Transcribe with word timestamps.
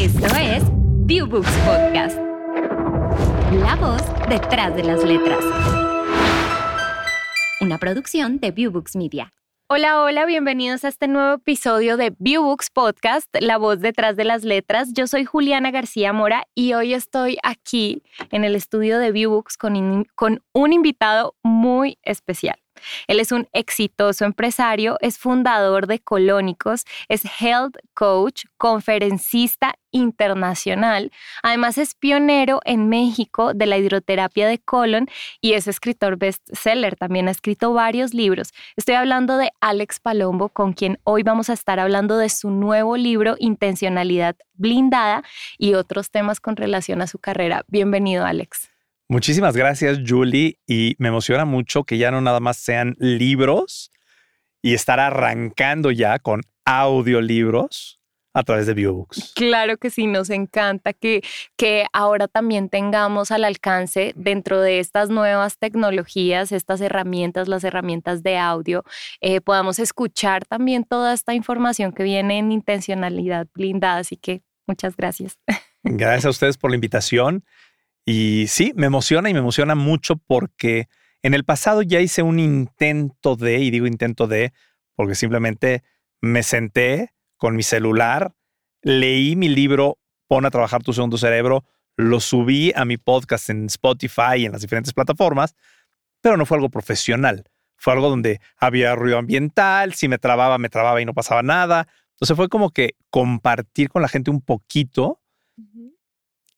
Esto 0.00 0.34
es 0.34 0.62
Viewbooks 1.04 1.52
Podcast. 1.58 2.16
La 3.52 3.76
voz 3.76 4.00
detrás 4.30 4.74
de 4.74 4.82
las 4.82 5.04
letras. 5.04 5.44
Una 7.60 7.76
producción 7.76 8.40
de 8.40 8.50
Viewbooks 8.50 8.96
Media. 8.96 9.30
Hola, 9.68 10.00
hola, 10.00 10.24
bienvenidos 10.24 10.86
a 10.86 10.88
este 10.88 11.06
nuevo 11.06 11.34
episodio 11.34 11.98
de 11.98 12.14
Viewbooks 12.18 12.70
Podcast, 12.70 13.28
La 13.40 13.58
voz 13.58 13.80
detrás 13.80 14.16
de 14.16 14.24
las 14.24 14.42
letras. 14.42 14.88
Yo 14.94 15.06
soy 15.06 15.26
Juliana 15.26 15.70
García 15.70 16.14
Mora 16.14 16.46
y 16.54 16.72
hoy 16.72 16.94
estoy 16.94 17.36
aquí 17.42 18.02
en 18.30 18.44
el 18.44 18.56
estudio 18.56 18.98
de 18.98 19.12
Viewbooks 19.12 19.58
con, 19.58 20.06
con 20.14 20.42
un 20.54 20.72
invitado 20.72 21.34
muy 21.42 21.98
especial. 22.02 22.58
Él 23.06 23.20
es 23.20 23.32
un 23.32 23.48
exitoso 23.52 24.24
empresario, 24.24 24.96
es 25.00 25.18
fundador 25.18 25.86
de 25.86 25.98
Colónicos, 25.98 26.84
es 27.08 27.22
health 27.40 27.76
coach, 27.94 28.44
conferencista 28.56 29.74
internacional. 29.90 31.10
Además 31.42 31.78
es 31.78 31.94
pionero 31.94 32.60
en 32.64 32.88
México 32.88 33.54
de 33.54 33.66
la 33.66 33.78
hidroterapia 33.78 34.46
de 34.46 34.58
colon 34.58 35.08
y 35.40 35.54
es 35.54 35.66
escritor 35.66 36.16
bestseller. 36.16 36.96
También 36.96 37.28
ha 37.28 37.32
escrito 37.32 37.72
varios 37.72 38.14
libros. 38.14 38.52
Estoy 38.76 38.94
hablando 38.94 39.36
de 39.36 39.50
Alex 39.60 40.00
Palombo, 40.00 40.48
con 40.48 40.72
quien 40.72 40.98
hoy 41.04 41.22
vamos 41.22 41.50
a 41.50 41.54
estar 41.54 41.80
hablando 41.80 42.16
de 42.18 42.28
su 42.28 42.50
nuevo 42.50 42.96
libro 42.96 43.36
Intencionalidad 43.38 44.36
blindada 44.54 45.22
y 45.58 45.74
otros 45.74 46.10
temas 46.10 46.40
con 46.40 46.56
relación 46.56 47.02
a 47.02 47.06
su 47.06 47.18
carrera. 47.18 47.64
Bienvenido, 47.68 48.24
Alex. 48.24 48.69
Muchísimas 49.10 49.56
gracias, 49.56 49.98
Julie. 50.06 50.60
Y 50.68 50.94
me 50.98 51.08
emociona 51.08 51.44
mucho 51.44 51.82
que 51.82 51.98
ya 51.98 52.12
no 52.12 52.20
nada 52.20 52.38
más 52.38 52.58
sean 52.58 52.94
libros 53.00 53.90
y 54.62 54.74
estar 54.74 55.00
arrancando 55.00 55.90
ya 55.90 56.20
con 56.20 56.42
audiolibros 56.64 58.00
a 58.32 58.44
través 58.44 58.68
de 58.68 58.74
Biobooks. 58.74 59.32
Claro 59.34 59.78
que 59.78 59.90
sí, 59.90 60.06
nos 60.06 60.30
encanta 60.30 60.92
que, 60.92 61.24
que 61.56 61.86
ahora 61.92 62.28
también 62.28 62.68
tengamos 62.68 63.32
al 63.32 63.42
alcance 63.42 64.12
dentro 64.14 64.60
de 64.60 64.78
estas 64.78 65.10
nuevas 65.10 65.58
tecnologías, 65.58 66.52
estas 66.52 66.80
herramientas, 66.80 67.48
las 67.48 67.64
herramientas 67.64 68.22
de 68.22 68.38
audio, 68.38 68.84
eh, 69.20 69.40
podamos 69.40 69.80
escuchar 69.80 70.44
también 70.44 70.84
toda 70.84 71.14
esta 71.14 71.34
información 71.34 71.90
que 71.90 72.04
viene 72.04 72.38
en 72.38 72.52
intencionalidad 72.52 73.48
blindada. 73.54 73.98
Así 73.98 74.16
que 74.16 74.42
muchas 74.68 74.96
gracias. 74.96 75.36
Gracias 75.82 76.26
a 76.26 76.30
ustedes 76.30 76.58
por 76.58 76.70
la 76.70 76.76
invitación. 76.76 77.42
Y 78.12 78.48
sí, 78.48 78.72
me 78.74 78.86
emociona 78.86 79.30
y 79.30 79.34
me 79.34 79.38
emociona 79.38 79.76
mucho 79.76 80.16
porque 80.16 80.88
en 81.22 81.32
el 81.32 81.44
pasado 81.44 81.82
ya 81.82 82.00
hice 82.00 82.22
un 82.22 82.40
intento 82.40 83.36
de, 83.36 83.60
y 83.60 83.70
digo 83.70 83.86
intento 83.86 84.26
de, 84.26 84.52
porque 84.96 85.14
simplemente 85.14 85.84
me 86.20 86.42
senté 86.42 87.14
con 87.36 87.54
mi 87.54 87.62
celular, 87.62 88.34
leí 88.82 89.36
mi 89.36 89.48
libro 89.48 89.98
Pon 90.26 90.44
a 90.44 90.50
trabajar 90.50 90.82
tu 90.82 90.92
segundo 90.92 91.18
cerebro, 91.18 91.62
lo 91.96 92.18
subí 92.18 92.72
a 92.74 92.84
mi 92.84 92.96
podcast 92.96 93.48
en 93.48 93.66
Spotify 93.66 94.38
y 94.38 94.46
en 94.46 94.50
las 94.50 94.62
diferentes 94.62 94.92
plataformas, 94.92 95.54
pero 96.20 96.36
no 96.36 96.46
fue 96.46 96.56
algo 96.56 96.68
profesional. 96.68 97.44
Fue 97.76 97.92
algo 97.92 98.10
donde 98.10 98.40
había 98.56 98.96
ruido 98.96 99.18
ambiental, 99.18 99.94
si 99.94 100.08
me 100.08 100.18
trababa, 100.18 100.58
me 100.58 100.68
trababa 100.68 101.00
y 101.00 101.04
no 101.04 101.14
pasaba 101.14 101.44
nada. 101.44 101.86
Entonces 102.14 102.36
fue 102.36 102.48
como 102.48 102.70
que 102.70 102.96
compartir 103.08 103.88
con 103.88 104.02
la 104.02 104.08
gente 104.08 104.32
un 104.32 104.40
poquito 104.40 105.20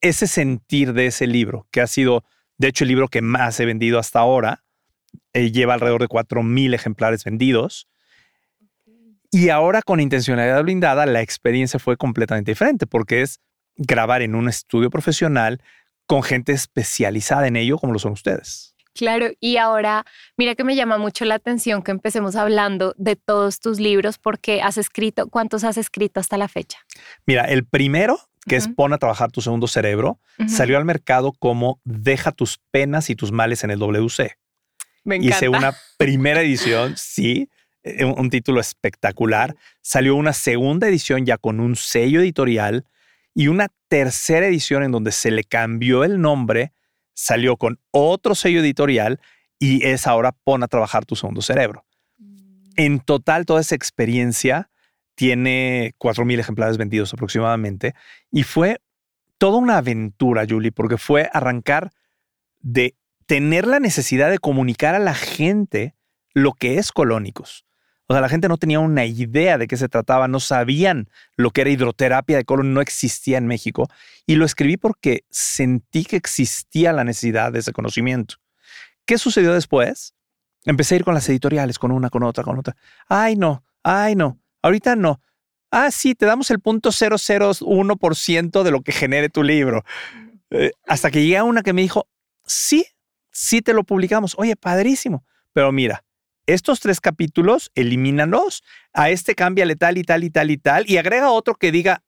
ese 0.03 0.27
sentir 0.27 0.93
de 0.93 1.07
ese 1.07 1.25
libro, 1.25 1.65
que 1.71 1.81
ha 1.81 1.87
sido, 1.87 2.23
de 2.57 2.67
hecho, 2.67 2.83
el 2.83 2.89
libro 2.89 3.07
que 3.07 3.21
más 3.21 3.59
he 3.59 3.65
vendido 3.65 3.97
hasta 3.97 4.19
ahora, 4.19 4.63
eh, 5.31 5.51
lleva 5.51 5.73
alrededor 5.73 6.01
de 6.01 6.09
4.000 6.09 6.75
ejemplares 6.75 7.23
vendidos. 7.23 7.87
Y 9.31 9.49
ahora 9.49 9.81
con 9.81 9.99
intencionalidad 9.99 10.61
blindada, 10.61 11.05
la 11.05 11.21
experiencia 11.21 11.79
fue 11.79 11.97
completamente 11.97 12.51
diferente, 12.51 12.85
porque 12.85 13.21
es 13.21 13.39
grabar 13.77 14.21
en 14.21 14.35
un 14.35 14.49
estudio 14.49 14.89
profesional 14.89 15.61
con 16.05 16.21
gente 16.21 16.51
especializada 16.51 17.47
en 17.47 17.55
ello, 17.55 17.77
como 17.77 17.93
lo 17.93 17.99
son 17.99 18.11
ustedes. 18.11 18.75
Claro, 18.93 19.27
y 19.39 19.57
ahora, 19.57 20.05
mira 20.37 20.53
que 20.53 20.63
me 20.63 20.75
llama 20.75 20.99
mucho 20.99 21.25
la 21.25 21.35
atención 21.35 21.81
que 21.81 21.91
empecemos 21.91 22.35
hablando 22.35 22.93
de 22.97 23.15
todos 23.15 23.59
tus 23.59 23.79
libros, 23.79 24.19
porque 24.19 24.61
has 24.61 24.77
escrito, 24.77 25.29
¿cuántos 25.29 25.63
has 25.63 25.77
escrito 25.77 26.19
hasta 26.19 26.37
la 26.37 26.47
fecha? 26.47 26.79
Mira, 27.25 27.45
el 27.45 27.65
primero 27.65 28.19
que 28.45 28.55
es 28.55 28.67
Pon 28.67 28.93
a 28.93 28.97
trabajar 28.97 29.31
tu 29.31 29.41
segundo 29.41 29.67
cerebro, 29.67 30.19
salió 30.47 30.77
al 30.77 30.85
mercado 30.85 31.33
como 31.33 31.79
Deja 31.83 32.31
tus 32.31 32.59
penas 32.71 33.09
y 33.09 33.15
tus 33.15 33.31
males 33.31 33.63
en 33.63 33.71
el 33.71 33.79
WC. 33.79 34.37
Me 35.03 35.15
encanta. 35.15 35.35
Hice 35.35 35.49
una 35.49 35.73
primera 35.97 36.41
edición, 36.41 36.93
sí, 36.97 37.49
eh, 37.83 38.05
un, 38.05 38.19
un, 38.19 38.29
título 38.29 38.59
espectacular. 38.59 39.55
Salió 39.81 40.15
una 40.15 40.33
segunda 40.33 40.87
edición 40.87 41.25
ya 41.25 41.37
con 41.37 41.59
un 41.59 41.75
sello 41.75 42.21
editorial 42.21 42.85
y 43.33 43.47
una 43.47 43.67
tercera 43.87 44.47
edición 44.47 44.83
en 44.83 44.91
donde 44.91 45.11
se 45.11 45.31
le 45.31 45.43
cambió 45.43 46.03
el 46.03 46.21
nombre, 46.21 46.71
salió 47.13 47.57
con 47.57 47.79
otro 47.91 48.35
sello 48.35 48.61
editorial 48.61 49.19
y 49.59 49.85
es 49.85 50.07
ahora 50.07 50.31
Pon 50.31 50.63
a 50.63 50.67
trabajar 50.67 51.05
tu 51.05 51.15
segundo 51.15 51.41
cerebro. 51.41 51.85
Mm. 52.17 52.73
En 52.75 52.99
total, 52.99 53.45
toda 53.45 53.61
esa 53.61 53.75
experiencia 53.75 54.69
tiene 55.15 55.93
4.000 55.99 56.39
ejemplares 56.39 56.77
vendidos 56.77 57.13
aproximadamente. 57.13 57.93
Y 58.31 58.43
fue 58.43 58.79
toda 59.37 59.57
una 59.57 59.77
aventura, 59.77 60.45
Julie, 60.47 60.71
porque 60.71 60.97
fue 60.97 61.29
arrancar 61.33 61.91
de 62.61 62.95
tener 63.25 63.67
la 63.67 63.79
necesidad 63.79 64.29
de 64.29 64.39
comunicar 64.39 64.95
a 64.95 64.99
la 64.99 65.13
gente 65.13 65.95
lo 66.33 66.53
que 66.53 66.77
es 66.77 66.91
colónicos. 66.91 67.65
O 68.07 68.13
sea, 68.13 68.21
la 68.21 68.29
gente 68.29 68.49
no 68.49 68.57
tenía 68.57 68.79
una 68.79 69.05
idea 69.05 69.57
de 69.57 69.67
qué 69.67 69.77
se 69.77 69.87
trataba, 69.87 70.27
no 70.27 70.39
sabían 70.39 71.09
lo 71.37 71.51
que 71.51 71.61
era 71.61 71.69
hidroterapia 71.69 72.37
de 72.37 72.43
colon, 72.43 72.73
no 72.73 72.81
existía 72.81 73.37
en 73.37 73.47
México. 73.47 73.87
Y 74.25 74.35
lo 74.35 74.45
escribí 74.45 74.77
porque 74.77 75.23
sentí 75.29 76.03
que 76.03 76.17
existía 76.17 76.91
la 76.91 77.05
necesidad 77.05 77.53
de 77.53 77.59
ese 77.59 77.71
conocimiento. 77.71 78.35
¿Qué 79.05 79.17
sucedió 79.17 79.53
después? 79.53 80.13
Empecé 80.65 80.95
a 80.95 80.97
ir 80.97 81.05
con 81.05 81.13
las 81.13 81.27
editoriales, 81.29 81.79
con 81.79 81.91
una, 81.91 82.09
con 82.09 82.23
otra, 82.23 82.43
con 82.43 82.59
otra. 82.59 82.75
Ay, 83.07 83.35
no, 83.35 83.63
ay, 83.83 84.15
no. 84.15 84.39
Ahorita 84.63 84.95
no. 84.95 85.21
Ah, 85.69 85.91
sí, 85.91 86.15
te 86.15 86.25
damos 86.25 86.49
el 86.51 86.59
punto 86.59 86.89
001% 86.89 88.63
de 88.63 88.71
lo 88.71 88.81
que 88.81 88.91
genere 88.91 89.29
tu 89.29 89.43
libro. 89.43 89.83
Eh, 90.49 90.71
hasta 90.87 91.11
que 91.11 91.25
llega 91.25 91.43
una 91.43 91.63
que 91.63 91.73
me 91.73 91.81
dijo, 91.81 92.07
sí, 92.45 92.85
sí 93.31 93.61
te 93.61 93.73
lo 93.73 93.83
publicamos. 93.83 94.35
Oye, 94.37 94.55
padrísimo. 94.55 95.25
Pero 95.51 95.71
mira, 95.71 96.03
estos 96.45 96.79
tres 96.79 97.01
capítulos, 97.01 97.71
elimínalos. 97.75 98.63
A 98.93 99.09
este 99.09 99.35
cámbiale 99.35 99.75
tal 99.75 99.97
y 99.97 100.03
tal 100.03 100.23
y 100.23 100.29
tal 100.29 100.51
y 100.51 100.57
tal. 100.57 100.89
Y 100.89 100.97
agrega 100.97 101.31
otro 101.31 101.55
que 101.55 101.71
diga. 101.71 102.03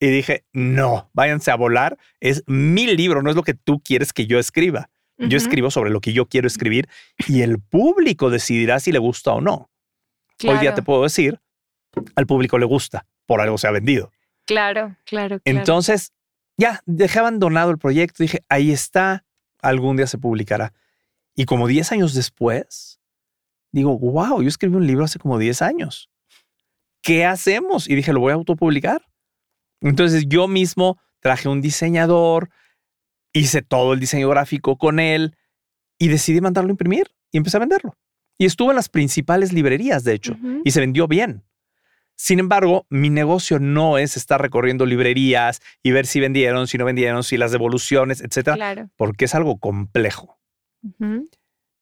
Y 0.00 0.08
dije, 0.08 0.44
no, 0.52 1.08
váyanse 1.14 1.52
a 1.52 1.56
volar. 1.56 1.96
Es 2.20 2.42
mi 2.46 2.88
libro, 2.88 3.22
no 3.22 3.30
es 3.30 3.36
lo 3.36 3.44
que 3.44 3.54
tú 3.54 3.80
quieres 3.80 4.12
que 4.12 4.26
yo 4.26 4.38
escriba. 4.38 4.90
Yo 5.18 5.38
escribo 5.38 5.70
sobre 5.70 5.90
lo 5.90 6.00
que 6.00 6.12
yo 6.12 6.26
quiero 6.26 6.48
escribir 6.48 6.88
y 7.28 7.42
el 7.42 7.60
público 7.60 8.28
decidirá 8.28 8.80
si 8.80 8.90
le 8.90 8.98
gusta 8.98 9.32
o 9.32 9.40
no. 9.40 9.70
Hoy 10.44 10.58
día 10.58 10.74
te 10.74 10.82
puedo 10.82 11.04
decir 11.04 11.38
al 12.14 12.26
público 12.26 12.58
le 12.58 12.66
gusta, 12.66 13.06
por 13.26 13.40
algo 13.40 13.58
se 13.58 13.66
ha 13.66 13.70
vendido. 13.70 14.12
Claro, 14.46 14.96
claro. 15.04 15.40
Entonces, 15.44 16.12
ya, 16.56 16.80
dejé 16.86 17.18
abandonado 17.18 17.70
el 17.70 17.78
proyecto, 17.78 18.22
dije, 18.22 18.44
ahí 18.48 18.70
está, 18.70 19.24
algún 19.60 19.96
día 19.96 20.06
se 20.06 20.18
publicará. 20.18 20.72
Y 21.34 21.44
como 21.44 21.66
10 21.66 21.92
años 21.92 22.14
después, 22.14 23.00
digo, 23.70 23.98
wow, 23.98 24.42
yo 24.42 24.48
escribí 24.48 24.76
un 24.76 24.86
libro 24.86 25.04
hace 25.04 25.18
como 25.18 25.38
10 25.38 25.62
años. 25.62 26.10
¿Qué 27.02 27.24
hacemos? 27.24 27.88
Y 27.88 27.94
dije, 27.94 28.12
lo 28.12 28.20
voy 28.20 28.32
a 28.32 28.34
autopublicar. 28.34 29.02
Entonces 29.80 30.26
yo 30.28 30.46
mismo 30.46 30.98
traje 31.20 31.48
un 31.48 31.60
diseñador, 31.60 32.50
hice 33.32 33.62
todo 33.62 33.94
el 33.94 34.00
diseño 34.00 34.28
gráfico 34.28 34.76
con 34.76 35.00
él 35.00 35.36
y 35.98 36.08
decidí 36.08 36.40
mandarlo 36.40 36.68
a 36.68 36.72
imprimir 36.72 37.12
y 37.30 37.38
empecé 37.38 37.56
a 37.56 37.60
venderlo. 37.60 37.96
Y 38.38 38.46
estuvo 38.46 38.70
en 38.70 38.76
las 38.76 38.88
principales 38.88 39.52
librerías, 39.52 40.04
de 40.04 40.14
hecho, 40.14 40.36
y 40.64 40.70
se 40.70 40.80
vendió 40.80 41.06
bien. 41.06 41.44
Sin 42.22 42.38
embargo, 42.38 42.86
mi 42.88 43.10
negocio 43.10 43.58
no 43.58 43.98
es 43.98 44.16
estar 44.16 44.40
recorriendo 44.40 44.86
librerías 44.86 45.60
y 45.82 45.90
ver 45.90 46.06
si 46.06 46.20
vendieron, 46.20 46.68
si 46.68 46.78
no 46.78 46.84
vendieron, 46.84 47.24
si 47.24 47.36
las 47.36 47.50
devoluciones, 47.50 48.20
etcétera, 48.20 48.88
porque 48.94 49.24
es 49.24 49.34
algo 49.34 49.58
complejo. 49.58 50.38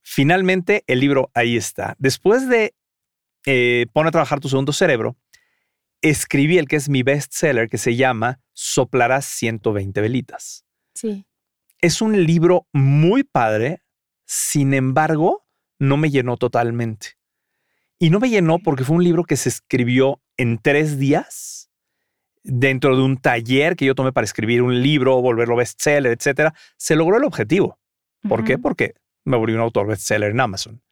Finalmente, 0.01 0.83
el 0.87 1.01
libro 1.01 1.31
ahí 1.35 1.59
está. 1.59 1.95
Después 1.99 2.49
de 2.49 2.75
eh, 3.45 3.85
Pon 3.93 4.07
a 4.07 4.11
trabajar 4.13 4.41
tu 4.41 4.49
segundo 4.49 4.73
cerebro, 4.73 5.19
escribí 6.01 6.57
el 6.57 6.69
que 6.69 6.77
es 6.77 6.89
mi 6.89 7.03
bestseller 7.03 7.69
que 7.69 7.77
se 7.77 7.97
llama 7.97 8.41
Soplarás 8.55 9.27
120 9.27 10.01
velitas. 10.01 10.65
Sí. 10.95 11.27
Es 11.83 12.01
un 12.01 12.25
libro 12.25 12.67
muy 12.73 13.25
padre, 13.25 13.83
sin 14.25 14.73
embargo, 14.73 15.47
no 15.79 15.99
me 15.99 16.09
llenó 16.09 16.39
totalmente. 16.39 17.19
Y 18.03 18.09
no 18.09 18.19
me 18.19 18.31
llenó 18.31 18.59
porque 18.59 18.85
fue 18.85 18.97
un 18.97 19.05
libro 19.05 19.25
que 19.25 19.37
se 19.37 19.51
escribió 19.51 20.23
en 20.41 20.57
tres 20.57 20.99
días 20.99 21.71
dentro 22.43 22.97
de 22.97 23.03
un 23.03 23.19
taller 23.19 23.77
que 23.77 23.85
yo 23.85 23.95
tomé 23.95 24.11
para 24.11 24.25
escribir 24.25 24.63
un 24.63 24.81
libro, 24.83 25.21
volverlo 25.21 25.55
bestseller, 25.55 26.13
etcétera. 26.13 26.55
Se 26.79 26.97
logró 26.97 27.19
el 27.19 27.25
objetivo. 27.25 27.79
¿Por 28.27 28.45
qué? 28.45 28.57
Porque 28.57 28.95
me 29.25 29.37
volví 29.37 29.53
un 29.53 29.61
autor 29.61 29.87
bestseller 29.87 30.31
en 30.31 30.41
Amazon. 30.41 30.83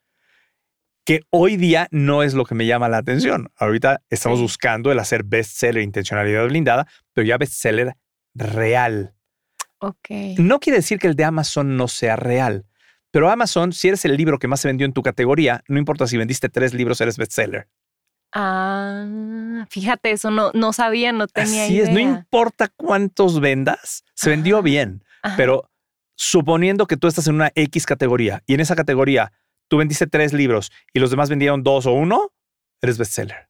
que 1.09 1.23
hoy 1.31 1.57
día 1.57 1.89
no 1.91 2.23
es 2.23 2.35
lo 2.35 2.45
que 2.45 2.55
me 2.55 2.67
llama 2.67 2.91
la 2.91 2.99
atención. 2.99 3.51
Ahorita 3.57 4.03
estamos 4.11 4.43
buscando 4.43 4.93
el 4.93 4.99
hacer 4.99 5.25
bestseller 5.25 5.83
intencionalidad 5.83 6.45
blindada, 6.47 6.87
pero 7.15 7.27
ya 7.27 7.39
bestseller 7.39 7.95
real. 8.35 9.15
Ok. 9.79 10.11
No 10.37 10.61
quiere 10.61 10.81
decir 10.81 10.99
que 10.99 11.07
el 11.07 11.17
de 11.17 11.25
Amazon 11.25 11.79
no 11.79 11.89
sea 11.89 12.17
real, 12.17 12.67
pero 13.11 13.31
Amazon, 13.31 13.73
si 13.73 13.89
eres 13.89 14.05
el 14.05 14.19
libro 14.19 14.39
que 14.39 14.49
más 14.49 14.61
se 14.61 14.69
vendió 14.69 14.85
en 14.85 14.93
tu 14.93 15.03
categoría, 15.03 15.65
no 15.69 15.79
importa 15.79 16.07
si 16.07 16.19
vendiste 16.19 16.51
tres 16.51 16.75
libros, 16.75 17.01
eres 17.01 17.17
bestseller. 17.17 17.69
Ah, 18.33 19.67
fíjate, 19.71 20.11
eso 20.11 20.31
no, 20.31 20.51
no 20.55 20.73
sabía, 20.73 21.13
no 21.13 21.27
tenía 21.27 21.65
Así 21.65 21.75
idea. 21.75 21.85
es, 21.85 21.91
no 21.91 21.99
importa 21.99 22.69
cuántos 22.69 23.41
vendas, 23.41 24.05
se 24.15 24.31
vendió 24.31 24.63
bien, 24.63 25.03
Ajá. 25.23 25.37
pero 25.37 25.71
suponiendo 26.15 26.87
que 26.87 26.97
tú 26.97 27.07
estás 27.07 27.27
en 27.27 27.37
una 27.37 27.53
X 27.55 27.87
categoría 27.87 28.43
y 28.47 28.55
en 28.55 28.61
esa 28.61 28.77
categoría 28.77 29.33
tú 29.69 29.77
vendiste 29.79 30.07
tres 30.07 30.33
libros 30.33 30.71
y 30.93 30.99
los 30.99 31.11
demás 31.11 31.31
vendieron 31.31 31.63
dos 31.63 31.87
o 31.87 31.93
uno, 31.93 32.33
eres 32.83 32.99
bestseller. 32.99 33.49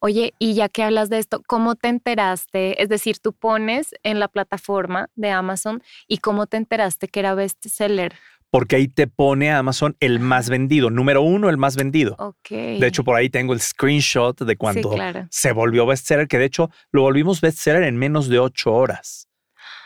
Oye, 0.00 0.34
y 0.38 0.54
ya 0.54 0.68
que 0.68 0.84
hablas 0.84 1.10
de 1.10 1.18
esto, 1.18 1.42
¿cómo 1.46 1.74
te 1.74 1.88
enteraste? 1.88 2.80
Es 2.80 2.88
decir, 2.88 3.18
tú 3.18 3.32
pones 3.32 3.94
en 4.04 4.20
la 4.20 4.28
plataforma 4.28 5.08
de 5.16 5.30
Amazon 5.30 5.82
y 6.06 6.18
cómo 6.18 6.46
te 6.46 6.56
enteraste 6.56 7.08
que 7.08 7.18
era 7.20 7.34
bestseller. 7.34 8.14
Porque 8.54 8.76
ahí 8.76 8.86
te 8.86 9.08
pone 9.08 9.50
Amazon 9.50 9.96
el 9.98 10.20
más 10.20 10.48
vendido, 10.48 10.88
número 10.88 11.22
uno, 11.22 11.48
el 11.50 11.56
más 11.56 11.74
vendido. 11.74 12.16
De 12.48 12.86
hecho, 12.86 13.02
por 13.02 13.16
ahí 13.16 13.28
tengo 13.28 13.52
el 13.52 13.60
screenshot 13.60 14.40
de 14.42 14.56
cuando 14.56 14.90
sí, 14.90 14.94
claro. 14.94 15.26
se 15.28 15.50
volvió 15.50 15.86
bestseller, 15.86 16.28
que 16.28 16.38
de 16.38 16.44
hecho 16.44 16.70
lo 16.92 17.02
volvimos 17.02 17.40
bestseller 17.40 17.82
en 17.82 17.96
menos 17.96 18.28
de 18.28 18.38
ocho 18.38 18.72
horas. 18.72 19.28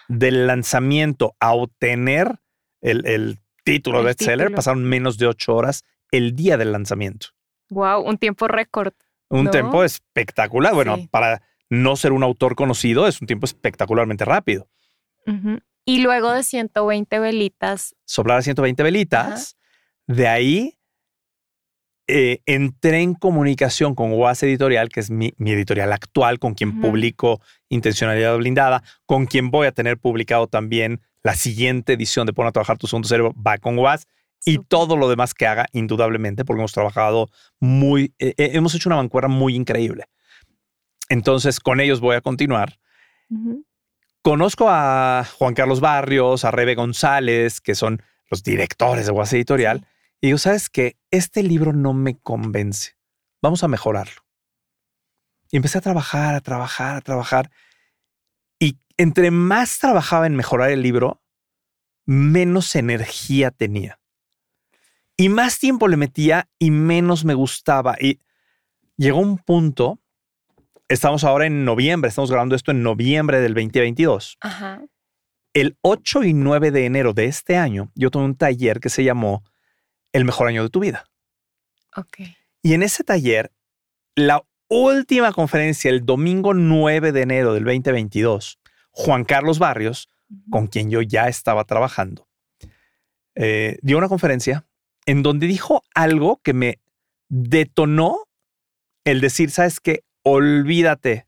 Del 0.08 0.46
lanzamiento 0.46 1.34
a 1.40 1.54
obtener 1.54 2.40
el, 2.82 3.06
el 3.06 3.38
título 3.64 4.00
El 4.00 4.04
bestseller, 4.04 4.48
título. 4.48 4.56
pasaron 4.56 4.84
menos 4.84 5.16
de 5.16 5.28
ocho 5.28 5.54
horas 5.56 5.82
el 6.10 6.36
día 6.36 6.58
del 6.58 6.70
lanzamiento. 6.72 7.28
Wow, 7.70 8.02
un 8.02 8.18
tiempo 8.18 8.48
récord. 8.48 8.92
Un 9.30 9.44
¿No? 9.44 9.50
tiempo 9.50 9.82
espectacular. 9.82 10.74
Bueno, 10.74 10.96
Sí. 10.96 11.08
para 11.10 11.40
no 11.70 11.96
ser 11.96 12.12
un 12.12 12.22
autor 12.22 12.54
conocido, 12.54 13.08
es 13.08 13.18
un 13.22 13.26
tiempo 13.26 13.46
espectacularmente 13.46 14.26
rápido. 14.26 14.68
Ujú. 15.26 15.58
Y 15.88 16.00
luego 16.00 16.32
de 16.32 16.42
120 16.42 17.18
velitas. 17.18 17.96
Soplar 18.04 18.40
a 18.40 18.42
120 18.42 18.82
velitas. 18.82 19.56
De 20.06 20.28
ahí 20.28 20.78
eh, 22.06 22.42
entré 22.44 23.00
en 23.00 23.14
comunicación 23.14 23.94
con 23.94 24.12
UAS 24.12 24.42
Editorial, 24.42 24.90
que 24.90 25.00
es 25.00 25.10
mi, 25.10 25.32
mi 25.38 25.52
editorial 25.52 25.90
actual, 25.94 26.38
con 26.38 26.52
quien 26.52 26.82
publico 26.82 27.40
Intencionalidad 27.70 28.36
Blindada, 28.36 28.82
con 29.06 29.24
quien 29.24 29.50
voy 29.50 29.66
a 29.66 29.72
tener 29.72 29.96
publicado 29.96 30.46
también 30.46 31.00
la 31.22 31.34
siguiente 31.34 31.94
edición 31.94 32.26
de 32.26 32.34
Pon 32.34 32.46
a 32.46 32.52
trabajar 32.52 32.76
tu 32.76 32.86
segundo 32.86 33.08
cerebro, 33.08 33.32
va 33.34 33.56
con 33.56 33.78
UAS. 33.78 34.06
Y 34.44 34.58
todo 34.58 34.94
lo 34.94 35.08
demás 35.08 35.32
que 35.32 35.46
haga, 35.46 35.68
indudablemente, 35.72 36.44
porque 36.44 36.60
hemos 36.60 36.72
trabajado 36.72 37.30
muy, 37.60 38.12
eh, 38.18 38.34
eh, 38.36 38.50
hemos 38.52 38.74
hecho 38.74 38.90
una 38.90 38.96
mancuerna 38.96 39.28
muy 39.28 39.54
increíble. 39.54 40.04
Entonces, 41.08 41.60
con 41.60 41.80
ellos 41.80 42.00
voy 42.00 42.16
a 42.16 42.20
continuar. 42.20 42.78
Conozco 44.22 44.66
a 44.68 45.24
Juan 45.38 45.54
Carlos 45.54 45.80
Barrios, 45.80 46.44
a 46.44 46.50
Rebe 46.50 46.74
González, 46.74 47.60
que 47.60 47.74
son 47.74 48.02
los 48.30 48.42
directores 48.42 49.06
de 49.06 49.12
UAS 49.12 49.32
Editorial. 49.32 49.86
Y 50.20 50.28
digo, 50.28 50.38
¿sabes 50.38 50.68
qué? 50.68 50.96
Este 51.10 51.42
libro 51.42 51.72
no 51.72 51.92
me 51.94 52.18
convence. 52.18 52.96
Vamos 53.40 53.62
a 53.62 53.68
mejorarlo. 53.68 54.22
Y 55.50 55.56
empecé 55.56 55.78
a 55.78 55.82
trabajar, 55.82 56.34
a 56.34 56.40
trabajar, 56.40 56.96
a 56.96 57.00
trabajar. 57.00 57.50
Y 58.58 58.78
entre 58.96 59.30
más 59.30 59.78
trabajaba 59.78 60.26
en 60.26 60.36
mejorar 60.36 60.70
el 60.70 60.82
libro, 60.82 61.22
menos 62.04 62.74
energía 62.74 63.50
tenía. 63.50 64.00
Y 65.16 65.28
más 65.28 65.58
tiempo 65.58 65.88
le 65.88 65.96
metía 65.96 66.48
y 66.58 66.70
menos 66.70 67.24
me 67.24 67.34
gustaba. 67.34 67.96
Y 68.00 68.20
llegó 68.96 69.20
un 69.20 69.38
punto, 69.38 70.00
estamos 70.88 71.24
ahora 71.24 71.46
en 71.46 71.64
noviembre, 71.64 72.08
estamos 72.08 72.30
grabando 72.30 72.54
esto 72.54 72.70
en 72.70 72.82
noviembre 72.82 73.40
del 73.40 73.54
2022 73.54 74.38
Ajá. 74.40 74.82
el 75.54 75.76
8 75.82 76.24
y 76.24 76.32
9 76.32 76.70
de 76.70 76.86
enero 76.86 77.12
de 77.12 77.26
este 77.26 77.56
año, 77.56 77.90
yo 77.94 78.10
tomé 78.10 78.24
un 78.24 78.36
taller 78.36 78.80
que 78.80 78.88
se 78.88 79.04
llamó 79.04 79.44
El 80.12 80.24
mejor 80.24 80.48
año 80.48 80.62
de 80.62 80.70
tu 80.70 80.80
vida. 80.80 81.04
Ok. 81.96 82.20
Y 82.62 82.74
en 82.74 82.82
ese 82.82 83.04
taller, 83.04 83.52
la 84.14 84.42
última 84.68 85.32
conferencia, 85.32 85.90
el 85.90 86.04
domingo 86.04 86.54
9 86.54 87.12
de 87.12 87.22
enero 87.22 87.54
del 87.54 87.64
2022, 87.64 88.58
Juan 88.90 89.24
Carlos 89.24 89.58
Barrios, 89.58 90.08
con 90.50 90.66
quien 90.66 90.90
yo 90.90 91.00
ya 91.02 91.28
estaba 91.28 91.64
trabajando, 91.64 92.28
eh, 93.34 93.78
dio 93.82 93.96
una 93.96 94.08
conferencia 94.08 94.66
en 95.06 95.22
donde 95.22 95.46
dijo 95.46 95.84
algo 95.94 96.40
que 96.42 96.52
me 96.52 96.80
detonó 97.28 98.28
el 99.04 99.20
decir, 99.20 99.50
¿sabes 99.50 99.80
qué? 99.80 100.04
Olvídate 100.22 101.26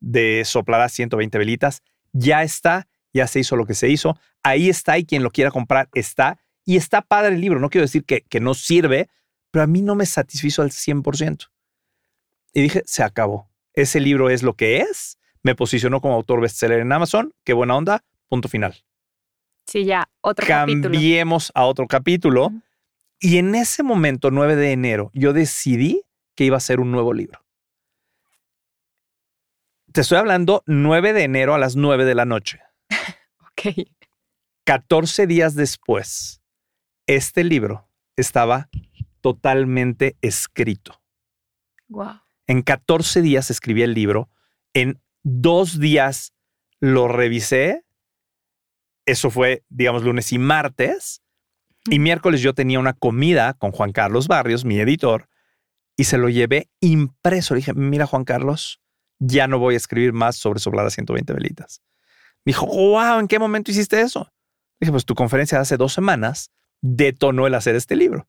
de 0.00 0.44
soplar 0.44 0.80
a 0.82 0.88
120 0.88 1.38
velitas, 1.38 1.82
ya 2.12 2.42
está, 2.42 2.86
ya 3.12 3.26
se 3.26 3.40
hizo 3.40 3.56
lo 3.56 3.66
que 3.66 3.74
se 3.74 3.88
hizo, 3.88 4.18
ahí 4.42 4.68
está 4.68 4.98
y 4.98 5.04
quien 5.04 5.22
lo 5.22 5.30
quiera 5.30 5.50
comprar 5.50 5.88
está, 5.94 6.38
y 6.64 6.76
está 6.76 7.02
padre 7.02 7.34
el 7.34 7.40
libro, 7.40 7.60
no 7.60 7.70
quiero 7.70 7.86
decir 7.86 8.04
que, 8.04 8.22
que 8.22 8.40
no 8.40 8.54
sirve, 8.54 9.08
pero 9.50 9.62
a 9.62 9.66
mí 9.66 9.82
no 9.82 9.94
me 9.94 10.06
satisfizo 10.06 10.62
al 10.62 10.70
100%. 10.70 11.48
Y 12.52 12.62
dije, 12.62 12.82
se 12.86 13.02
acabó. 13.02 13.50
Ese 13.74 14.00
libro 14.00 14.30
es 14.30 14.42
lo 14.42 14.54
que 14.54 14.78
es, 14.78 15.18
me 15.42 15.54
posicionó 15.54 16.00
como 16.00 16.14
autor 16.14 16.40
bestseller 16.40 16.80
en 16.80 16.92
Amazon, 16.92 17.32
qué 17.44 17.52
buena 17.52 17.76
onda, 17.76 18.04
punto 18.28 18.48
final. 18.48 18.84
Sí, 19.66 19.84
ya, 19.84 20.08
otro 20.20 20.46
capítulo. 20.46 20.82
Cambiemos 20.90 21.50
a 21.54 21.64
otro 21.64 21.86
capítulo. 21.86 22.52
Y 23.18 23.38
en 23.38 23.54
ese 23.54 23.82
momento, 23.82 24.30
9 24.30 24.56
de 24.56 24.72
enero, 24.72 25.10
yo 25.12 25.32
decidí 25.32 26.02
que 26.34 26.44
iba 26.44 26.56
a 26.56 26.60
ser 26.60 26.80
un 26.80 26.92
nuevo 26.92 27.12
libro. 27.12 27.45
Te 29.96 30.02
estoy 30.02 30.18
hablando 30.18 30.62
9 30.66 31.14
de 31.14 31.22
enero 31.22 31.54
a 31.54 31.58
las 31.58 31.74
9 31.74 32.04
de 32.04 32.14
la 32.14 32.26
noche. 32.26 32.60
Ok. 33.40 33.88
14 34.66 35.26
días 35.26 35.54
después, 35.54 36.42
este 37.06 37.42
libro 37.44 37.88
estaba 38.14 38.68
totalmente 39.22 40.18
escrito. 40.20 41.00
Wow. 41.88 42.20
En 42.46 42.60
14 42.60 43.22
días 43.22 43.50
escribí 43.50 43.80
el 43.80 43.94
libro. 43.94 44.28
En 44.74 45.00
dos 45.22 45.80
días 45.80 46.34
lo 46.78 47.08
revisé. 47.08 47.86
Eso 49.06 49.30
fue, 49.30 49.64
digamos, 49.70 50.02
lunes 50.02 50.30
y 50.30 50.38
martes. 50.38 51.22
Y 51.88 52.00
miércoles 52.00 52.42
yo 52.42 52.52
tenía 52.52 52.80
una 52.80 52.92
comida 52.92 53.54
con 53.54 53.72
Juan 53.72 53.92
Carlos 53.92 54.28
Barrios, 54.28 54.66
mi 54.66 54.78
editor, 54.78 55.30
y 55.96 56.04
se 56.04 56.18
lo 56.18 56.28
llevé 56.28 56.68
impreso. 56.80 57.54
Le 57.54 57.60
dije, 57.60 57.72
mira 57.72 58.04
Juan 58.04 58.24
Carlos, 58.24 58.82
ya 59.18 59.46
no 59.46 59.58
voy 59.58 59.74
a 59.74 59.76
escribir 59.78 60.12
más 60.12 60.36
sobre 60.36 60.60
Soblar 60.60 60.86
a 60.86 60.90
120 60.90 61.32
velitas. 61.32 61.82
Me 62.44 62.50
dijo, 62.50 62.66
wow, 62.66 63.18
¿en 63.18 63.28
qué 63.28 63.38
momento 63.38 63.70
hiciste 63.70 64.00
eso? 64.00 64.30
Dije, 64.80 64.92
pues 64.92 65.04
tu 65.04 65.14
conferencia 65.14 65.58
de 65.58 65.62
hace 65.62 65.76
dos 65.76 65.92
semanas 65.92 66.50
detonó 66.80 67.46
el 67.46 67.54
hacer 67.54 67.74
este 67.74 67.96
libro. 67.96 68.28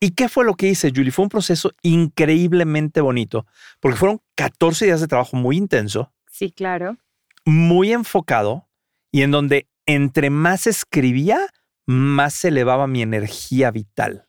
¿Y 0.00 0.12
qué 0.12 0.28
fue 0.28 0.44
lo 0.44 0.54
que 0.54 0.68
hice, 0.68 0.92
Julie? 0.94 1.10
Fue 1.10 1.24
un 1.24 1.28
proceso 1.28 1.72
increíblemente 1.82 3.00
bonito, 3.00 3.46
porque 3.80 3.96
fueron 3.98 4.20
14 4.36 4.86
días 4.86 5.00
de 5.00 5.08
trabajo 5.08 5.36
muy 5.36 5.56
intenso, 5.56 6.12
Sí, 6.30 6.52
claro. 6.52 6.96
muy 7.44 7.92
enfocado, 7.92 8.68
y 9.10 9.22
en 9.22 9.30
donde 9.32 9.66
entre 9.86 10.30
más 10.30 10.66
escribía, 10.66 11.40
más 11.86 12.34
se 12.34 12.48
elevaba 12.48 12.86
mi 12.86 13.02
energía 13.02 13.70
vital. 13.70 14.27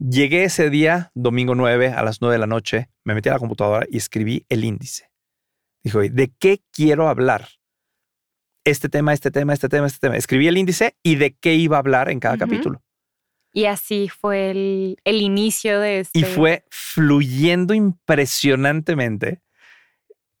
Llegué 0.00 0.44
ese 0.44 0.70
día, 0.70 1.12
domingo 1.14 1.54
9, 1.54 1.88
a 1.88 2.02
las 2.02 2.22
9 2.22 2.34
de 2.34 2.38
la 2.38 2.46
noche, 2.46 2.88
me 3.04 3.14
metí 3.14 3.28
a 3.28 3.32
la 3.32 3.38
computadora 3.38 3.86
y 3.90 3.98
escribí 3.98 4.46
el 4.48 4.64
índice. 4.64 5.10
Dijo, 5.84 6.00
¿de 6.00 6.32
qué 6.38 6.62
quiero 6.72 7.06
hablar? 7.06 7.48
Este 8.64 8.88
tema, 8.88 9.12
este 9.12 9.30
tema, 9.30 9.52
este 9.52 9.68
tema, 9.68 9.86
este 9.86 9.98
tema. 9.98 10.16
Escribí 10.16 10.48
el 10.48 10.56
índice 10.56 10.96
y 11.02 11.16
de 11.16 11.36
qué 11.36 11.54
iba 11.54 11.76
a 11.76 11.80
hablar 11.80 12.08
en 12.08 12.18
cada 12.18 12.38
capítulo. 12.38 12.82
Y 13.52 13.66
así 13.66 14.08
fue 14.08 14.50
el, 14.50 14.96
el 15.04 15.20
inicio 15.20 15.80
de 15.80 16.00
este. 16.00 16.18
Y 16.18 16.24
fue 16.24 16.64
fluyendo 16.70 17.74
impresionantemente. 17.74 19.42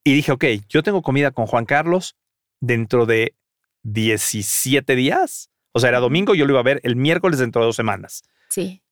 Y 0.04 0.14
dije, 0.14 0.32
ok, 0.32 0.44
yo 0.70 0.82
tengo 0.82 1.02
comida 1.02 1.32
con 1.32 1.46
Juan 1.46 1.66
Carlos 1.66 2.16
dentro 2.60 3.04
de 3.04 3.34
17 3.82 4.96
días. 4.96 5.50
O 5.72 5.80
sea, 5.80 5.90
era 5.90 6.00
domingo, 6.00 6.34
yo 6.34 6.46
lo 6.46 6.52
iba 6.52 6.60
a 6.60 6.64
ver 6.64 6.80
el 6.82 6.96
miércoles 6.96 7.38
dentro 7.38 7.60
de 7.60 7.66
dos 7.66 7.76
semanas. 7.76 8.22
Sí. 8.48 8.82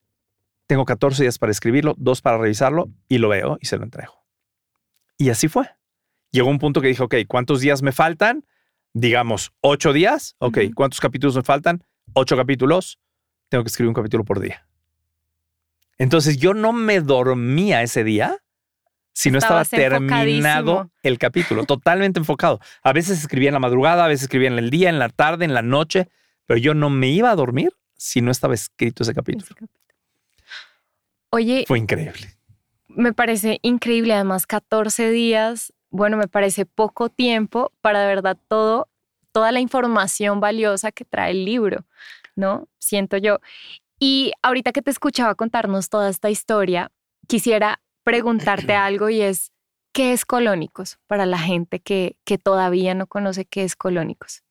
Tengo 0.68 0.84
14 0.84 1.22
días 1.22 1.38
para 1.38 1.50
escribirlo, 1.50 1.94
dos 1.96 2.20
para 2.20 2.37
revisarlo 2.37 2.90
y 3.08 3.16
lo 3.18 3.30
veo 3.30 3.56
y 3.58 3.66
se 3.66 3.78
lo 3.78 3.84
entrego. 3.84 4.22
Y 5.16 5.30
así 5.30 5.48
fue. 5.48 5.70
Llegó 6.30 6.50
un 6.50 6.58
punto 6.58 6.82
que 6.82 6.88
dije, 6.88 7.02
ok, 7.02 7.14
¿cuántos 7.26 7.60
días 7.60 7.80
me 7.80 7.90
faltan? 7.90 8.44
Digamos, 8.92 9.50
ocho 9.62 9.94
días. 9.94 10.37
Ok. 10.38 10.58
¿cuántos 10.75 11.00
capítulos 11.00 11.34
me 11.37 11.42
faltan? 11.42 11.82
Ocho 12.12 12.37
capítulos. 12.37 13.00
Tengo 13.48 13.64
que 13.64 13.68
escribir 13.68 13.88
un 13.88 13.94
capítulo 13.94 14.25
por 14.25 14.40
día. 14.40 14.68
Entonces 15.96 16.37
yo 16.37 16.52
no 16.52 16.75
me 16.75 17.00
dormía 17.00 17.82
ese 17.82 18.04
día 18.04 18.37
si 19.14 19.30
no 19.30 19.38
estaba 19.38 19.64
terminado 19.64 20.90
el 21.02 21.18
capítulo, 21.18 21.64
totalmente 21.64 22.20
enfocado. 22.20 22.60
A 22.82 22.92
veces 22.92 23.18
escribía 23.18 23.48
en 23.48 23.54
la 23.54 23.58
madrugada, 23.58 24.04
a 24.04 24.08
veces 24.08 24.25
escribía 24.25 24.48
en 24.48 24.58
el 24.58 24.68
día, 24.68 24.90
en 24.90 24.98
la 24.98 25.08
tarde, 25.08 25.46
en 25.46 25.54
la 25.54 25.62
noche, 25.62 26.10
pero 26.44 26.58
yo 26.58 26.75
no 26.75 26.90
me 26.90 27.08
iba 27.08 27.30
a 27.30 27.37
dormir 27.37 27.72
si 27.96 28.20
no 28.20 28.30
estaba 28.30 28.52
escrito 28.52 29.02
ese 29.02 29.14
capítulo. 29.14 29.46
Oye, 31.30 31.64
Fue 31.66 31.78
increíble. 31.78 32.35
me 32.88 33.12
parece 33.12 33.58
increíble, 33.62 34.14
además 34.14 34.47
14 34.47 35.11
días, 35.11 35.73
bueno, 35.90 36.16
me 36.16 36.28
parece 36.28 36.66
poco 36.66 37.08
tiempo 37.08 37.73
para 37.80 38.00
de 38.00 38.06
verdad 38.06 38.38
todo, 38.49 38.88
toda 39.32 39.52
la 39.52 39.61
información 39.61 40.40
valiosa 40.40 40.92
que 40.92 41.04
trae 41.04 41.30
el 41.32 41.44
libro, 41.44 41.85
¿no? 42.37 42.68
Siento 42.78 43.16
yo. 43.16 43.38
Y 43.99 44.32
ahorita 44.42 44.73
que 44.73 44.82
te 44.82 44.90
escuchaba 44.90 45.35
contarnos 45.35 45.88
toda 45.88 46.08
esta 46.08 46.30
historia, 46.30 46.92
quisiera 47.26 47.80
preguntarte 48.04 48.75
algo 48.75 49.08
y 49.08 49.20
es, 49.20 49.52
¿qué 49.92 50.12
es 50.12 50.25
Colónicos 50.25 50.99
para 51.06 51.26
la 51.26 51.38
gente 51.38 51.80
que, 51.80 52.16
que 52.25 52.38
todavía 52.38 52.94
no 52.94 53.06
conoce 53.06 53.44
qué 53.44 53.64
es 53.64 53.76
Colónicos? 53.76 54.42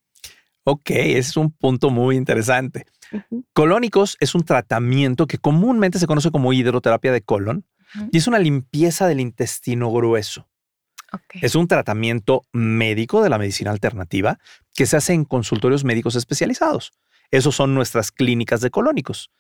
Ok, 0.69 0.89
ese 0.89 1.19
es 1.19 1.38
un 1.38 1.50
punto 1.50 1.91
muy 1.91 2.17
interesante. 2.17 2.88
Colónicos 3.53 4.17
es 4.19 4.36
un 4.36 4.43
tratamiento 4.43 5.25
que 5.25 5.38
comúnmente 5.38 5.97
se 5.97 6.07
conoce 6.07 6.29
como 6.29 6.51
hidroterapia 6.51 7.13
de 7.13 7.21
colon 7.21 7.65
y 8.12 8.17
es 8.17 8.27
una 8.27 8.38
limpieza 8.38 9.07
del 9.07 9.21
intestino 9.21 9.89
grueso. 9.93 10.50
Es 11.41 11.55
un 11.55 11.69
tratamiento 11.69 12.41
médico 12.51 13.24
de 13.24 13.29
la 13.29 13.38
medicina 13.38 13.71
alternativa 13.71 14.39
que 14.75 14.86
se 14.86 14.97
hace 14.97 15.13
en 15.13 15.24
consultorios 15.24 15.86
médicos 15.86 16.17
especializados. 16.17 16.91
Esos 17.31 17.55
son 17.55 17.74
nuestras 17.74 18.12
clínicas 18.12 18.59
de 18.59 18.69
colónicos, 18.69 19.31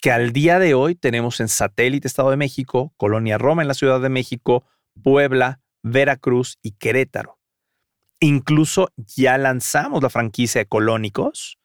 que 0.00 0.10
al 0.10 0.32
día 0.32 0.58
de 0.58 0.74
hoy 0.74 0.96
tenemos 0.96 1.38
en 1.38 1.46
Satélite 1.46 2.08
Estado 2.08 2.30
de 2.30 2.36
México, 2.36 2.92
Colonia 2.96 3.38
Roma 3.38 3.62
en 3.62 3.68
la 3.68 3.74
Ciudad 3.74 4.00
de 4.00 4.08
México, 4.08 4.64
Puebla, 5.00 5.60
Veracruz 5.84 6.58
y 6.60 6.72
Querétaro. 6.72 7.38
Incluso 8.22 8.88
ya 8.96 9.36
lanzamos 9.36 10.00
la 10.00 10.08
franquicia 10.08 10.60
de 10.60 10.66
colónicos 10.66 11.58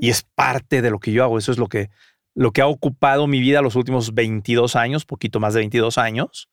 y 0.00 0.10
es 0.10 0.22
parte 0.22 0.82
de 0.82 0.90
lo 0.90 0.98
que 0.98 1.12
yo 1.12 1.24
hago. 1.24 1.38
Eso 1.38 1.50
es 1.50 1.56
lo 1.56 1.66
que, 1.66 1.88
lo 2.34 2.52
que 2.52 2.60
ha 2.60 2.66
ocupado 2.66 3.26
mi 3.26 3.40
vida 3.40 3.62
los 3.62 3.74
últimos 3.74 4.12
22 4.12 4.76
años, 4.76 5.06
poquito 5.06 5.40
más 5.40 5.54
de 5.54 5.60
22 5.60 5.96
años. 5.96 6.50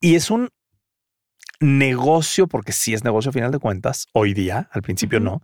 Y 0.00 0.16
es 0.16 0.32
un 0.32 0.50
negocio, 1.60 2.48
porque 2.48 2.72
sí 2.72 2.92
es 2.92 3.04
negocio 3.04 3.28
a 3.28 3.32
final 3.32 3.52
de 3.52 3.60
cuentas, 3.60 4.08
hoy 4.12 4.34
día, 4.34 4.68
al 4.72 4.82
principio 4.82 5.20
no, 5.20 5.40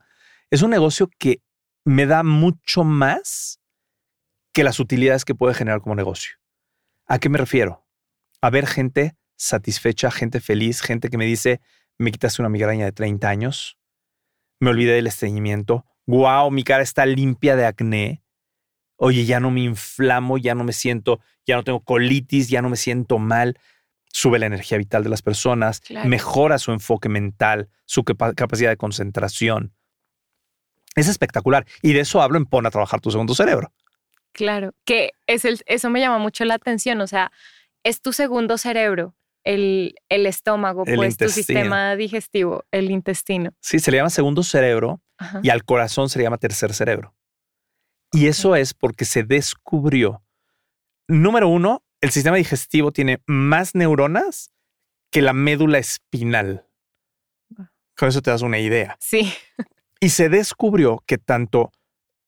es 0.50 0.62
un 0.62 0.70
negocio 0.70 1.08
que 1.16 1.40
me 1.84 2.06
da 2.06 2.24
mucho 2.24 2.82
más 2.82 3.60
que 4.52 4.64
las 4.64 4.80
utilidades 4.80 5.24
que 5.24 5.36
puede 5.36 5.54
generar 5.54 5.80
como 5.80 5.94
negocio. 5.94 6.32
¿A 7.06 7.20
qué 7.20 7.28
me 7.28 7.38
refiero? 7.38 7.86
A 8.40 8.50
ver 8.50 8.66
gente 8.66 9.16
satisfecha, 9.36 10.10
gente 10.10 10.40
feliz, 10.40 10.80
gente 10.80 11.08
que 11.08 11.18
me 11.18 11.24
dice, 11.24 11.60
me 11.99 12.11
quitaste 12.12 12.43
una 12.43 12.49
migraña 12.49 12.85
de 12.85 12.93
30 12.93 13.28
años, 13.28 13.78
me 14.61 14.71
olvidé 14.71 14.93
del 14.95 15.07
estreñimiento, 15.07 15.85
wow, 16.07 16.50
mi 16.50 16.64
cara 16.64 16.83
está 16.83 17.05
limpia 17.07 17.57
de 17.57 17.67
acné, 17.67 18.23
oye, 18.97 19.25
ya 19.25 19.40
no 19.40 19.50
me 19.50 19.61
inflamo, 19.61 20.38
ya 20.38 20.55
no 20.55 20.64
me 20.64 20.73
siento, 20.73 21.21
ya 21.47 21.57
no 21.57 21.64
tengo 21.64 21.81
colitis, 21.81 22.49
ya 22.49 22.62
no 22.62 22.69
me 22.69 22.76
siento 22.76 23.19
mal, 23.19 23.59
sube 24.12 24.38
la 24.38 24.47
energía 24.47 24.78
vital 24.78 25.05
de 25.05 25.11
las 25.11 25.23
personas, 25.23 25.81
Claro. 25.81 26.09
mejora 26.09 26.59
su 26.59 26.73
enfoque 26.73 27.09
mental, 27.09 27.69
su 27.85 28.05
capa- 28.05 28.35
capacidad 28.35 28.71
de 28.71 28.76
concentración. 28.76 29.75
Es 30.97 31.07
espectacular. 31.09 31.67
Y 31.83 31.93
de 31.93 32.00
eso 32.00 32.21
hablo 32.23 32.38
en 32.38 32.47
Pon 32.47 32.67
a 32.67 32.71
trabajar 32.71 33.00
tu 33.00 33.11
segundo 33.11 33.35
cerebro. 33.35 33.73
Claro, 34.33 34.73
que 34.85 35.12
es 35.26 35.45
el, 35.45 35.61
eso 35.67 35.90
me 35.90 36.00
llama 36.00 36.19
mucho 36.19 36.45
la 36.45 36.55
atención, 36.55 37.00
o 37.00 37.07
sea, 37.07 37.31
es 37.85 38.00
tu 38.00 38.12
segundo 38.12 38.59
cerebro, 38.59 39.14
el, 39.45 39.95
el 40.09 40.26
estómago, 40.26 40.85
El 40.87 40.97
pues 40.97 41.16
tu 41.16 41.28
sistema 41.28 41.97
digestivo, 41.97 42.64
el 42.71 42.90
intestino. 42.90 43.52
Sí, 43.61 43.78
se 43.78 43.90
le 43.90 43.99
llama 43.99 44.11
segundo 44.11 44.42
cerebro 44.42 45.00
Ajá. 45.16 45.40
y 45.42 45.50
al 45.50 45.64
corazón 45.64 46.09
se 46.09 46.18
le 46.18 46.25
llama 46.25 46.38
tercer 46.38 46.73
cerebro. 46.75 47.14
Y 48.12 48.26
eso 48.26 48.57
es 48.57 48.75
porque 48.75 49.04
se 49.04 49.23
descubrió, 49.23 50.23
número 51.07 51.49
uno, 51.49 51.83
el 52.00 52.11
sistema 52.11 52.37
digestivo 52.37 52.92
tiene 52.92 53.23
más 53.26 53.75
neuronas 53.75 54.50
que 55.11 55.23
la 55.23 55.33
médula 55.33 55.78
espinal. 55.78 56.66
Con 57.97 58.09
eso 58.09 58.23
te 58.23 58.30
das 58.30 58.42
una 58.42 58.59
idea. 58.59 58.97
Sí, 59.00 59.33
Y 60.00 60.11
se 60.11 60.28
descubrió 60.28 61.02
que 61.07 61.18
tanto 61.18 61.73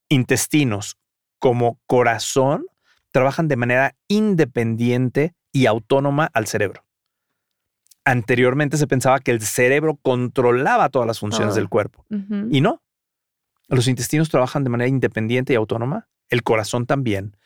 intestinos 0.08 0.96
como 1.38 1.78
corazón 1.86 2.66
trabajan 3.12 3.46
de 3.48 3.56
manera 3.56 3.94
independiente 4.08 5.34
y 5.52 5.66
autónoma 5.66 6.28
al 6.34 6.46
cerebro. 6.48 6.84
Anteriormente 8.04 8.76
se 8.76 8.86
pensaba 8.86 9.20
que 9.20 9.30
el 9.30 9.42
cerebro 9.42 9.96
controlaba 9.96 10.88
todas 10.88 11.06
las 11.06 11.18
funciones 11.18 11.54
del 11.54 11.68
cuerpo. 11.68 12.06
Y 12.50 12.60
no. 12.60 12.82
Los 13.68 13.88
intestinos 13.88 14.28
trabajan 14.28 14.64
de 14.64 14.70
manera 14.70 14.88
independiente 14.88 15.52
y 15.52 15.56
autónoma, 15.56 16.08
el 16.28 16.42
corazón 16.42 16.86
también. 16.86 17.36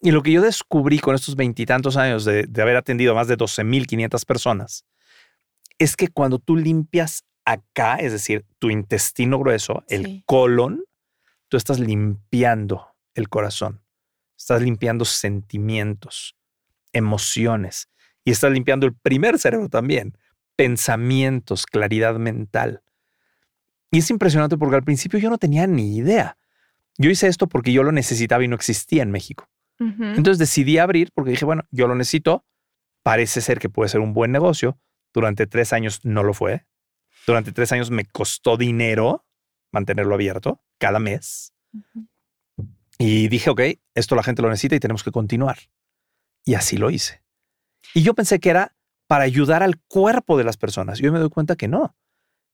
Y 0.00 0.12
lo 0.12 0.22
que 0.22 0.32
yo 0.32 0.42
descubrí 0.42 0.98
con 0.98 1.14
estos 1.14 1.36
veintitantos 1.36 1.96
años 1.96 2.24
de, 2.24 2.44
de 2.44 2.62
haber 2.62 2.76
atendido 2.76 3.12
a 3.12 3.14
más 3.14 3.28
de 3.28 3.36
12.500 3.36 4.24
personas 4.24 4.84
es 5.78 5.96
que 5.96 6.08
cuando 6.08 6.38
tú 6.38 6.56
limpias 6.56 7.24
acá, 7.44 7.96
es 7.96 8.12
decir, 8.12 8.44
tu 8.58 8.70
intestino 8.70 9.38
grueso, 9.38 9.84
el 9.88 10.22
colon, 10.26 10.84
tú 11.48 11.56
estás 11.56 11.80
limpiando 11.80 12.94
el 13.14 13.28
corazón, 13.28 13.82
estás 14.36 14.62
limpiando 14.62 15.04
sentimientos, 15.04 16.36
emociones 16.92 17.88
y 18.24 18.30
estás 18.30 18.52
limpiando 18.52 18.86
el 18.86 18.94
primer 18.94 19.38
cerebro 19.38 19.68
también, 19.68 20.16
pensamientos, 20.56 21.66
claridad 21.66 22.16
mental. 22.16 22.82
Y 23.90 23.98
es 23.98 24.10
impresionante 24.10 24.56
porque 24.56 24.76
al 24.76 24.82
principio 24.82 25.18
yo 25.18 25.30
no 25.30 25.38
tenía 25.38 25.66
ni 25.66 25.96
idea. 25.96 26.36
Yo 26.96 27.10
hice 27.10 27.28
esto 27.28 27.48
porque 27.48 27.72
yo 27.72 27.82
lo 27.82 27.92
necesitaba 27.92 28.42
y 28.44 28.48
no 28.48 28.56
existía 28.56 29.02
en 29.02 29.10
México. 29.10 29.48
Entonces 29.78 30.38
decidí 30.38 30.78
abrir 30.78 31.10
porque 31.12 31.32
dije, 31.32 31.44
bueno, 31.44 31.64
yo 31.70 31.86
lo 31.88 31.94
necesito. 31.94 32.44
Parece 33.02 33.40
ser 33.40 33.58
que 33.58 33.68
puede 33.68 33.88
ser 33.88 34.00
un 34.00 34.14
buen 34.14 34.32
negocio. 34.32 34.78
Durante 35.12 35.46
tres 35.46 35.72
años 35.72 36.04
no 36.04 36.22
lo 36.22 36.32
fue. 36.32 36.64
Durante 37.26 37.52
tres 37.52 37.72
años 37.72 37.90
me 37.90 38.04
costó 38.04 38.56
dinero 38.56 39.24
mantenerlo 39.72 40.14
abierto 40.14 40.62
cada 40.78 41.00
mes. 41.00 41.52
Y 42.98 43.28
dije, 43.28 43.50
ok, 43.50 43.60
esto 43.94 44.14
la 44.14 44.22
gente 44.22 44.42
lo 44.42 44.48
necesita 44.48 44.76
y 44.76 44.80
tenemos 44.80 45.02
que 45.02 45.10
continuar. 45.10 45.58
Y 46.44 46.54
así 46.54 46.76
lo 46.76 46.90
hice. 46.90 47.23
Y 47.92 48.02
yo 48.02 48.14
pensé 48.14 48.40
que 48.40 48.50
era 48.50 48.74
para 49.06 49.24
ayudar 49.24 49.62
al 49.62 49.78
cuerpo 49.80 50.38
de 50.38 50.44
las 50.44 50.56
personas. 50.56 51.00
Y 51.00 51.04
hoy 51.04 51.12
me 51.12 51.18
doy 51.18 51.28
cuenta 51.28 51.56
que 51.56 51.68
no, 51.68 51.94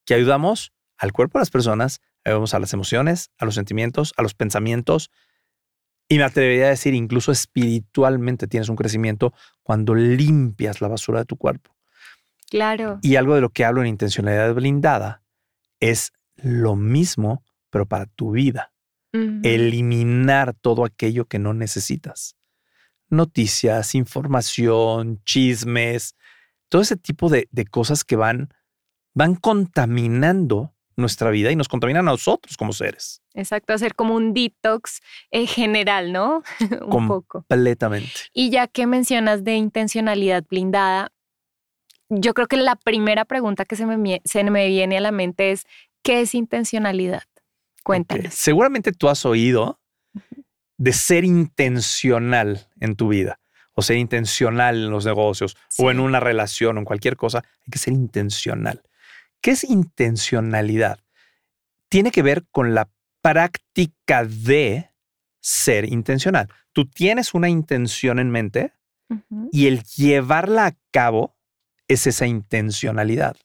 que 0.04 0.14
ayudamos 0.14 0.72
al 0.98 1.12
cuerpo 1.12 1.38
de 1.38 1.42
las 1.42 1.50
personas, 1.50 2.00
ayudamos 2.24 2.54
a 2.54 2.58
las 2.58 2.72
emociones, 2.72 3.30
a 3.38 3.44
los 3.44 3.54
sentimientos, 3.54 4.12
a 4.16 4.22
los 4.22 4.34
pensamientos. 4.34 5.10
Y 6.08 6.18
me 6.18 6.24
atrevería 6.24 6.66
a 6.66 6.70
decir, 6.70 6.94
incluso 6.94 7.30
espiritualmente 7.30 8.48
tienes 8.48 8.68
un 8.68 8.76
crecimiento 8.76 9.32
cuando 9.62 9.94
limpias 9.94 10.80
la 10.80 10.88
basura 10.88 11.20
de 11.20 11.24
tu 11.24 11.36
cuerpo. 11.36 11.76
Claro, 12.50 12.98
Y 13.02 13.14
algo 13.14 13.36
de 13.36 13.40
lo 13.40 13.50
que 13.50 13.64
hablo 13.64 13.80
en 13.80 13.86
intencionalidad 13.86 14.52
blindada 14.54 15.22
es 15.78 16.12
lo 16.34 16.74
mismo, 16.74 17.44
pero 17.70 17.86
para 17.86 18.06
tu 18.06 18.32
vida 18.32 18.72
eliminar 19.12 20.54
todo 20.54 20.84
aquello 20.84 21.24
que 21.26 21.38
no 21.38 21.54
necesitas. 21.54 22.36
Noticias, 23.10 23.94
información, 23.94 25.20
chismes, 25.24 26.14
todo 26.68 26.82
ese 26.82 26.96
tipo 26.96 27.28
de, 27.28 27.48
de 27.50 27.66
cosas 27.66 28.04
que 28.04 28.16
van, 28.16 28.48
van 29.14 29.34
contaminando 29.34 30.72
nuestra 30.96 31.30
vida 31.30 31.50
y 31.50 31.56
nos 31.56 31.68
contaminan 31.68 32.06
a 32.08 32.12
nosotros 32.12 32.56
como 32.56 32.72
seres, 32.72 33.22
exacto, 33.34 33.72
hacer 33.72 33.94
como 33.94 34.14
un 34.14 34.34
detox 34.34 35.00
eh, 35.30 35.46
general, 35.46 36.12
¿no? 36.12 36.42
un 36.82 36.90
Com- 36.90 37.08
poco. 37.08 37.38
completamente. 37.48 38.10
Y 38.34 38.50
ya 38.50 38.66
que 38.68 38.86
mencionas 38.86 39.42
de 39.42 39.54
intencionalidad 39.56 40.44
blindada, 40.48 41.10
yo 42.10 42.34
creo 42.34 42.48
que 42.48 42.56
la 42.58 42.76
primera 42.76 43.24
pregunta 43.24 43.64
que 43.64 43.76
se 43.76 43.86
me, 43.86 44.20
se 44.24 44.44
me 44.44 44.68
viene 44.68 44.98
a 44.98 45.00
la 45.00 45.10
mente 45.12 45.52
es, 45.52 45.64
¿qué 46.02 46.20
es 46.20 46.34
intencionalidad? 46.34 47.22
Cuéntanos. 47.82 48.34
Seguramente 48.34 48.92
tú 48.92 49.08
has 49.08 49.24
oído 49.24 49.79
de 50.80 50.94
ser 50.94 51.26
intencional 51.26 52.66
en 52.80 52.96
tu 52.96 53.08
vida 53.08 53.38
o 53.74 53.82
ser 53.82 53.98
intencional 53.98 54.76
en 54.76 54.90
los 54.90 55.04
negocios 55.04 55.54
o 55.76 55.90
en 55.90 56.00
una 56.00 56.20
relación 56.20 56.76
o 56.76 56.80
en 56.80 56.86
cualquier 56.86 57.16
cosa. 57.16 57.44
Hay 57.60 57.70
que 57.70 57.78
ser 57.78 57.92
intencional. 57.92 58.82
¿Qué 59.42 59.50
es 59.50 59.62
intencionalidad? 59.62 60.98
Tiene 61.90 62.10
que 62.10 62.22
ver 62.22 62.46
con 62.50 62.74
la 62.74 62.88
práctica 63.20 64.24
de 64.24 64.88
ser 65.38 65.84
intencional. 65.84 66.48
Tú 66.72 66.86
tienes 66.86 67.34
una 67.34 67.50
intención 67.50 68.18
en 68.18 68.30
mente 68.30 68.72
y 69.52 69.66
el 69.66 69.82
llevarla 69.82 70.64
a 70.64 70.76
cabo 70.90 71.36
es 71.88 72.06
esa 72.06 72.26
intencionalidad. 72.26 73.36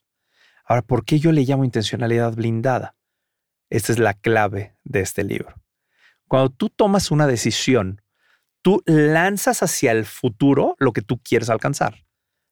Ahora, 0.63 0.83
¿por 0.83 1.03
qué 1.03 1.19
yo 1.19 1.33
le 1.33 1.43
llamo 1.43 1.65
intencionalidad 1.65 2.33
blindada? 2.33 2.95
Esta 3.69 3.91
es 3.91 3.99
la 3.99 4.13
clave 4.13 4.77
de 4.85 5.01
este 5.01 5.25
libro. 5.25 5.64
Cuando 6.27 6.49
tú 6.49 6.69
tomas 6.69 7.11
una 7.11 7.27
decisión, 7.27 8.01
tú 8.61 8.81
lanzas 8.85 9.61
hacia 9.61 9.91
el 9.91 10.05
futuro 10.05 10.75
lo 10.79 10.91
que 10.91 11.01
tú 11.01 11.19
quieres 11.19 11.49
alcanzar, 11.49 12.05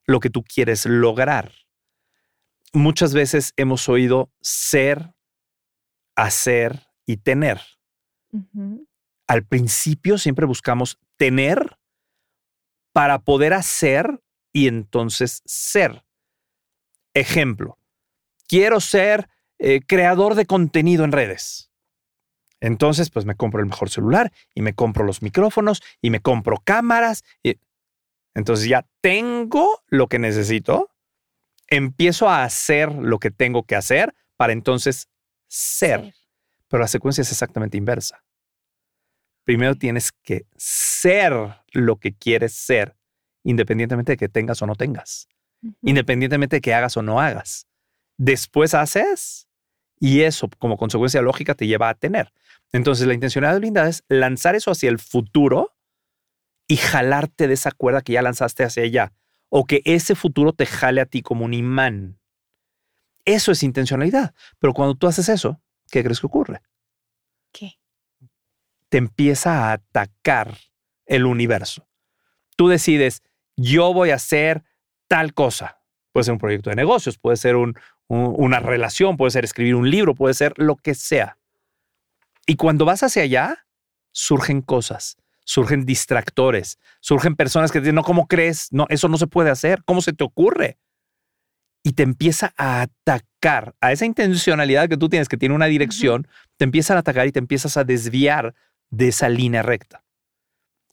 lo 0.06 0.20
que 0.20 0.30
tú 0.30 0.42
quieres 0.44 0.86
lograr. 0.86 1.52
Muchas 2.72 3.14
veces 3.14 3.52
hemos 3.56 3.88
oído 3.88 4.32
ser, 4.40 5.14
hacer 6.16 6.86
y 7.06 7.18
tener. 7.18 7.60
Al 9.26 9.44
principio 9.44 10.18
siempre 10.18 10.46
buscamos 10.46 10.98
tener 11.16 11.78
para 12.92 13.18
poder 13.20 13.52
hacer 13.52 14.22
y 14.52 14.68
entonces 14.68 15.42
ser. 15.44 16.04
Ejemplo, 17.12 17.78
quiero 18.48 18.80
ser 18.80 19.28
eh, 19.58 19.80
creador 19.86 20.34
de 20.34 20.46
contenido 20.46 21.04
en 21.04 21.12
redes. 21.12 21.70
Entonces, 22.64 23.10
pues 23.10 23.26
me 23.26 23.34
compro 23.34 23.60
el 23.60 23.66
mejor 23.66 23.90
celular 23.90 24.32
y 24.54 24.62
me 24.62 24.72
compro 24.72 25.04
los 25.04 25.20
micrófonos 25.20 25.82
y 26.00 26.08
me 26.08 26.20
compro 26.20 26.62
cámaras. 26.64 27.22
Y... 27.42 27.58
Entonces 28.34 28.66
ya 28.66 28.86
tengo 29.02 29.82
lo 29.88 30.08
que 30.08 30.18
necesito, 30.18 30.90
empiezo 31.68 32.26
a 32.26 32.42
hacer 32.42 32.90
lo 32.90 33.18
que 33.18 33.30
tengo 33.30 33.64
que 33.64 33.76
hacer 33.76 34.14
para 34.38 34.54
entonces 34.54 35.10
ser. 35.46 36.14
Pero 36.68 36.80
la 36.80 36.88
secuencia 36.88 37.20
es 37.20 37.30
exactamente 37.30 37.76
inversa. 37.76 38.24
Primero 39.44 39.74
tienes 39.74 40.10
que 40.10 40.46
ser 40.56 41.34
lo 41.70 41.96
que 41.96 42.14
quieres 42.14 42.54
ser, 42.54 42.96
independientemente 43.42 44.12
de 44.12 44.16
que 44.16 44.30
tengas 44.30 44.62
o 44.62 44.66
no 44.66 44.74
tengas, 44.74 45.28
independientemente 45.82 46.56
de 46.56 46.60
que 46.62 46.72
hagas 46.72 46.96
o 46.96 47.02
no 47.02 47.20
hagas. 47.20 47.66
Después 48.16 48.72
haces 48.72 49.48
y 50.00 50.22
eso, 50.22 50.48
como 50.58 50.78
consecuencia 50.78 51.20
lógica, 51.20 51.54
te 51.54 51.66
lleva 51.66 51.90
a 51.90 51.94
tener. 51.94 52.32
Entonces, 52.74 53.06
la 53.06 53.14
intencionalidad 53.14 53.60
blindada 53.60 53.88
es 53.88 54.02
lanzar 54.08 54.56
eso 54.56 54.72
hacia 54.72 54.90
el 54.90 54.98
futuro 54.98 55.76
y 56.66 56.76
jalarte 56.76 57.46
de 57.46 57.54
esa 57.54 57.70
cuerda 57.70 58.02
que 58.02 58.14
ya 58.14 58.20
lanzaste 58.20 58.64
hacia 58.64 58.82
allá. 58.82 59.12
O 59.48 59.64
que 59.64 59.80
ese 59.84 60.16
futuro 60.16 60.52
te 60.52 60.66
jale 60.66 61.00
a 61.00 61.06
ti 61.06 61.22
como 61.22 61.44
un 61.44 61.54
imán. 61.54 62.18
Eso 63.24 63.52
es 63.52 63.62
intencionalidad. 63.62 64.34
Pero 64.58 64.74
cuando 64.74 64.96
tú 64.96 65.06
haces 65.06 65.28
eso, 65.28 65.62
¿qué 65.88 66.02
crees 66.02 66.18
que 66.18 66.26
ocurre? 66.26 66.62
¿Qué? 67.52 67.78
Te 68.88 68.98
empieza 68.98 69.68
a 69.68 69.74
atacar 69.74 70.58
el 71.06 71.26
universo. 71.26 71.86
Tú 72.56 72.66
decides, 72.66 73.22
yo 73.56 73.94
voy 73.94 74.10
a 74.10 74.16
hacer 74.16 74.64
tal 75.06 75.32
cosa. 75.32 75.80
Puede 76.10 76.24
ser 76.24 76.32
un 76.32 76.40
proyecto 76.40 76.70
de 76.70 76.76
negocios, 76.76 77.18
puede 77.18 77.36
ser 77.36 77.54
una 78.08 78.58
relación, 78.58 79.16
puede 79.16 79.30
ser 79.30 79.44
escribir 79.44 79.76
un 79.76 79.88
libro, 79.88 80.16
puede 80.16 80.34
ser 80.34 80.54
lo 80.56 80.74
que 80.74 80.96
sea. 80.96 81.38
Y 82.46 82.56
cuando 82.56 82.84
vas 82.84 83.02
hacia 83.02 83.22
allá, 83.22 83.66
surgen 84.12 84.62
cosas, 84.62 85.16
surgen 85.44 85.84
distractores, 85.84 86.78
surgen 87.00 87.36
personas 87.36 87.70
que 87.70 87.78
te 87.78 87.84
dicen, 87.84 87.96
no, 87.96 88.02
¿cómo 88.02 88.26
crees? 88.26 88.68
No, 88.72 88.86
eso 88.88 89.08
no 89.08 89.18
se 89.18 89.26
puede 89.26 89.50
hacer. 89.50 89.82
¿Cómo 89.84 90.02
se 90.02 90.12
te 90.12 90.24
ocurre? 90.24 90.78
Y 91.82 91.92
te 91.92 92.02
empieza 92.02 92.54
a 92.56 92.82
atacar 92.82 93.74
a 93.80 93.92
esa 93.92 94.06
intencionalidad 94.06 94.88
que 94.88 94.96
tú 94.96 95.08
tienes, 95.08 95.28
que 95.28 95.36
tiene 95.36 95.54
una 95.54 95.66
dirección, 95.66 96.26
te 96.56 96.64
empiezan 96.64 96.96
a 96.96 97.00
atacar 97.00 97.26
y 97.26 97.32
te 97.32 97.38
empiezas 97.38 97.76
a 97.76 97.84
desviar 97.84 98.54
de 98.90 99.08
esa 99.08 99.28
línea 99.28 99.62
recta. 99.62 100.04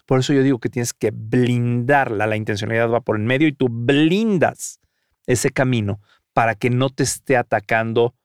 Por 0.05 0.19
eso 0.19 0.33
yo 0.33 0.43
digo 0.43 0.59
que 0.59 0.69
tienes 0.69 0.93
que 0.93 1.11
blindarla. 1.11 2.27
La 2.27 2.35
intencionalidad 2.35 2.89
va 2.89 3.01
por 3.01 3.15
en 3.15 3.25
medio 3.25 3.47
y 3.47 3.53
tú 3.53 3.69
blindas 3.69 4.81
ese 5.25 5.51
camino 5.51 6.01
para 6.33 6.55
que 6.55 6.69
no 6.69 6.89
te 6.89 7.03
esté 7.03 7.37
atacando 7.37 8.15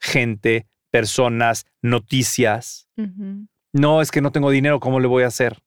gente, 0.00 0.66
personas, 0.90 1.66
noticias. 1.82 2.88
No, 3.72 4.00
es 4.02 4.10
que 4.10 4.20
no 4.20 4.32
tengo 4.32 4.50
dinero, 4.50 4.80
¿cómo 4.80 5.00
le 5.00 5.06
voy 5.06 5.22
a 5.22 5.28
hacer? 5.28 5.62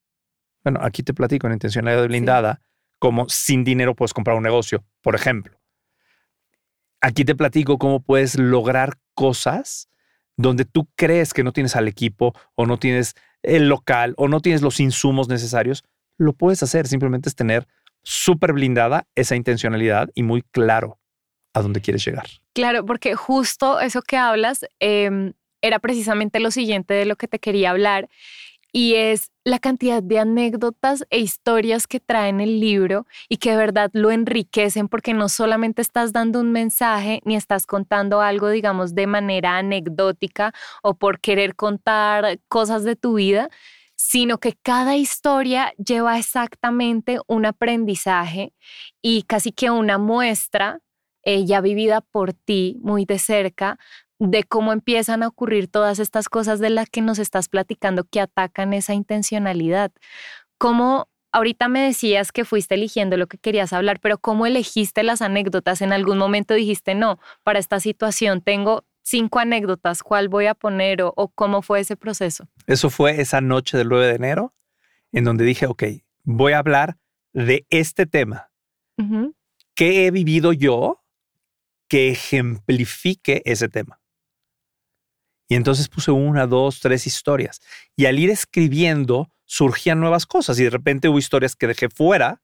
Bueno, 0.63 0.80
aquí 0.82 1.03
te 1.03 1.13
platico 1.13 1.48
en 1.48 1.53
intencionalidad 1.53 2.08
blindada, 2.08 2.62
como 3.00 3.27
sin 3.30 3.63
dinero 3.63 3.96
puedes 3.96 4.13
comprar 4.13 4.38
un 4.38 4.44
negocio, 4.44 4.84
por 5.01 5.15
ejemplo. 5.15 5.60
Aquí 7.01 7.25
te 7.25 7.36
platico 7.36 7.77
cómo 7.77 8.01
puedes 8.01 8.38
lograr 8.38 8.98
cosas 9.13 9.89
donde 10.38 10.65
tú 10.65 10.88
crees 10.96 11.34
que 11.34 11.44
no 11.44 11.51
tienes 11.51 11.75
al 11.75 11.88
equipo 11.88 12.34
o 12.56 12.65
no 12.65 12.77
tienes 12.77 13.15
el 13.42 13.68
local 13.68 14.13
o 14.18 14.27
no 14.27 14.39
tienes 14.39 14.62
los 14.62 14.80
insumos 14.80 15.27
necesarios. 15.27 15.84
Lo 16.18 16.34
puedes 16.34 16.63
hacer, 16.63 16.88
simplemente 16.88 17.30
es 17.30 17.36
tener 17.36 17.68
súper 18.03 18.53
blindada 18.53 19.08
esa 19.15 19.36
intencionalidad 19.36 20.10
y 20.13 20.24
muy 20.24 20.42
claro 20.42 21.00
a 21.53 21.62
dónde 21.62 21.81
quieres 21.81 22.05
llegar. 22.05 22.25
Claro, 22.53 22.86
porque 22.86 23.15
justo 23.15 23.79
eso 23.79 24.01
que 24.01 24.17
hablas 24.17 24.65
em, 24.79 25.33
era 25.62 25.79
precisamente 25.79 26.39
lo 26.39 26.51
siguiente 26.51 26.94
de 26.94 27.05
lo 27.05 27.16
que 27.16 27.27
te 27.27 27.39
quería 27.39 27.72
hablar 27.72 28.09
y 28.75 28.96
es 28.96 29.31
la 29.46 29.59
cantidad 29.59 30.01
de 30.01 30.18
anécdotas 30.18 31.05
e 31.11 31.20
historias 31.20 31.85
que 31.85 32.00
traen 32.00 32.42
el 32.42 32.59
libro 32.59 33.05
y 33.29 33.37
que 33.37 33.51
de 33.51 33.57
verdad 33.57 33.92
lo 33.94 34.09
enriquecen 34.09 34.87
porque 34.87 35.13
no 35.13 35.29
solamente 35.29 35.83
estás 35.83 36.11
dando 36.11 36.39
un 36.39 36.51
mensaje 36.51 37.22
ni 37.24 37.35
estás 37.35 37.68
contando 37.68 38.20
algo, 38.20 38.50
digamos, 38.50 38.96
de 38.96 39.05
manera 39.05 39.57
anecdótica 39.57 40.53
o 40.81 40.96
por 40.96 41.20
querer 41.20 41.55
contar 41.55 42.39
cosas 42.48 42.83
de 42.83 42.96
tu 42.96 43.16
vida, 43.16 43.50
sino 43.96 44.39
que 44.39 44.53
cada 44.63 44.98
historia 44.98 45.74
lleva 45.77 46.18
exactamente 46.18 47.20
un 47.27 47.46
aprendizaje 47.46 48.53
y 49.03 49.22
casi 49.24 49.51
que 49.51 49.70
una 49.70 50.00
muestra 50.00 50.79
eh, 51.24 51.46
ya 51.46 51.62
vivida 51.62 52.01
por 52.01 52.33
ti 52.33 52.79
muy 52.81 53.05
de 53.05 53.20
cerca 53.20 53.79
de 54.20 54.44
cómo 54.44 54.72
empiezan 54.72 55.24
a 55.24 55.27
ocurrir 55.27 55.68
todas 55.68 56.00
estas 56.00 56.29
cosas 56.29 56.59
de 56.59 56.70
las 56.70 56.90
que 56.90 57.01
nos 57.01 57.20
estás 57.20 57.50
platicando 57.50 58.03
que 58.05 58.22
atacan 58.22 58.74
esa 58.74 58.94
intencionalidad. 58.94 59.92
¿Cómo 60.57 61.09
ahorita 61.33 61.68
me 61.68 61.81
decías 61.81 62.31
que 62.31 62.46
fuiste 62.46 62.75
eligiendo 62.75 63.18
lo 63.18 63.27
que 63.27 63.38
querías 63.38 63.74
hablar, 63.74 64.00
pero 64.00 64.18
¿cómo 64.18 64.46
elegiste 64.46 65.03
las 65.03 65.22
anécdotas? 65.22 65.81
¿En 65.81 65.92
algún 65.92 66.18
momento 66.18 66.53
dijiste, 66.53 66.96
no, 66.96 67.20
para 67.44 67.59
esta 67.59 67.79
situación 67.79 68.42
tengo 68.42 68.86
cinco 69.01 69.40
anécdotas, 69.40 70.03
¿cuál 70.03 70.29
voy 70.29 70.46
a 70.46 70.53
poner 70.53 71.01
o, 71.01 71.31
cómo 71.36 71.62
fue 71.62 71.81
ese 71.81 71.98
proceso? 71.98 72.48
Eso 72.68 72.90
fue 72.90 73.20
esa 73.20 73.42
noche 73.42 73.77
del 73.77 73.90
9 73.90 74.07
de 74.07 74.16
enero, 74.16 74.53
en 75.12 75.25
donde 75.25 75.44
dije, 75.44 75.66
ok, 75.66 75.83
voy 76.24 76.53
a 76.53 76.59
hablar 76.59 76.98
de 77.33 77.66
este 77.70 78.05
tema. 78.05 78.50
¿Qué 79.75 80.05
he 80.05 80.12
vivido 80.12 80.53
yo 80.53 81.02
que 81.94 82.10
ejemplifique 82.10 83.44
ese 83.46 83.70
tema? 83.70 84.01
Y 85.48 85.53
entonces 85.53 85.90
puse 85.90 86.10
una, 86.10 86.48
dos, 86.48 86.79
tres 86.79 87.06
historias. 87.06 87.62
Y 87.96 88.08
al 88.08 88.18
ir 88.18 88.32
escribiendo, 88.32 89.29
surgían 89.46 90.00
nuevas 90.00 90.25
cosas. 90.25 90.58
Y 90.58 90.64
de 90.64 90.72
repente 90.72 91.08
hubo 91.08 91.20
historias 91.20 91.56
que 91.56 91.68
dejé 91.68 91.90
fuera, 91.90 92.42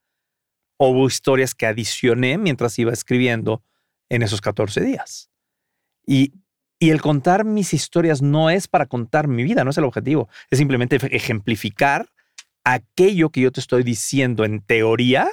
o 0.78 0.90
hubo 0.90 1.08
historias 1.08 1.56
que 1.56 1.66
adicioné 1.66 2.38
mientras 2.38 2.78
iba 2.78 2.94
escribiendo 2.94 3.64
en 4.08 4.22
esos 4.22 4.40
14 4.40 4.82
días. 4.82 5.32
Y, 6.06 6.32
y 6.78 6.92
el 6.92 7.02
contar 7.02 7.44
mis 7.44 7.74
historias 7.74 8.22
no 8.22 8.52
es 8.52 8.68
para 8.68 8.86
contar 8.86 9.28
mi 9.28 9.42
vida, 9.42 9.64
no 9.64 9.72
es 9.72 9.80
el 9.80 9.86
objetivo. 9.86 10.30
Es 10.52 10.60
simplemente 10.60 11.00
ejemplificar 11.10 12.12
aquello 12.64 13.32
que 13.32 13.42
yo 13.42 13.52
te 13.52 13.62
estoy 13.62 13.82
diciendo 13.82 14.46
en 14.46 14.62
teoría 14.62 15.28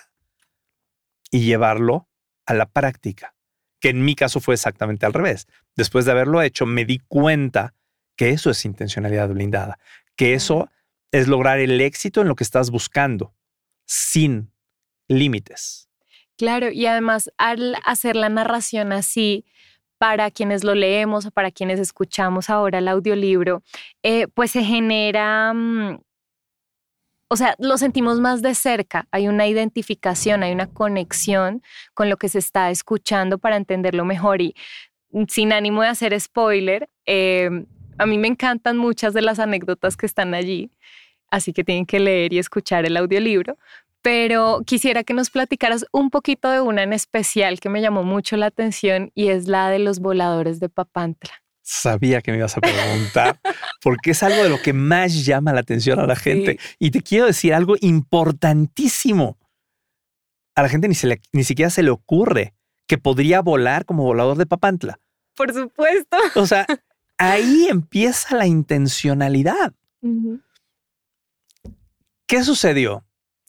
y 1.31 1.40
llevarlo 1.40 2.09
a 2.46 2.55
la 2.55 2.64
práctica 2.64 3.36
que 3.80 3.90
en 3.90 4.04
mi 4.04 4.14
caso 4.14 4.40
fue 4.40 4.54
exactamente 4.54 5.06
al 5.06 5.12
revés. 5.12 5.46
Después 5.76 6.04
de 6.04 6.12
haberlo 6.12 6.42
hecho, 6.42 6.66
me 6.66 6.84
di 6.84 6.98
cuenta 6.98 7.74
que 8.16 8.30
eso 8.30 8.50
es 8.50 8.64
intencionalidad 8.64 9.28
blindada, 9.28 9.78
que 10.16 10.34
eso 10.34 10.70
es 11.12 11.28
lograr 11.28 11.58
el 11.58 11.80
éxito 11.80 12.20
en 12.20 12.28
lo 12.28 12.36
que 12.36 12.44
estás 12.44 12.70
buscando, 12.70 13.34
sin 13.86 14.50
límites. 15.08 15.88
Claro, 16.36 16.70
y 16.70 16.86
además 16.86 17.30
al 17.38 17.76
hacer 17.84 18.16
la 18.16 18.28
narración 18.28 18.92
así, 18.92 19.44
para 19.98 20.30
quienes 20.30 20.64
lo 20.64 20.74
leemos 20.74 21.26
o 21.26 21.30
para 21.30 21.50
quienes 21.50 21.80
escuchamos 21.80 22.50
ahora 22.50 22.78
el 22.78 22.88
audiolibro, 22.88 23.62
eh, 24.02 24.26
pues 24.34 24.50
se 24.50 24.62
genera 24.62 25.52
mm, 25.54 26.00
o 27.28 27.36
sea, 27.36 27.56
lo 27.58 27.76
sentimos 27.78 28.20
más 28.20 28.42
de 28.42 28.54
cerca, 28.54 29.08
hay 29.10 29.28
una 29.28 29.46
identificación, 29.46 30.42
hay 30.42 30.52
una 30.52 30.68
conexión 30.68 31.62
con 31.94 32.08
lo 32.08 32.16
que 32.16 32.28
se 32.28 32.38
está 32.38 32.70
escuchando 32.70 33.38
para 33.38 33.56
entenderlo 33.56 34.04
mejor. 34.04 34.40
Y 34.40 34.54
mm, 35.10 35.24
sin 35.28 35.52
ánimo 35.52 35.82
de 35.82 35.88
hacer 35.88 36.18
spoiler, 36.20 36.88
em, 37.06 37.66
a 37.98 38.06
mí 38.06 38.18
me 38.18 38.28
encantan 38.28 38.76
muchas 38.78 39.14
de 39.14 39.22
las 39.22 39.38
anécdotas 39.38 39.96
que 39.96 40.06
están 40.06 40.34
allí, 40.34 40.70
así 41.30 41.52
que 41.52 41.64
tienen 41.64 41.86
que 41.86 42.00
leer 42.00 42.32
y 42.32 42.38
escuchar 42.38 42.86
el 42.86 42.96
audiolibro, 42.96 43.58
pero 44.02 44.62
quisiera 44.66 45.02
que 45.04 45.14
nos 45.14 45.30
platicaras 45.30 45.86
un 45.92 46.10
poquito 46.10 46.50
de 46.50 46.60
una 46.60 46.82
en 46.84 46.92
especial 46.92 47.60
que 47.60 47.68
me 47.70 47.80
llamó 47.82 48.04
mucho 48.04 48.36
la 48.36 48.46
atención 48.46 49.10
y 49.14 49.28
es 49.28 49.48
la 49.48 49.70
de 49.70 49.80
los 49.80 50.00
voladores 50.00 50.60
de 50.60 50.68
Papantla 50.68 51.45
sabía 51.66 52.22
que 52.22 52.31
me 52.31 52.38
ibas 52.38 52.57
a 52.57 52.61
preguntar, 52.61 53.40
porque 53.83 54.12
es 54.12 54.22
algo 54.22 54.42
de 54.42 54.48
lo 54.48 54.62
que 54.62 54.72
más 54.72 55.24
llama 55.24 55.52
la 55.52 55.61
atención 55.61 55.98
a 55.98 56.07
la 56.07 56.14
gente. 56.14 56.59
Y 56.79 56.92
te 56.92 57.02
quiero 57.02 57.26
decir 57.26 57.52
algo 57.52 57.74
importantísimo. 57.81 59.37
A 60.55 60.62
la 60.62 60.68
gente 60.68 60.88
ni, 60.88 60.94
se 60.94 61.20
ni 61.33 61.44
siquiera 61.44 61.68
se 61.68 61.83
le 61.83 61.90
ocurre 61.90 62.55
que 62.87 62.98
podría 62.98 63.40
volar 63.40 63.85
como 63.85 64.05
volador 64.05 64.38
de 64.38 64.46
Papantla. 64.46 65.00
Por 65.35 65.52
supuesto. 65.52 66.16
O 66.37 66.46
sea, 66.46 66.66
ahí 67.18 67.66
empieza 67.68 68.37
la 68.37 68.46
intencionalidad. 68.46 69.74
¿Qué 72.26 72.44
sucedió? 72.44 73.05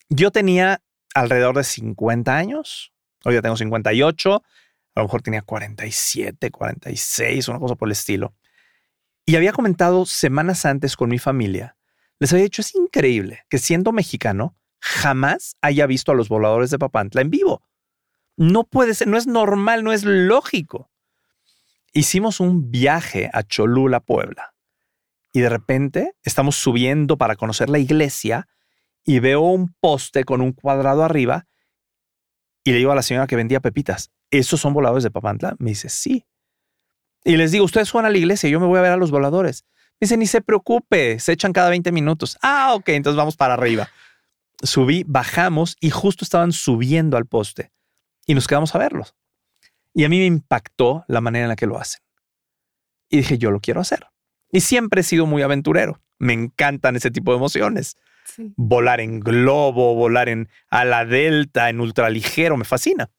Yo 0.09 0.31
tenía 0.31 0.81
alrededor 1.13 1.55
de 1.55 1.63
50 1.63 2.35
años, 2.35 2.91
hoy 3.23 3.35
ya 3.35 3.41
tengo 3.41 3.57
58, 3.57 4.43
a 4.97 5.01
lo 5.01 5.05
mejor 5.05 5.21
tenía 5.21 5.43
47, 5.43 6.49
46, 6.49 7.47
una 7.49 7.59
cosa 7.59 7.75
por 7.75 7.87
el 7.87 7.91
estilo. 7.91 8.33
Y 9.27 9.35
había 9.35 9.53
comentado 9.53 10.07
semanas 10.07 10.65
antes 10.65 10.95
con 10.95 11.09
mi 11.09 11.19
familia, 11.19 11.77
les 12.17 12.33
había 12.33 12.45
dicho, 12.45 12.61
es 12.63 12.73
increíble 12.73 13.45
que 13.47 13.59
siendo 13.59 13.91
mexicano 13.91 14.57
jamás 14.79 15.55
haya 15.61 15.85
visto 15.85 16.11
a 16.11 16.15
los 16.15 16.29
voladores 16.29 16.71
de 16.71 16.79
Papantla 16.79 17.21
en 17.21 17.29
vivo. 17.29 17.61
No 18.37 18.63
puede 18.63 18.95
ser, 18.95 19.07
no 19.07 19.17
es 19.17 19.27
normal, 19.27 19.83
no 19.83 19.93
es 19.93 20.03
lógico. 20.03 20.89
Hicimos 21.93 22.39
un 22.39 22.71
viaje 22.71 23.29
a 23.33 23.43
Cholula, 23.43 23.99
Puebla, 23.99 24.55
y 25.31 25.41
de 25.41 25.49
repente 25.49 26.15
estamos 26.23 26.55
subiendo 26.55 27.19
para 27.19 27.35
conocer 27.35 27.69
la 27.69 27.77
iglesia 27.77 28.47
y 29.03 29.19
veo 29.19 29.41
un 29.41 29.75
poste 29.79 30.23
con 30.23 30.41
un 30.41 30.53
cuadrado 30.53 31.03
arriba 31.03 31.45
y 32.63 32.71
le 32.71 32.79
digo 32.79 32.91
a 32.91 32.95
la 32.95 33.03
señora 33.03 33.27
que 33.27 33.35
vendía 33.35 33.59
pepitas, 33.59 34.11
¿esos 34.31 34.59
son 34.59 34.73
voladores 34.73 35.03
de 35.03 35.11
Papantla? 35.11 35.55
Me 35.59 35.71
dice, 35.71 35.89
sí. 35.89 36.25
Y 37.23 37.37
les 37.37 37.51
digo, 37.51 37.65
ustedes 37.65 37.91
van 37.91 38.05
a 38.05 38.09
la 38.09 38.17
iglesia, 38.17 38.49
yo 38.49 38.59
me 38.59 38.67
voy 38.67 38.79
a 38.79 38.81
ver 38.81 38.91
a 38.91 38.97
los 38.97 39.11
voladores. 39.11 39.65
Me 39.99 40.05
dice, 40.05 40.17
ni 40.17 40.27
se 40.27 40.41
preocupe, 40.41 41.19
se 41.19 41.33
echan 41.33 41.53
cada 41.53 41.69
20 41.69 41.91
minutos. 41.91 42.37
Ah, 42.41 42.73
ok, 42.75 42.89
entonces 42.89 43.17
vamos 43.17 43.35
para 43.35 43.55
arriba. 43.55 43.89
Subí, 44.61 45.03
bajamos 45.07 45.75
y 45.79 45.89
justo 45.89 46.23
estaban 46.23 46.51
subiendo 46.51 47.17
al 47.17 47.25
poste 47.25 47.71
y 48.25 48.33
nos 48.33 48.47
quedamos 48.47 48.75
a 48.75 48.77
verlos. 48.77 49.15
Y 49.93 50.03
a 50.03 50.09
mí 50.09 50.19
me 50.19 50.25
impactó 50.25 51.03
la 51.07 51.21
manera 51.21 51.45
en 51.45 51.49
la 51.49 51.55
que 51.55 51.65
lo 51.65 51.79
hacen. 51.79 52.01
Y 53.09 53.17
dije, 53.17 53.37
yo 53.37 53.51
lo 53.51 53.59
quiero 53.59 53.81
hacer. 53.81 54.05
Y 54.51 54.61
siempre 54.61 55.01
he 55.01 55.03
sido 55.03 55.25
muy 55.25 55.41
aventurero. 55.41 56.01
Me 56.19 56.33
encantan 56.33 56.95
ese 56.95 57.11
tipo 57.11 57.31
de 57.31 57.37
emociones. 57.37 57.97
Volar 58.55 58.99
en 58.99 59.19
globo, 59.19 59.95
volar 59.95 60.29
en 60.29 60.49
ala 60.69 61.05
delta, 61.05 61.69
en 61.69 61.79
ultraligero, 61.79 62.57
me 62.57 62.65
fascina. 62.65 63.09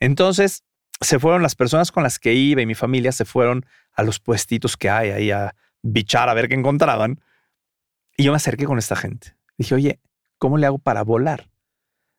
Entonces 0.00 0.64
se 1.00 1.18
fueron 1.18 1.42
las 1.42 1.54
personas 1.54 1.92
con 1.92 2.02
las 2.02 2.18
que 2.18 2.34
iba 2.34 2.60
y 2.60 2.66
mi 2.66 2.74
familia 2.74 3.12
se 3.12 3.24
fueron 3.24 3.64
a 3.92 4.02
los 4.02 4.18
puestitos 4.18 4.76
que 4.76 4.90
hay 4.90 5.10
ahí 5.10 5.30
a 5.30 5.54
bichar 5.82 6.28
a 6.28 6.34
ver 6.34 6.48
qué 6.48 6.54
encontraban. 6.54 7.20
Y 8.16 8.24
yo 8.24 8.32
me 8.32 8.36
acerqué 8.36 8.64
con 8.64 8.78
esta 8.78 8.96
gente. 8.96 9.36
Dije, 9.56 9.74
oye, 9.74 10.00
¿cómo 10.38 10.58
le 10.58 10.66
hago 10.66 10.78
para 10.78 11.02
volar? 11.02 11.50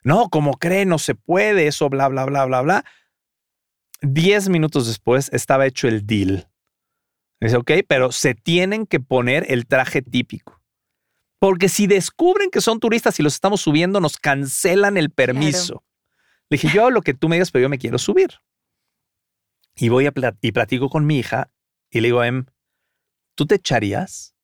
No, 0.04 0.30
como 0.30 0.54
cree, 0.54 0.86
no 0.86 0.98
se 0.98 1.16
puede, 1.16 1.68
eso, 1.68 1.90
bla, 1.90 2.08
bla, 2.08 2.26
bla, 2.26 2.46
bla, 2.46 2.62
bla. 2.62 2.86
Diez 4.02 4.50
minutos 4.50 4.88
después 4.88 5.30
estaba 5.32 5.68
hecho 5.68 5.88
el 5.88 6.08
deal. 6.08 6.48
Dice, 7.40 7.58
ok, 7.58 7.72
pero 7.88 8.12
se 8.12 8.34
tienen 8.34 8.86
que 8.86 9.00
poner 9.00 9.46
el 9.50 9.68
traje 9.68 10.02
típico. 10.02 10.62
Porque 11.40 11.70
si 11.70 11.88
descubren 11.88 12.52
que 12.52 12.62
son 12.62 12.80
turistas 12.80 13.20
y 13.20 13.24
los 13.24 13.34
estamos 13.34 13.62
subiendo, 13.62 14.00
nos 14.00 14.18
cancelan 14.18 14.98
el 14.98 15.10
permiso. 15.10 15.84
Le 16.52 16.58
dije, 16.58 16.76
yo 16.76 16.90
lo 16.90 17.02
que 17.02 17.14
tú 17.14 17.30
me 17.30 17.38
digas, 17.38 17.50
pero 17.50 17.64
yo 17.64 17.70
me 17.70 17.78
quiero 17.78 17.98
subir. 17.98 18.30
Y 19.74 19.88
voy 19.88 20.06
a 20.06 20.14
y 20.42 20.52
platico 20.52 20.90
con 20.90 21.06
mi 21.06 21.18
hija 21.18 21.50
y 21.90 22.02
le 22.02 22.10
digo 22.10 22.20
a 22.20 22.28
Em, 22.28 22.46
¿tú 23.36 23.46
te 23.46 23.56
echarías? 23.56 24.36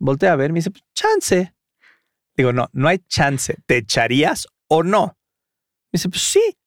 Voltea 0.00 0.32
a 0.32 0.36
ver, 0.36 0.52
me 0.52 0.58
dice, 0.58 0.72
pues, 0.72 0.82
chance. 0.94 1.54
Digo, 2.36 2.52
no, 2.52 2.68
no 2.72 2.88
hay 2.88 2.98
chance. 3.06 3.56
¿Te 3.66 3.76
echarías 3.76 4.48
o 4.66 4.82
no? 4.82 5.16
Me 5.92 5.98
dice, 5.98 6.08
pues 6.08 6.22
sí. 6.22 6.58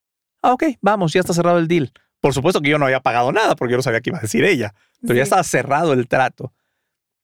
Ah, 0.42 0.54
ok, 0.54 0.64
vamos, 0.80 1.12
ya 1.12 1.20
está 1.20 1.34
cerrado 1.34 1.58
el 1.58 1.68
deal. 1.68 1.92
Por 2.22 2.34
supuesto 2.34 2.62
que 2.62 2.70
yo 2.70 2.78
no 2.78 2.86
había 2.86 3.02
pagado 3.02 3.34
nada 3.34 3.58
porque 3.58 3.74
yo 3.74 3.78
no 3.78 3.84
sabía 3.84 4.00
qué 4.00 4.12
iba 4.12 4.20
a 4.20 4.22
decir 4.22 4.46
ella, 4.46 4.74
pero 5.02 5.16
ya 5.16 5.24
estaba 5.24 5.44
cerrado 5.44 5.92
el 5.92 6.08
trato. 6.08 6.54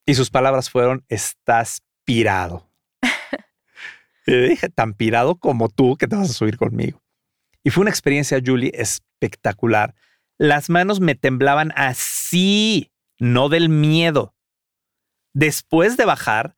Y 0.06 0.16
sus 0.16 0.30
palabras 0.30 0.70
fueron, 0.70 1.06
estás 1.08 1.82
pirado. 2.04 2.70
y 4.28 4.32
le 4.32 4.50
dije, 4.50 4.68
tan 4.68 4.94
pirado 4.96 5.38
como 5.38 5.70
tú 5.70 5.96
que 5.96 6.08
te 6.08 6.18
vas 6.18 6.30
a 6.30 6.34
subir 6.34 6.58
conmigo. 6.58 7.02
Y 7.68 7.70
fue 7.70 7.82
una 7.82 7.90
experiencia, 7.90 8.40
Julie, 8.42 8.72
espectacular. 8.76 9.94
Las 10.38 10.70
manos 10.70 11.02
me 11.02 11.16
temblaban 11.16 11.74
así, 11.76 12.94
no 13.20 13.50
del 13.50 13.68
miedo. 13.68 14.34
Después 15.34 15.98
de 15.98 16.06
bajar, 16.06 16.56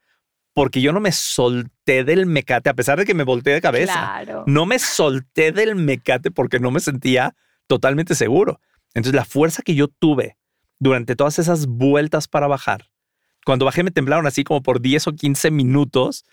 porque 0.54 0.82
yo 0.82 0.94
no 0.94 1.00
me 1.00 1.12
solté 1.12 2.04
del 2.04 2.28
mecate, 2.28 2.70
a 2.70 2.76
pesar 2.76 3.00
de 3.00 3.06
que 3.06 3.16
me 3.16 3.24
volteé 3.24 3.56
de 3.56 3.62
cabeza. 3.62 4.22
No 4.46 4.68
me 4.68 4.78
solté 4.78 5.52
del 5.52 5.76
mecate 5.76 6.30
porque 6.30 6.60
no 6.60 6.70
me 6.70 6.80
sentía 6.80 7.36
totalmente 7.66 8.14
seguro. 8.14 8.62
Entonces 8.94 9.16
la 9.16 9.26
fuerza 9.26 9.64
que 9.64 9.74
yo 9.74 9.88
tuve 9.88 10.38
durante 10.78 11.16
todas 11.16 11.40
esas 11.40 11.66
vueltas 11.66 12.28
para 12.28 12.46
bajar, 12.46 12.88
cuando 13.48 13.66
bajé 13.66 13.82
me 13.82 13.90
temblaron 13.90 14.28
así 14.28 14.44
como 14.44 14.62
por 14.62 14.80
10 14.80 15.08
o 15.08 15.14
15 15.14 15.50
minutos. 15.50 16.24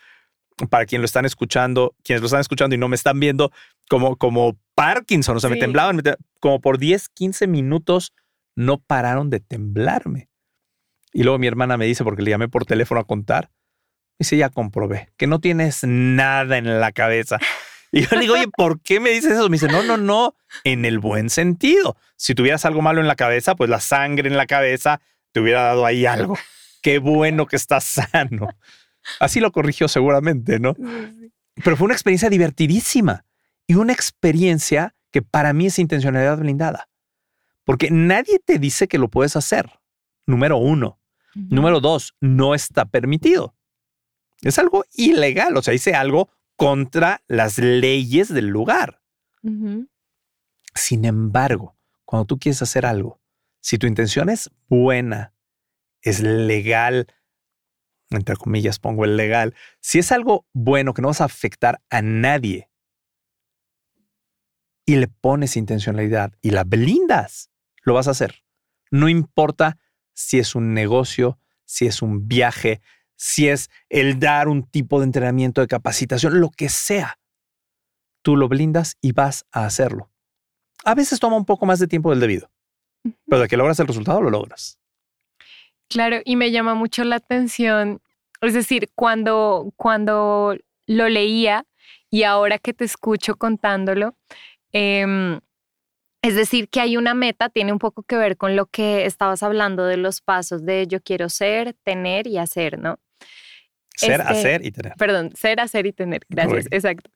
Para 0.71 0.87
quien 0.87 1.03
lo 1.03 1.07
están 1.07 1.27
escuchando, 1.27 1.95
quienes 2.03 2.21
lo 2.23 2.27
están 2.27 2.41
escuchando 2.41 2.75
y 2.75 2.79
no 2.79 2.89
me 2.89 2.97
están 2.97 3.21
viendo, 3.21 3.53
como, 3.89 4.17
como 4.17 4.59
Parkinson, 4.77 5.37
o 5.37 5.41
sea, 5.41 5.51
me 5.51 5.57
temblaban 5.57 6.01
como 6.39 6.61
por 6.61 6.79
10, 6.79 7.09
15 7.09 7.49
minutos, 7.49 8.13
no 8.55 8.79
pararon 8.79 9.31
de 9.31 9.41
temblarme. 9.41 10.29
Y 11.13 11.25
luego 11.25 11.39
mi 11.39 11.49
hermana 11.49 11.77
me 11.77 11.87
dice, 11.87 12.05
porque 12.05 12.23
le 12.23 12.31
llamé 12.31 12.49
por 12.49 12.65
teléfono 12.67 13.01
a 13.01 13.05
contar, 13.05 13.51
Dice, 14.19 14.37
ya 14.37 14.49
comprobé 14.49 15.11
que 15.17 15.27
no 15.27 15.41
tienes 15.41 15.81
nada 15.85 16.57
en 16.57 16.81
la 16.81 16.93
cabeza. 16.93 17.39
Y 17.93 18.03
yo 18.03 18.09
le 18.13 18.21
digo, 18.23 18.35
oye, 18.35 18.49
¿por 18.49 18.81
qué 18.81 18.99
me 18.99 19.11
dices 19.11 19.33
eso? 19.33 19.49
Me 19.49 19.55
dice, 19.55 19.69
no, 19.69 19.83
no, 19.83 19.97
no, 19.97 20.35
en 20.65 20.85
el 20.85 20.99
buen 20.99 21.31
sentido. 21.31 21.97
Si 22.17 22.35
tuvieras 22.35 22.65
algo 22.65 22.83
malo 22.83 23.01
en 23.01 23.07
la 23.07 23.15
cabeza, 23.15 23.55
pues 23.55 23.69
la 23.71 23.81
sangre 23.81 24.29
en 24.29 24.37
la 24.37 24.47
cabeza 24.47 25.01
te 25.33 25.41
hubiera 25.41 25.63
dado 25.63 25.87
ahí 25.87 26.07
algo. 26.07 26.39
Qué 26.83 26.99
bueno 26.99 27.47
que 27.47 27.57
estás 27.57 27.85
sano. 27.85 28.49
Así 29.21 29.41
lo 29.41 29.53
corrigió 29.53 29.87
seguramente, 29.87 30.59
¿no? 30.59 30.75
Pero 31.63 31.77
fue 31.77 31.85
una 31.85 31.95
experiencia 31.95 32.31
divertidísima 32.31 33.26
y 33.67 33.75
una 33.75 33.93
experiencia 33.93 34.95
que 35.11 35.23
para 35.23 35.53
mí 35.53 35.67
es 35.67 35.79
intencionalidad 35.79 36.39
blindada. 36.39 36.89
Porque 37.65 37.91
nadie 37.91 38.39
te 38.39 38.59
dice 38.59 38.87
que 38.87 38.99
lo 38.99 39.09
puedes 39.09 39.37
hacer. 39.37 39.71
Número 40.27 40.57
uno. 40.57 41.01
Número 41.35 41.81
dos, 41.81 42.15
no 42.21 42.55
está 42.55 42.87
permitido. 42.87 43.55
Es 44.41 44.59
algo 44.59 44.85
ilegal, 44.93 45.57
o 45.57 45.63
sea, 45.63 45.75
hice 45.75 45.95
algo 45.95 46.31
contra 46.57 47.23
las 47.29 47.59
leyes 47.59 48.33
del 48.33 48.47
lugar. 48.47 49.03
Sin 50.75 51.05
embargo, 51.05 51.77
cuando 52.05 52.25
tú 52.25 52.39
quieres 52.39 52.63
hacer 52.63 52.87
algo, 52.87 53.21
si 53.61 53.77
tu 53.79 53.87
intención 53.87 54.31
es 54.31 54.51
buena, 54.69 55.35
es 56.01 56.21
legal, 56.21 57.07
entre 58.11 58.37
comillas 58.37 58.79
pongo 58.79 59.05
el 59.05 59.17
legal, 59.17 59.55
si 59.81 59.99
es 59.99 60.13
algo 60.13 60.47
bueno 60.53 60.95
que 60.95 61.03
no 61.03 61.09
vas 61.09 61.21
a 61.21 61.25
afectar 61.25 61.83
a 61.91 62.01
nadie 62.01 62.71
y 64.87 64.97
le 64.97 65.09
pones 65.09 65.57
intencionalidad 65.57 66.33
y 66.41 66.51
la 66.51 66.65
blindas, 66.65 67.51
lo 67.83 67.95
vas 67.95 68.09
a 68.09 68.13
hacer. 68.13 68.45
No 68.91 69.09
importa 69.09 69.79
si 70.15 70.39
es 70.39 70.55
un 70.55 70.73
negocio, 70.73 71.39
si 71.65 71.87
es 71.87 72.01
un 72.01 72.29
viaje, 72.29 72.81
si 73.17 73.49
es 73.49 73.69
el 73.89 74.21
dar 74.21 74.49
un 74.49 74.63
tipo 74.63 75.01
de 75.01 75.07
entrenamiento 75.07 75.61
de 75.61 75.67
capacitación, 75.67 76.41
lo 76.41 76.51
que 76.51 76.69
sea, 76.69 77.19
tú 78.23 78.37
lo 78.37 78.49
blindas 78.49 78.97
y 79.01 79.13
vas 79.13 79.45
a 79.51 79.67
hacerlo. 79.67 80.11
A 80.85 80.95
veces 80.95 81.19
toma 81.19 81.37
un 81.37 81.45
poco 81.45 81.67
más 81.67 81.81
de 81.81 81.89
tiempo 81.89 82.11
del 82.11 82.21
debido, 82.21 82.51
pero 83.27 83.43
de 83.43 83.49
que 83.49 83.57
logras 83.57 83.81
el 83.81 83.89
resultado, 83.89 84.23
lo 84.23 84.31
logras. 84.31 84.79
Claro, 85.89 86.19
y 86.25 86.37
me 86.37 86.51
llama 86.53 86.75
mucho 86.75 87.05
la 87.05 87.17
atención, 87.17 88.01
es 88.41 88.55
decir, 88.55 88.91
cuando, 88.95 89.73
cuando 89.77 90.57
lo 90.87 91.09
leía 91.09 91.67
y 92.11 92.23
ahora 92.23 92.59
que 92.59 92.73
te 92.73 92.85
escucho 92.85 93.37
contándolo, 93.37 94.17
em, 94.77 95.41
es 96.23 96.35
decir, 96.35 96.69
que 96.69 96.81
hay 96.81 96.97
una 96.97 97.15
meta, 97.15 97.49
tiene 97.49 97.73
un 97.73 97.79
poco 97.79 98.03
que 98.03 98.17
ver 98.17 98.37
con 98.37 98.57
lo 98.57 98.67
que 98.67 99.07
estabas 99.07 99.43
hablando 99.43 99.85
de 99.87 99.97
los 99.97 100.21
pasos 100.21 100.65
de 100.67 100.87
yo 100.87 101.01
quiero 101.01 101.29
ser, 101.29 101.75
tener 101.85 102.27
y 102.27 102.39
hacer, 102.39 102.79
¿no? 102.79 102.99
Ser, 103.95 104.21
este, 104.21 104.33
hacer 104.33 104.67
y 104.67 104.73
tener. 104.73 104.95
Perdón, 104.99 105.33
ser, 105.35 105.61
hacer 105.61 105.87
y 105.87 105.93
tener. 105.93 106.27
Gracias, 106.29 106.67
exacto. 106.71 107.11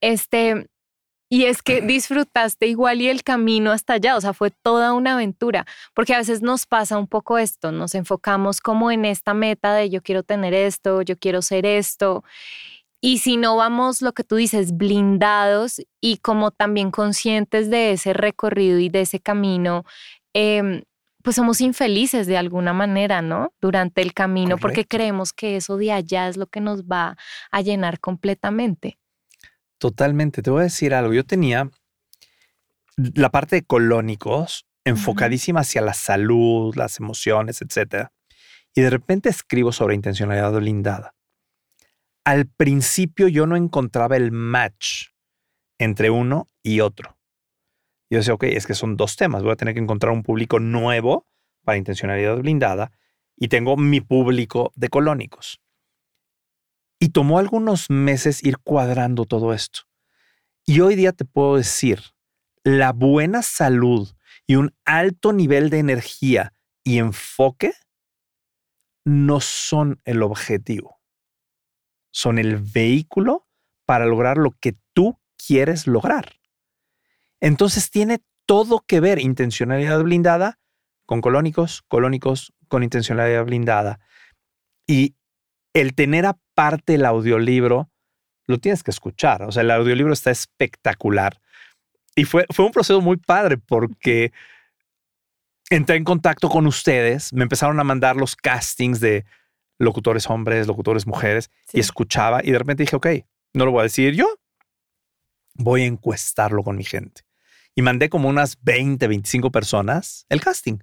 Este, 0.00 0.66
y 1.28 1.44
es 1.44 1.62
que 1.62 1.80
disfrutaste 1.82 2.66
igual 2.66 3.00
y 3.00 3.08
el 3.08 3.22
camino 3.22 3.72
hasta 3.72 3.94
allá, 3.94 4.16
o 4.16 4.20
sea, 4.20 4.34
fue 4.34 4.50
toda 4.50 4.92
una 4.92 5.14
aventura, 5.14 5.64
porque 5.94 6.14
a 6.14 6.18
veces 6.18 6.42
nos 6.42 6.66
pasa 6.66 6.98
un 6.98 7.06
poco 7.06 7.38
esto, 7.38 7.72
nos 7.72 7.94
enfocamos 7.94 8.60
como 8.60 8.90
en 8.90 9.04
esta 9.04 9.32
meta 9.32 9.74
de 9.74 9.90
yo 9.90 10.02
quiero 10.02 10.22
tener 10.22 10.54
esto, 10.54 11.02
yo 11.02 11.16
quiero 11.16 11.40
ser 11.40 11.66
esto, 11.66 12.24
y 13.00 13.18
si 13.18 13.36
no 13.36 13.56
vamos, 13.56 14.02
lo 14.02 14.12
que 14.12 14.24
tú 14.24 14.36
dices, 14.36 14.76
blindados 14.76 15.80
y 16.00 16.18
como 16.18 16.50
también 16.50 16.90
conscientes 16.90 17.70
de 17.70 17.92
ese 17.92 18.12
recorrido 18.12 18.78
y 18.78 18.88
de 18.88 19.02
ese 19.02 19.20
camino, 19.20 19.84
eh, 20.34 20.82
pues 21.26 21.34
somos 21.34 21.60
infelices 21.60 22.28
de 22.28 22.36
alguna 22.36 22.72
manera, 22.72 23.20
¿no? 23.20 23.52
Durante 23.60 24.00
el 24.00 24.14
camino, 24.14 24.58
porque 24.58 24.84
creemos 24.86 25.32
que 25.32 25.56
eso 25.56 25.76
de 25.76 25.90
allá 25.90 26.28
es 26.28 26.36
lo 26.36 26.46
que 26.46 26.60
nos 26.60 26.84
va 26.84 27.16
a 27.50 27.62
llenar 27.62 27.98
completamente. 27.98 28.96
Totalmente. 29.78 30.40
Te 30.40 30.50
voy 30.50 30.60
a 30.60 30.64
decir 30.64 30.94
algo. 30.94 31.12
Yo 31.12 31.24
tenía 31.24 31.68
la 32.96 33.30
parte 33.30 33.56
de 33.56 33.62
colónicos 33.62 34.66
enfocadísima 34.84 35.62
hacia 35.62 35.80
la 35.80 35.94
salud, 35.94 36.76
las 36.76 37.00
emociones, 37.00 37.60
etc. 37.60 38.06
Y 38.72 38.82
de 38.82 38.90
repente 38.90 39.28
escribo 39.28 39.72
sobre 39.72 39.96
intencionalidad 39.96 40.52
blindada. 40.52 41.15
Al 42.26 42.48
principio 42.48 43.28
yo 43.28 43.46
no 43.46 43.54
encontraba 43.54 44.16
el 44.16 44.32
match 44.32 45.10
entre 45.78 46.10
uno 46.10 46.48
y 46.60 46.80
otro. 46.80 47.16
Yo 48.10 48.18
decía, 48.18 48.34
ok, 48.34 48.42
es 48.44 48.66
que 48.66 48.74
son 48.74 48.96
dos 48.96 49.14
temas. 49.14 49.44
Voy 49.44 49.52
a 49.52 49.56
tener 49.56 49.74
que 49.74 49.80
encontrar 49.80 50.12
un 50.12 50.24
público 50.24 50.58
nuevo 50.58 51.24
para 51.62 51.78
intencionalidad 51.78 52.36
blindada 52.38 52.90
y 53.36 53.46
tengo 53.46 53.76
mi 53.76 54.00
público 54.00 54.72
de 54.74 54.88
colónicos. 54.88 55.60
Y 56.98 57.10
tomó 57.10 57.38
algunos 57.38 57.90
meses 57.90 58.42
ir 58.42 58.58
cuadrando 58.58 59.24
todo 59.26 59.52
esto. 59.52 59.82
Y 60.64 60.80
hoy 60.80 60.96
día 60.96 61.12
te 61.12 61.26
puedo 61.26 61.56
decir, 61.56 62.00
la 62.64 62.92
buena 62.92 63.42
salud 63.42 64.12
y 64.48 64.56
un 64.56 64.74
alto 64.84 65.32
nivel 65.32 65.70
de 65.70 65.78
energía 65.78 66.54
y 66.82 66.98
enfoque 66.98 67.72
no 69.04 69.38
son 69.40 70.00
el 70.04 70.24
objetivo, 70.24 70.95
son 72.16 72.38
el 72.38 72.56
vehículo 72.56 73.46
para 73.84 74.06
lograr 74.06 74.38
lo 74.38 74.52
que 74.52 74.74
tú 74.94 75.20
quieres 75.36 75.86
lograr. 75.86 76.36
Entonces 77.40 77.90
tiene 77.90 78.22
todo 78.46 78.82
que 78.86 79.00
ver 79.00 79.18
intencionalidad 79.18 80.02
blindada 80.02 80.58
con 81.04 81.20
colónicos, 81.20 81.82
colónicos 81.88 82.54
con 82.68 82.82
intencionalidad 82.82 83.44
blindada. 83.44 84.00
Y 84.86 85.14
el 85.74 85.94
tener 85.94 86.24
aparte 86.24 86.94
el 86.94 87.04
audiolibro, 87.04 87.90
lo 88.46 88.56
tienes 88.60 88.82
que 88.82 88.92
escuchar. 88.92 89.42
O 89.42 89.52
sea, 89.52 89.60
el 89.60 89.70
audiolibro 89.70 90.14
está 90.14 90.30
espectacular. 90.30 91.38
Y 92.14 92.24
fue, 92.24 92.46
fue 92.48 92.64
un 92.64 92.72
proceso 92.72 93.02
muy 93.02 93.18
padre 93.18 93.58
porque 93.58 94.32
entré 95.68 95.96
en 95.96 96.04
contacto 96.04 96.48
con 96.48 96.66
ustedes, 96.66 97.34
me 97.34 97.42
empezaron 97.42 97.78
a 97.78 97.84
mandar 97.84 98.16
los 98.16 98.36
castings 98.36 99.00
de 99.00 99.26
locutores 99.78 100.28
hombres, 100.28 100.66
locutores 100.66 101.06
mujeres, 101.06 101.50
y 101.72 101.80
escuchaba 101.80 102.40
y 102.42 102.50
de 102.50 102.58
repente 102.58 102.82
dije, 102.82 102.96
ok, 102.96 103.06
no 103.52 103.64
lo 103.64 103.72
voy 103.72 103.80
a 103.80 103.84
decir 103.84 104.14
yo, 104.14 104.26
voy 105.54 105.82
a 105.82 105.86
encuestarlo 105.86 106.62
con 106.62 106.76
mi 106.76 106.84
gente. 106.84 107.22
Y 107.74 107.82
mandé 107.82 108.08
como 108.08 108.28
unas 108.28 108.58
20, 108.62 109.06
25 109.06 109.50
personas 109.50 110.26
el 110.28 110.40
casting. 110.40 110.78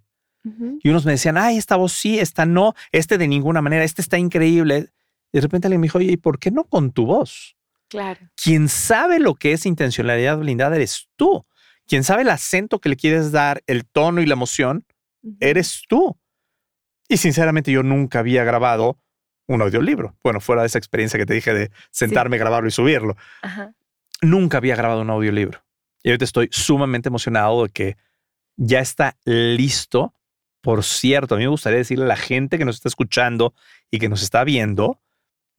Y 0.82 0.90
unos 0.90 1.06
me 1.06 1.14
decían, 1.14 1.38
ay, 1.38 1.58
esta 1.58 1.78
voz 1.78 1.94
sí, 1.94 2.20
esta 2.20 2.46
no, 2.46 2.74
este 2.92 3.18
de 3.18 3.30
ninguna 3.30 3.62
manera, 3.62 3.86
este 3.86 4.02
está 4.02 4.18
increíble. 4.18 4.90
Y 5.32 5.38
de 5.38 5.42
repente 5.42 5.68
alguien 5.68 5.80
me 5.80 5.86
dijo, 5.86 6.00
oye, 6.00 6.12
¿y 6.12 6.18
por 6.18 6.38
qué 6.38 6.52
no 6.52 6.66
con 6.66 6.92
tu 6.92 7.06
voz? 7.06 7.56
Claro. 7.88 8.20
Quien 8.36 8.68
sabe 8.68 9.20
lo 9.20 9.36
que 9.36 9.54
es 9.54 9.66
intencionalidad 9.66 10.38
blindada 10.38 10.76
eres 10.76 11.08
tú. 11.16 11.46
Quien 11.88 12.04
sabe 12.04 12.24
el 12.24 12.30
acento 12.30 12.80
que 12.80 12.90
le 12.90 12.98
quieres 12.98 13.32
dar, 13.32 13.64
el 13.68 13.86
tono 13.86 14.22
y 14.22 14.26
la 14.26 14.34
emoción, 14.34 14.86
eres 15.40 15.84
tú. 15.88 16.18
Y 17.14 17.18
sinceramente 17.18 17.72
yo 17.72 17.84
nunca 17.84 18.18
había 18.18 18.44
grabado 18.44 18.98
un 19.48 19.62
audiolibro. 19.62 20.18
Bueno, 20.24 20.40
fuera 20.40 20.64
de 20.64 20.66
esa 20.66 20.80
experiencia 20.80 21.20
que 21.20 21.28
te 21.28 21.36
dije 21.36 21.54
de 21.54 21.70
sentarme, 21.92 22.40
grabarlo 22.40 22.68
y 22.68 22.72
subirlo. 22.72 23.16
Nunca 24.24 24.58
había 24.58 24.76
grabado 24.76 25.02
un 25.02 25.12
audiolibro. 25.12 25.64
Y 26.02 26.10
ahorita 26.10 26.26
estoy 26.26 26.50
sumamente 26.52 27.10
emocionado 27.10 27.66
de 27.66 27.70
que 27.70 27.98
ya 28.56 28.80
está 28.80 29.16
listo. 29.26 30.16
Por 30.62 30.84
cierto, 30.84 31.36
a 31.36 31.38
mí 31.38 31.44
me 31.44 31.52
gustaría 31.52 31.78
decirle 31.78 32.06
a 32.06 32.08
la 32.08 32.16
gente 32.16 32.58
que 32.58 32.66
nos 32.66 32.78
está 32.78 32.90
escuchando 32.90 33.54
y 33.92 34.00
que 34.00 34.10
nos 34.10 34.24
está 34.24 34.44
viendo 34.44 35.00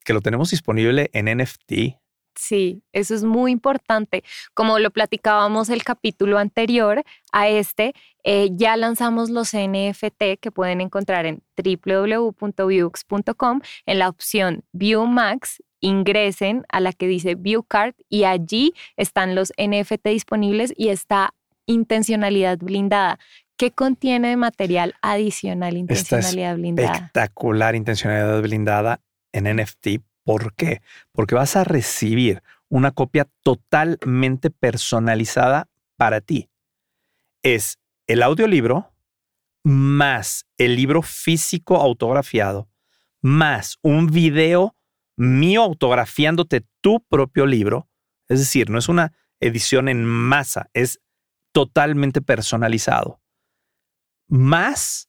que 0.04 0.12
lo 0.12 0.22
tenemos 0.22 0.50
disponible 0.50 1.08
en 1.12 1.38
NFT. 1.38 2.00
Sí, 2.36 2.82
eso 2.92 3.14
es 3.14 3.24
muy 3.24 3.52
importante. 3.52 4.22
Como 4.54 4.78
lo 4.78 4.90
platicábamos 4.90 5.70
el 5.70 5.84
capítulo 5.84 6.38
anterior 6.38 7.02
a 7.32 7.48
este, 7.48 7.94
eh, 8.24 8.50
ya 8.52 8.76
lanzamos 8.76 9.30
los 9.30 9.54
NFT 9.54 10.38
que 10.40 10.50
pueden 10.52 10.80
encontrar 10.80 11.26
en 11.26 11.42
www.viewx.com 11.56 13.60
en 13.86 13.98
la 13.98 14.08
opción 14.08 14.64
View 14.72 15.06
Max. 15.06 15.62
Ingresen 15.80 16.64
a 16.70 16.80
la 16.80 16.94
que 16.94 17.06
dice 17.06 17.34
View 17.34 17.62
Card 17.62 17.94
y 18.08 18.24
allí 18.24 18.72
están 18.96 19.34
los 19.34 19.52
NFT 19.58 20.08
disponibles 20.08 20.72
y 20.76 20.88
está 20.88 21.34
intencionalidad 21.66 22.56
blindada. 22.58 23.18
¿Qué 23.58 23.70
contiene 23.70 24.28
de 24.28 24.36
material 24.36 24.94
adicional 25.02 25.76
intencionalidad 25.76 26.56
blindada? 26.56 26.92
Espectacular 26.92 27.74
intencionalidad 27.74 28.40
blindada 28.40 29.02
en 29.32 29.56
NFT 29.56 29.98
¿Por 30.24 30.54
qué? 30.54 30.82
Porque 31.12 31.34
vas 31.34 31.56
a 31.56 31.64
recibir 31.64 32.42
una 32.68 32.90
copia 32.90 33.28
totalmente 33.42 34.50
personalizada 34.50 35.68
para 35.96 36.20
ti. 36.20 36.50
Es 37.42 37.78
el 38.06 38.22
audiolibro 38.22 38.94
más 39.64 40.46
el 40.58 40.76
libro 40.76 41.02
físico 41.02 41.76
autografiado, 41.76 42.68
más 43.22 43.78
un 43.82 44.06
video 44.06 44.76
mío 45.16 45.62
autografiándote 45.62 46.66
tu 46.80 47.00
propio 47.08 47.46
libro. 47.46 47.88
Es 48.28 48.38
decir, 48.38 48.68
no 48.70 48.78
es 48.78 48.88
una 48.88 49.12
edición 49.40 49.88
en 49.88 50.04
masa, 50.04 50.68
es 50.74 51.00
totalmente 51.52 52.20
personalizado. 52.20 53.20
Más 54.28 55.08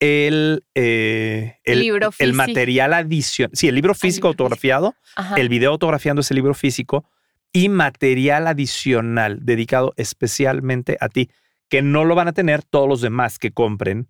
el, 0.00 0.64
eh, 0.74 1.58
el, 1.64 2.32
material 2.34 2.92
adicional. 2.92 3.50
Sí, 3.54 3.68
el 3.68 3.74
libro 3.74 3.94
físico 3.94 4.28
autografiado, 4.28 4.94
el 5.36 5.48
video 5.48 5.70
autografiando 5.70 6.20
ese 6.20 6.34
libro 6.34 6.54
físico 6.54 7.08
y 7.52 7.68
material 7.68 8.46
adicional 8.46 9.38
dedicado 9.42 9.94
especialmente 9.96 10.98
a 11.00 11.08
ti, 11.08 11.30
que 11.68 11.82
no 11.82 12.04
lo 12.04 12.14
van 12.14 12.28
a 12.28 12.32
tener 12.32 12.62
todos 12.62 12.88
los 12.88 13.00
demás 13.00 13.38
que 13.38 13.52
compren 13.52 14.08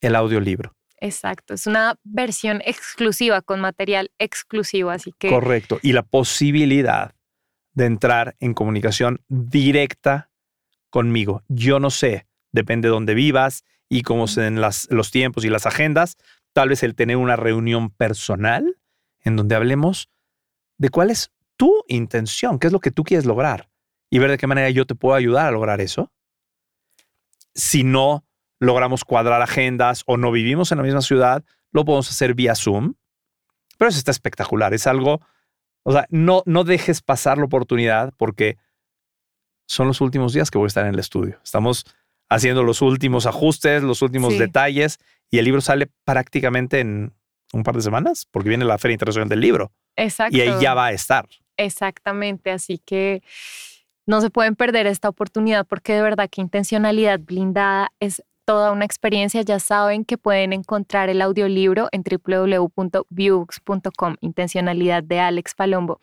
el 0.00 0.16
audiolibro. 0.16 0.74
Exacto, 1.00 1.54
es 1.54 1.66
una 1.68 1.96
versión 2.02 2.60
exclusiva 2.64 3.40
con 3.40 3.60
material 3.60 4.10
exclusivo, 4.18 4.90
así 4.90 5.14
que... 5.16 5.28
Correcto, 5.28 5.78
y 5.80 5.92
la 5.92 6.02
posibilidad 6.02 7.14
de 7.72 7.86
entrar 7.86 8.34
en 8.40 8.54
comunicación 8.54 9.20
directa 9.28 10.30
conmigo. 10.90 11.44
Yo 11.46 11.78
no 11.78 11.90
sé, 11.90 12.26
depende 12.50 12.88
de 12.88 12.92
dónde 12.92 13.14
vivas, 13.14 13.62
y 13.88 14.02
cómo 14.02 14.26
se 14.26 14.42
den 14.42 14.60
los 14.60 15.10
tiempos 15.10 15.44
y 15.44 15.50
las 15.50 15.66
agendas, 15.66 16.16
tal 16.52 16.68
vez 16.68 16.82
el 16.82 16.94
tener 16.94 17.16
una 17.16 17.36
reunión 17.36 17.90
personal 17.90 18.78
en 19.20 19.36
donde 19.36 19.54
hablemos 19.54 20.10
de 20.76 20.90
cuál 20.90 21.10
es 21.10 21.32
tu 21.56 21.84
intención, 21.88 22.58
qué 22.58 22.68
es 22.68 22.72
lo 22.72 22.80
que 22.80 22.90
tú 22.90 23.04
quieres 23.04 23.26
lograr 23.26 23.68
y 24.10 24.18
ver 24.18 24.30
de 24.30 24.38
qué 24.38 24.46
manera 24.46 24.70
yo 24.70 24.86
te 24.86 24.94
puedo 24.94 25.14
ayudar 25.14 25.46
a 25.46 25.50
lograr 25.50 25.80
eso. 25.80 26.12
Si 27.54 27.84
no 27.84 28.24
logramos 28.60 29.04
cuadrar 29.04 29.42
agendas 29.42 30.02
o 30.06 30.16
no 30.16 30.30
vivimos 30.30 30.72
en 30.72 30.78
la 30.78 30.84
misma 30.84 31.02
ciudad, 31.02 31.44
lo 31.72 31.84
podemos 31.84 32.10
hacer 32.10 32.34
vía 32.34 32.54
Zoom. 32.54 32.94
Pero 33.76 33.88
eso 33.90 33.98
está 33.98 34.10
espectacular, 34.10 34.74
es 34.74 34.86
algo, 34.86 35.20
o 35.84 35.92
sea, 35.92 36.06
no, 36.10 36.42
no 36.46 36.64
dejes 36.64 37.00
pasar 37.00 37.38
la 37.38 37.44
oportunidad 37.44 38.12
porque 38.16 38.56
son 39.66 39.86
los 39.86 40.00
últimos 40.00 40.32
días 40.32 40.50
que 40.50 40.58
voy 40.58 40.66
a 40.66 40.68
estar 40.68 40.86
en 40.86 40.94
el 40.94 40.98
estudio. 40.98 41.38
Estamos 41.44 41.84
haciendo 42.28 42.62
los 42.62 42.82
últimos 42.82 43.26
ajustes, 43.26 43.82
los 43.82 44.02
últimos 44.02 44.38
detalles, 44.38 44.98
y 45.30 45.38
el 45.38 45.44
libro 45.44 45.60
sale 45.60 45.88
prácticamente 46.04 46.80
en 46.80 47.12
un 47.52 47.62
par 47.62 47.76
de 47.76 47.82
semanas, 47.82 48.26
porque 48.30 48.48
viene 48.48 48.64
la 48.64 48.78
Feria 48.78 48.94
Internacional 48.94 49.28
del 49.28 49.40
Libro. 49.40 49.70
Exacto. 49.96 50.36
Y 50.36 50.40
ahí 50.40 50.52
ya 50.60 50.74
va 50.74 50.86
a 50.86 50.92
estar. 50.92 51.28
Exactamente, 51.56 52.50
así 52.50 52.78
que 52.78 53.22
no 54.06 54.20
se 54.20 54.30
pueden 54.30 54.56
perder 54.56 54.86
esta 54.86 55.08
oportunidad 55.08 55.66
porque 55.66 55.94
de 55.94 56.02
verdad 56.02 56.28
que 56.30 56.40
intencionalidad 56.40 57.20
blindada 57.20 57.92
es 58.00 58.22
toda 58.46 58.72
una 58.72 58.86
experiencia. 58.86 59.42
Ya 59.42 59.58
saben 59.58 60.06
que 60.06 60.16
pueden 60.16 60.54
encontrar 60.54 61.10
el 61.10 61.20
audiolibro 61.20 61.88
en 61.92 62.02
www.viewbooks.com, 62.02 64.16
intencionalidad 64.22 65.02
de 65.02 65.20
Alex 65.20 65.54
Palombo. 65.54 66.00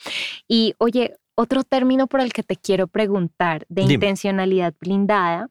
Y 0.47 0.75
oye, 0.77 1.15
otro 1.33 1.63
término 1.63 2.05
por 2.05 2.21
el 2.21 2.33
que 2.33 2.43
te 2.43 2.55
quiero 2.55 2.85
preguntar 2.85 3.65
de 3.69 3.81
intencionalidad 3.81 4.75
blindada 4.79 5.49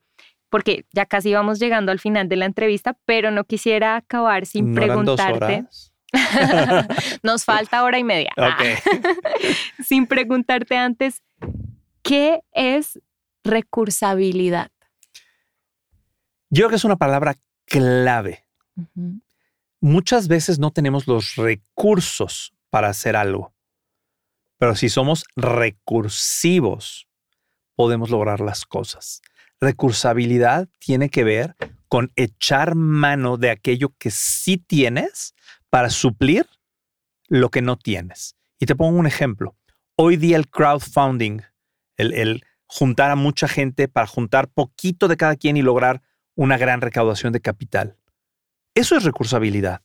porque 0.55 0.87
ya 0.93 1.05
casi 1.05 1.35
vamos 1.35 1.59
llegando 1.59 1.91
al 1.91 1.99
final 1.99 2.29
de 2.29 2.37
la 2.37 2.45
entrevista, 2.45 2.97
pero 3.07 3.33
no 3.33 3.43
quisiera 3.43 3.97
acabar 3.97 4.47
sin 4.47 4.73
preguntarte. 4.73 5.67
Nos 7.25 7.45
falta 7.45 7.83
hora 7.83 7.99
y 7.99 8.05
media. 8.05 8.31
sin 9.85 10.07
preguntarte 10.07 10.77
antes, 10.77 11.25
¿qué 12.03 12.39
es 12.53 13.01
recursabilidad? 13.43 14.71
Yo 16.51 16.61
creo 16.61 16.69
que 16.69 16.77
es 16.77 16.85
una 16.85 16.99
palabra 16.99 17.35
clave. 17.65 18.47
Muchas 19.81 20.29
veces 20.29 20.61
no 20.61 20.71
tenemos 20.71 21.09
los 21.09 21.35
recursos 21.35 22.55
para 22.71 22.91
hacer 22.91 23.17
algo, 23.17 23.53
pero 24.59 24.77
si 24.77 24.89
somos 24.89 25.25
recursivos, 25.35 27.09
podemos 27.75 28.09
lograr 28.09 28.39
las 28.39 28.65
cosas. 28.65 29.21
Recursabilidad 29.61 30.69
tiene 30.79 31.09
que 31.09 31.25
ver 31.25 31.57
con 31.89 32.13
echar 32.17 32.75
mano 32.75 33.37
de 33.37 33.51
aquello 33.51 33.95
que 33.99 34.11
sí 34.11 34.59
tienes 34.59 35.35
para 35.71 35.91
suplir 35.91 36.47
lo 37.29 37.51
que 37.51 37.63
no 37.63 37.77
tienes. 37.77 38.37
Y 38.59 38.67
te 38.67 38.75
pongo 38.75 38.99
un 38.99 39.07
ejemplo. 39.07 39.57
Hoy 39.97 40.17
día 40.17 40.37
el 40.37 40.49
crowdfunding, 40.49 41.43
el, 41.97 42.43
juntar 42.67 43.11
a 43.11 43.17
mucha 43.17 43.47
gente 43.47 43.89
para 43.89 44.07
juntar 44.07 44.49
poquito 44.49 45.07
de 45.07 45.17
cada 45.17 45.37
quien 45.37 45.57
y 45.57 45.63
lograr 45.63 46.03
una 46.35 46.59
gran 46.59 46.81
recaudación 46.81 47.33
de 47.33 47.41
capital. 47.41 47.97
Eso 48.75 48.97
es 48.97 49.05
recursabilidad. 49.05 49.83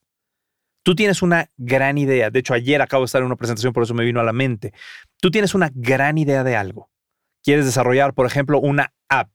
Tú 0.81 0.95
tienes 0.95 1.21
una 1.21 1.51
gran 1.57 1.97
idea. 1.97 2.31
De 2.31 2.39
hecho, 2.39 2.55
ayer 2.55 2.81
acabo 2.81 3.03
de 3.03 3.05
estar 3.05 3.21
en 3.21 3.27
una 3.27 3.35
presentación, 3.35 3.73
por 3.73 3.83
eso 3.83 3.93
me 3.93 4.05
vino 4.05 4.19
a 4.19 4.23
la 4.23 4.33
mente. 4.33 4.73
Tú 5.21 5.29
tienes 5.29 5.53
una 5.53 5.69
gran 5.75 6.17
idea 6.17 6.43
de 6.43 6.55
algo. 6.55 6.89
Quieres 7.43 7.65
desarrollar, 7.65 8.13
por 8.13 8.25
ejemplo, 8.25 8.59
una 8.59 8.93
app 9.09 9.29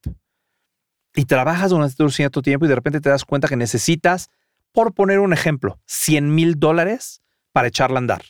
y 1.14 1.26
trabajas 1.26 1.70
durante 1.70 2.02
un 2.02 2.10
cierto 2.10 2.42
tiempo 2.42 2.66
y 2.66 2.68
de 2.68 2.74
repente 2.74 3.00
te 3.00 3.08
das 3.08 3.24
cuenta 3.24 3.48
que 3.48 3.56
necesitas, 3.56 4.30
por 4.72 4.94
poner 4.94 5.20
un 5.20 5.32
ejemplo, 5.32 5.80
100 5.86 6.34
mil 6.34 6.58
dólares 6.58 7.22
para 7.52 7.68
echarla 7.68 7.98
a 7.98 8.00
andar. 8.00 8.22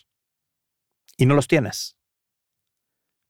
y 1.17 1.27
no 1.27 1.37
los 1.37 1.47
tienes. 1.47 1.97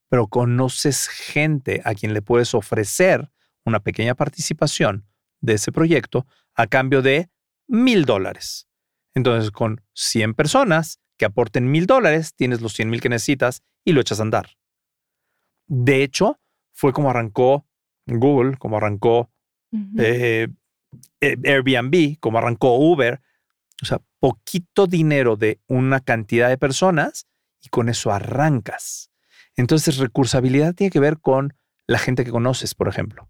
Pero 0.09 0.27
conoces 0.29 1.07
gente 1.09 1.83
a 1.85 1.95
quien 1.95 2.15
le 2.15 2.23
puedes 2.23 2.55
ofrecer 2.55 3.31
una 3.67 3.81
pequeña 3.81 4.15
participación 4.15 5.07
de 5.43 5.55
ese 5.55 5.71
proyecto 5.71 6.27
a 6.55 6.67
cambio 6.67 7.03
de 7.03 7.29
mil 7.67 8.07
dólares. 8.07 8.69
Entonces, 9.15 9.51
con 9.51 9.83
100 9.93 10.33
personas 10.33 10.99
que 11.19 11.27
aporten 11.27 11.71
mil 11.71 11.87
dólares, 11.87 12.35
tienes 12.35 12.63
los 12.63 12.73
100 12.73 12.89
mil 12.89 13.03
que 13.03 13.11
necesitas 13.11 13.63
y 13.85 13.93
lo 13.93 14.01
echas 14.01 14.19
a 14.19 14.23
andar. 14.23 14.57
De 15.67 16.03
hecho, 16.03 16.41
fue 16.73 16.95
como 16.95 17.11
arrancó 17.11 17.67
Google, 18.07 18.57
como 18.57 18.79
arrancó 18.79 19.31
eh, 19.99 20.49
eh, 21.21 21.37
Airbnb, 21.45 22.19
como 22.21 22.39
arrancó 22.39 22.77
Uber. 22.79 23.21
O 23.83 23.87
sea, 23.87 24.01
poquito 24.21 24.87
dinero 24.87 25.37
de 25.37 25.61
una 25.67 26.01
cantidad 26.01 26.49
de 26.49 26.59
personas 26.59 27.27
y 27.61 27.69
con 27.69 27.89
eso 27.89 28.13
arrancas. 28.13 29.11
Entonces, 29.57 29.99
recursabilidad 29.99 30.75
tiene 30.75 30.91
que 30.91 31.01
ver 31.01 31.19
con 31.19 31.55
la 31.87 31.99
gente 31.99 32.25
que 32.25 32.31
conoces, 32.31 32.75
por 32.75 32.89
ejemplo, 32.89 33.29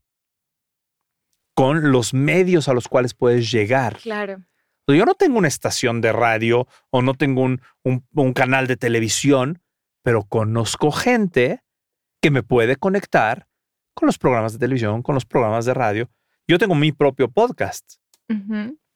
con 1.55 1.93
los 1.93 2.15
medios 2.15 2.69
a 2.69 2.75
los 2.75 2.89
cuales 2.89 3.15
puedes 3.15 3.51
llegar. 3.51 3.99
Claro. 3.99 4.43
Yo 4.87 5.07
no 5.07 5.15
tengo 5.15 5.39
una 5.39 5.49
estación 5.49 6.01
de 6.01 6.13
radio 6.13 6.69
o 6.91 7.01
no 7.01 7.15
tengo 7.15 7.43
un, 7.43 7.63
un 7.83 8.33
canal 8.35 8.67
de 8.67 8.77
televisión, 8.77 9.63
pero 10.03 10.25
conozco 10.25 10.93
gente 10.93 11.63
que 12.21 12.31
me 12.31 12.43
puede 12.43 12.77
conectar 12.77 13.49
con 13.95 14.07
los 14.07 14.19
programas 14.19 14.53
de 14.53 14.59
televisión, 14.59 15.03
con 15.03 15.15
los 15.15 15.25
programas 15.25 15.65
de 15.65 15.75
radio. 15.75 16.11
Yo 16.47 16.59
tengo 16.59 16.75
mi 16.75 16.93
propio 16.93 17.31
podcast, 17.31 17.95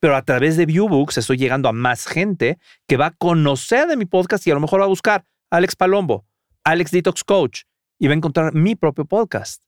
pero 0.01 0.17
a 0.17 0.23
través 0.23 0.57
de 0.57 0.67
Viewbooks 0.67 1.19
estoy 1.19 1.39
llegando 1.39 1.69
a 1.69 1.73
más 1.73 2.07
gente 2.07 2.59
que 2.87 2.97
va 2.97 3.07
a 3.07 3.11
conocer 3.13 3.89
de 3.89 3.97
mi 3.97 4.05
podcast 4.05 4.47
y 4.47 4.51
a 4.51 4.55
lo 4.55 4.61
mejor 4.61 4.81
va 4.81 4.85
a 4.85 4.89
buscar 4.89 5.25
Alex 5.51 5.77
Palombo, 5.77 6.27
Alex 6.65 6.91
Detox 6.91 7.25
Coach 7.25 7.63
y 7.99 8.07
va 8.07 8.13
a 8.13 8.17
encontrar 8.17 8.55
mi 8.55 8.75
propio 8.75 9.05
podcast. 9.05 9.63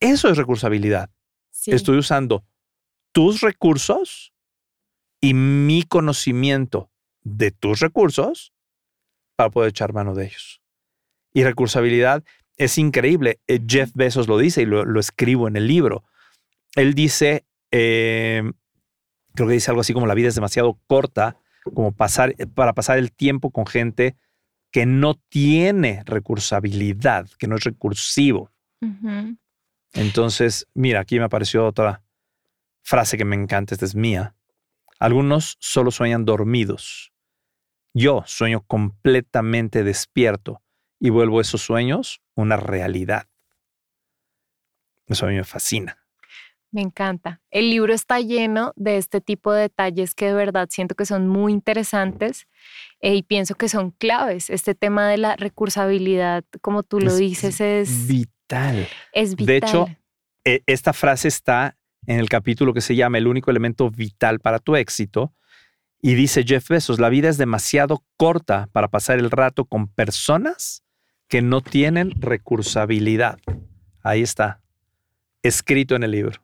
Eso 0.00 0.28
es 0.28 0.36
recursabilidad. 0.36 1.10
Estoy 1.66 1.98
usando 1.98 2.44
tus 3.12 3.40
recursos 3.40 4.32
y 5.20 5.34
mi 5.34 5.82
conocimiento 5.82 6.90
de 7.22 7.50
tus 7.50 7.80
recursos 7.80 8.52
para 9.36 9.50
poder 9.50 9.70
echar 9.70 9.92
mano 9.92 10.14
de 10.14 10.26
ellos. 10.26 10.60
Y 11.32 11.44
recursabilidad 11.44 12.24
es 12.56 12.78
increíble. 12.78 13.40
Eh, 13.46 13.60
Jeff 13.66 13.90
Bezos 13.94 14.28
lo 14.28 14.38
dice 14.38 14.62
y 14.62 14.66
lo, 14.66 14.98
escribo 14.98 15.48
en 15.48 15.56
el 15.56 15.66
libro. 15.66 16.04
Él 16.74 16.94
dice, 16.94 17.44
eh, 17.70 18.42
creo 19.34 19.48
que 19.48 19.54
dice 19.54 19.70
algo 19.70 19.80
así 19.80 19.92
como 19.92 20.06
la 20.06 20.14
vida 20.14 20.28
es 20.28 20.34
demasiado 20.34 20.78
corta 20.86 21.36
como 21.74 21.92
pasar, 21.92 22.34
para 22.54 22.72
pasar 22.72 22.98
el 22.98 23.12
tiempo 23.12 23.50
con 23.50 23.66
gente 23.66 24.16
que 24.70 24.86
no 24.86 25.14
tiene 25.14 26.02
recursabilidad, 26.06 27.28
que 27.38 27.48
no 27.48 27.56
es 27.56 27.64
recursivo. 27.64 28.50
Entonces, 29.92 30.68
mira, 30.74 31.00
aquí 31.00 31.18
me 31.18 31.24
apareció 31.24 31.66
otra 31.66 32.02
frase 32.82 33.18
que 33.18 33.24
me 33.24 33.36
encanta, 33.36 33.74
esta 33.74 33.84
es 33.84 33.94
mía. 33.94 34.34
Algunos 34.98 35.56
solo 35.60 35.90
sueñan 35.90 36.24
dormidos. 36.24 37.12
Yo 37.92 38.22
sueño 38.26 38.62
completamente 38.62 39.82
despierto 39.82 40.62
y 41.00 41.10
vuelvo 41.10 41.40
esos 41.40 41.62
sueños 41.62 42.22
una 42.34 42.56
realidad. 42.56 43.26
Eso 45.06 45.26
a 45.26 45.30
mí 45.30 45.34
me 45.34 45.44
fascina. 45.44 45.99
Me 46.72 46.82
encanta. 46.82 47.40
El 47.50 47.70
libro 47.70 47.92
está 47.92 48.20
lleno 48.20 48.72
de 48.76 48.96
este 48.96 49.20
tipo 49.20 49.52
de 49.52 49.62
detalles 49.62 50.14
que 50.14 50.26
de 50.26 50.34
verdad 50.34 50.68
siento 50.70 50.94
que 50.94 51.04
son 51.04 51.26
muy 51.26 51.52
interesantes 51.52 52.46
eh, 53.00 53.16
y 53.16 53.22
pienso 53.22 53.56
que 53.56 53.68
son 53.68 53.90
claves. 53.90 54.50
Este 54.50 54.76
tema 54.76 55.08
de 55.08 55.18
la 55.18 55.34
recursabilidad, 55.34 56.44
como 56.60 56.84
tú 56.84 57.00
lo 57.00 57.14
dices, 57.14 57.60
es 57.60 58.06
vital. 58.06 58.86
Es 59.12 59.34
vital. 59.34 59.46
De 59.46 59.56
hecho, 59.56 59.88
e, 60.44 60.62
esta 60.66 60.92
frase 60.92 61.26
está 61.26 61.76
en 62.06 62.20
el 62.20 62.28
capítulo 62.28 62.72
que 62.72 62.80
se 62.80 62.94
llama 62.94 63.18
El 63.18 63.26
único 63.26 63.50
elemento 63.50 63.90
vital 63.90 64.38
para 64.38 64.60
tu 64.60 64.76
éxito. 64.76 65.34
Y 66.00 66.14
dice 66.14 66.44
Jeff 66.46 66.68
Bezos, 66.68 67.00
la 67.00 67.08
vida 67.08 67.28
es 67.28 67.36
demasiado 67.36 68.04
corta 68.16 68.68
para 68.72 68.88
pasar 68.88 69.18
el 69.18 69.30
rato 69.30 69.64
con 69.64 69.88
personas 69.88 70.84
que 71.26 71.42
no 71.42 71.62
tienen 71.62 72.12
recursabilidad. 72.20 73.38
Ahí 74.02 74.22
está, 74.22 74.60
escrito 75.42 75.96
en 75.96 76.04
el 76.04 76.12
libro. 76.12 76.40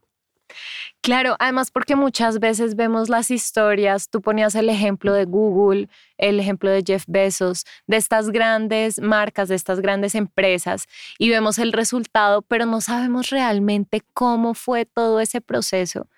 Claro, 1.00 1.36
además 1.38 1.70
porque 1.70 1.94
muchas 1.94 2.40
veces 2.40 2.74
vemos 2.74 3.08
las 3.08 3.30
historias, 3.30 4.08
tú 4.08 4.20
ponías 4.20 4.54
el 4.54 4.68
ejemplo 4.68 5.12
de 5.12 5.24
Google, 5.24 5.88
el 6.18 6.40
ejemplo 6.40 6.70
de 6.70 6.82
Jeff 6.84 7.04
Bezos, 7.06 7.64
de 7.86 7.96
estas 7.96 8.30
grandes 8.30 9.00
marcas, 9.00 9.48
de 9.48 9.54
estas 9.54 9.80
grandes 9.80 10.14
empresas, 10.14 10.86
y 11.18 11.30
vemos 11.30 11.58
el 11.58 11.72
resultado, 11.72 12.42
pero 12.42 12.66
no 12.66 12.80
sabemos 12.80 13.30
realmente 13.30 14.02
cómo 14.14 14.54
fue 14.54 14.84
todo 14.84 15.20
ese 15.20 15.40
proceso. 15.40 16.08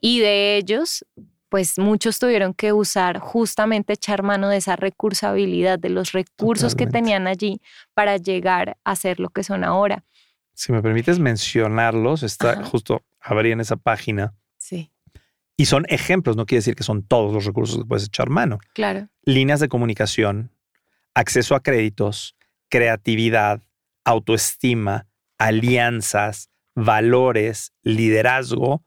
Y 0.00 0.20
de 0.20 0.56
ellos, 0.56 1.04
pues 1.50 1.78
muchos 1.78 2.18
tuvieron 2.18 2.54
que 2.54 2.72
usar 2.72 3.18
justamente 3.18 3.92
echar 3.92 4.22
mano 4.22 4.48
de 4.48 4.56
esa 4.56 4.76
recursabilidad, 4.76 5.78
de 5.78 5.90
los 5.90 6.12
recursos 6.12 6.74
que 6.74 6.86
tenían 6.86 7.26
allí 7.26 7.60
para 7.92 8.16
llegar 8.16 8.78
a 8.84 8.96
ser 8.96 9.20
lo 9.20 9.28
que 9.28 9.44
son 9.44 9.64
ahora. 9.64 10.04
Si 10.54 10.72
me 10.72 10.80
permites 10.80 11.18
mencionarlos, 11.18 12.22
está 12.22 12.62
justo 12.64 13.02
abrí 13.20 13.52
en 13.52 13.60
esa 13.60 13.76
página. 13.76 14.34
Sí. 14.56 14.92
Y 15.56 15.66
son 15.66 15.84
ejemplos, 15.88 16.36
no 16.36 16.46
quiere 16.46 16.60
decir 16.60 16.74
que 16.74 16.84
son 16.84 17.02
todos 17.02 17.32
los 17.32 17.44
recursos 17.44 17.78
que 17.78 17.84
puedes 17.84 18.06
echar 18.06 18.30
mano. 18.30 18.58
Claro. 18.74 19.08
Líneas 19.24 19.60
de 19.60 19.68
comunicación, 19.68 20.52
acceso 21.14 21.54
a 21.54 21.62
créditos, 21.62 22.36
creatividad, 22.70 23.62
autoestima, 24.04 25.06
alianzas, 25.38 26.50
valores, 26.74 27.72
liderazgo 27.82 28.84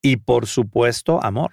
y 0.00 0.16
por 0.18 0.46
supuesto 0.46 1.22
amor. 1.22 1.52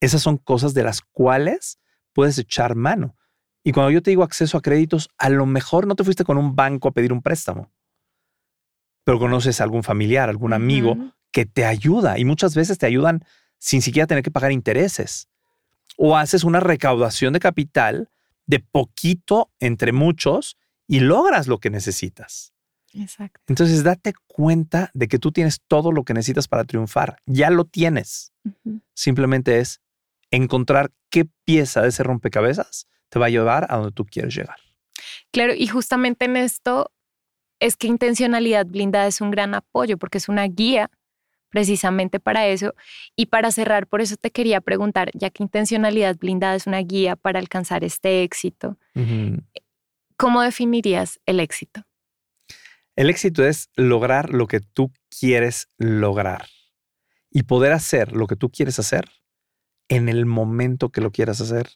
Esas 0.00 0.22
son 0.22 0.36
cosas 0.36 0.74
de 0.74 0.82
las 0.82 1.00
cuales 1.00 1.78
puedes 2.12 2.38
echar 2.38 2.74
mano. 2.74 3.16
Y 3.64 3.72
cuando 3.72 3.90
yo 3.90 4.02
te 4.02 4.10
digo 4.10 4.24
acceso 4.24 4.58
a 4.58 4.62
créditos, 4.62 5.08
a 5.18 5.28
lo 5.28 5.46
mejor 5.46 5.86
no 5.86 5.94
te 5.94 6.04
fuiste 6.04 6.24
con 6.24 6.38
un 6.38 6.56
banco 6.56 6.88
a 6.88 6.92
pedir 6.92 7.12
un 7.12 7.22
préstamo, 7.22 7.72
pero 9.04 9.18
conoces 9.18 9.60
a 9.60 9.64
algún 9.64 9.82
familiar, 9.82 10.28
algún 10.28 10.52
amigo 10.52 10.96
que 11.30 11.46
te 11.46 11.64
ayuda 11.64 12.18
y 12.18 12.24
muchas 12.24 12.54
veces 12.54 12.78
te 12.78 12.86
ayudan 12.86 13.24
sin 13.58 13.82
siquiera 13.82 14.06
tener 14.06 14.22
que 14.22 14.30
pagar 14.30 14.52
intereses. 14.52 15.28
O 15.96 16.16
haces 16.16 16.44
una 16.44 16.60
recaudación 16.60 17.32
de 17.32 17.40
capital 17.40 18.10
de 18.46 18.60
poquito 18.60 19.50
entre 19.60 19.92
muchos 19.92 20.56
y 20.86 21.00
logras 21.00 21.46
lo 21.46 21.58
que 21.58 21.70
necesitas. 21.70 22.52
Exacto. 22.94 23.40
Entonces, 23.46 23.82
date 23.84 24.12
cuenta 24.26 24.90
de 24.94 25.08
que 25.08 25.18
tú 25.18 25.32
tienes 25.32 25.60
todo 25.66 25.92
lo 25.92 26.04
que 26.04 26.14
necesitas 26.14 26.48
para 26.48 26.64
triunfar. 26.64 27.18
Ya 27.26 27.50
lo 27.50 27.64
tienes. 27.64 28.32
Simplemente 28.94 29.60
es 29.60 29.80
encontrar 30.30 30.92
qué 31.08 31.26
pieza 31.44 31.82
de 31.82 31.88
ese 31.88 32.02
rompecabezas 32.02 32.88
te 33.08 33.18
va 33.18 33.26
a 33.26 33.30
llevar 33.30 33.66
a 33.70 33.76
donde 33.76 33.92
tú 33.92 34.04
quieres 34.04 34.34
llegar. 34.34 34.56
Claro, 35.30 35.54
y 35.54 35.66
justamente 35.66 36.24
en 36.24 36.36
esto 36.36 36.90
es 37.62 37.76
que 37.76 37.86
intencionalidad 37.86 38.66
blindada 38.66 39.06
es 39.06 39.20
un 39.20 39.30
gran 39.30 39.54
apoyo 39.54 39.96
porque 39.96 40.18
es 40.18 40.28
una 40.28 40.44
guía 40.48 40.90
precisamente 41.48 42.18
para 42.18 42.48
eso. 42.48 42.74
Y 43.14 43.26
para 43.26 43.52
cerrar, 43.52 43.86
por 43.86 44.00
eso 44.00 44.16
te 44.16 44.32
quería 44.32 44.60
preguntar, 44.60 45.12
ya 45.14 45.30
que 45.30 45.44
intencionalidad 45.44 46.16
blindada 46.18 46.56
es 46.56 46.66
una 46.66 46.80
guía 46.80 47.14
para 47.14 47.38
alcanzar 47.38 47.84
este 47.84 48.24
éxito, 48.24 48.78
¿cómo 50.16 50.42
definirías 50.42 51.20
el 51.24 51.38
éxito? 51.38 51.84
El 52.96 53.08
éxito 53.08 53.46
es 53.46 53.70
lograr 53.76 54.30
lo 54.30 54.48
que 54.48 54.58
tú 54.58 54.90
quieres 55.20 55.68
lograr 55.78 56.48
y 57.30 57.44
poder 57.44 57.72
hacer 57.72 58.12
lo 58.12 58.26
que 58.26 58.34
tú 58.36 58.50
quieres 58.50 58.80
hacer 58.80 59.08
en 59.88 60.08
el 60.08 60.26
momento 60.26 60.90
que 60.90 61.00
lo 61.00 61.12
quieras 61.12 61.40
hacer, 61.40 61.70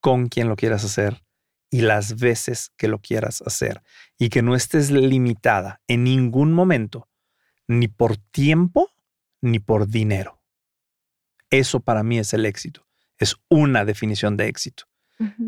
con 0.00 0.28
quien 0.28 0.48
lo 0.48 0.56
quieras 0.56 0.84
hacer 0.84 1.24
y 1.74 1.80
las 1.80 2.20
veces 2.20 2.70
que 2.76 2.86
lo 2.86 3.00
quieras 3.00 3.42
hacer. 3.44 3.82
Y 4.16 4.28
que 4.28 4.42
no 4.42 4.54
estés 4.54 4.92
limitada 4.92 5.80
en 5.88 6.04
ningún 6.04 6.52
momento, 6.52 7.08
ni 7.66 7.88
por 7.88 8.16
tiempo, 8.16 8.92
ni 9.40 9.58
por 9.58 9.88
dinero. 9.88 10.40
Eso 11.50 11.80
para 11.80 12.04
mí 12.04 12.20
es 12.20 12.32
el 12.32 12.46
éxito. 12.46 12.86
Es 13.18 13.34
una 13.48 13.84
definición 13.84 14.36
de 14.36 14.46
éxito. 14.46 14.84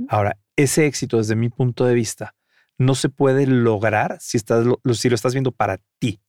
Ahora, 0.08 0.36
ese 0.56 0.86
éxito 0.86 1.18
desde 1.18 1.36
mi 1.36 1.48
punto 1.48 1.84
de 1.84 1.94
vista 1.94 2.34
no 2.76 2.96
se 2.96 3.08
puede 3.08 3.46
lograr 3.46 4.18
si, 4.20 4.36
estás, 4.36 4.66
si 4.94 5.08
lo 5.08 5.14
estás 5.14 5.32
viendo 5.32 5.52
para 5.52 5.78
ti. 6.00 6.20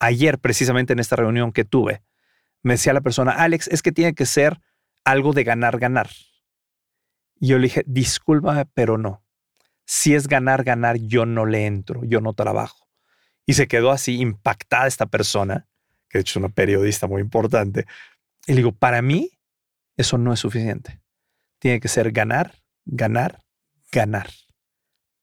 Ayer, 0.00 0.40
precisamente 0.40 0.92
en 0.92 0.98
esta 0.98 1.14
reunión 1.14 1.52
que 1.52 1.64
tuve, 1.64 2.02
me 2.64 2.74
decía 2.74 2.92
la 2.92 3.00
persona, 3.00 3.30
Alex, 3.30 3.68
es 3.68 3.80
que 3.80 3.92
tiene 3.92 4.16
que 4.16 4.26
ser 4.26 4.60
algo 5.04 5.32
de 5.32 5.44
ganar, 5.44 5.78
ganar. 5.78 6.10
Y 7.38 7.48
yo 7.48 7.58
le 7.58 7.64
dije, 7.64 7.82
discúlpame, 7.86 8.66
pero 8.66 8.98
no. 8.98 9.22
Si 9.84 10.14
es 10.14 10.26
ganar, 10.26 10.64
ganar, 10.64 10.96
yo 10.96 11.26
no 11.26 11.46
le 11.46 11.66
entro, 11.66 12.02
yo 12.04 12.20
no 12.20 12.32
trabajo. 12.32 12.88
Y 13.46 13.54
se 13.54 13.68
quedó 13.68 13.90
así 13.92 14.20
impactada 14.20 14.86
esta 14.86 15.06
persona, 15.06 15.68
que 16.08 16.18
de 16.18 16.22
hecho 16.22 16.32
es 16.32 16.44
una 16.44 16.48
periodista 16.48 17.06
muy 17.06 17.22
importante. 17.22 17.86
Y 18.46 18.52
le 18.52 18.56
digo, 18.56 18.72
para 18.72 19.02
mí, 19.02 19.30
eso 19.96 20.18
no 20.18 20.32
es 20.32 20.40
suficiente. 20.40 21.00
Tiene 21.58 21.80
que 21.80 21.88
ser 21.88 22.10
ganar, 22.10 22.54
ganar, 22.84 23.40
ganar. 23.92 24.28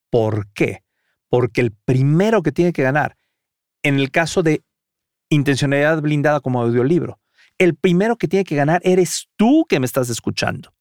¿Por 0.10 0.52
qué? 0.54 0.84
Porque 1.30 1.62
el 1.62 1.72
primero 1.72 2.44
que 2.44 2.52
tiene 2.52 2.74
que 2.74 2.84
ganar, 2.84 3.18
en 3.82 4.00
el 4.00 4.12
caso 4.12 4.44
de 4.44 4.64
intencionalidad 5.30 6.02
blindada 6.02 6.40
como 6.40 6.62
audiolibro, 6.62 7.20
el 7.58 7.76
primero 7.76 8.18
que 8.18 8.28
tiene 8.28 8.44
que 8.44 8.56
ganar 8.56 8.82
eres 8.84 9.30
tú 9.36 9.66
que 9.68 9.80
me 9.80 9.86
estás 9.86 10.10
escuchando. 10.10 10.73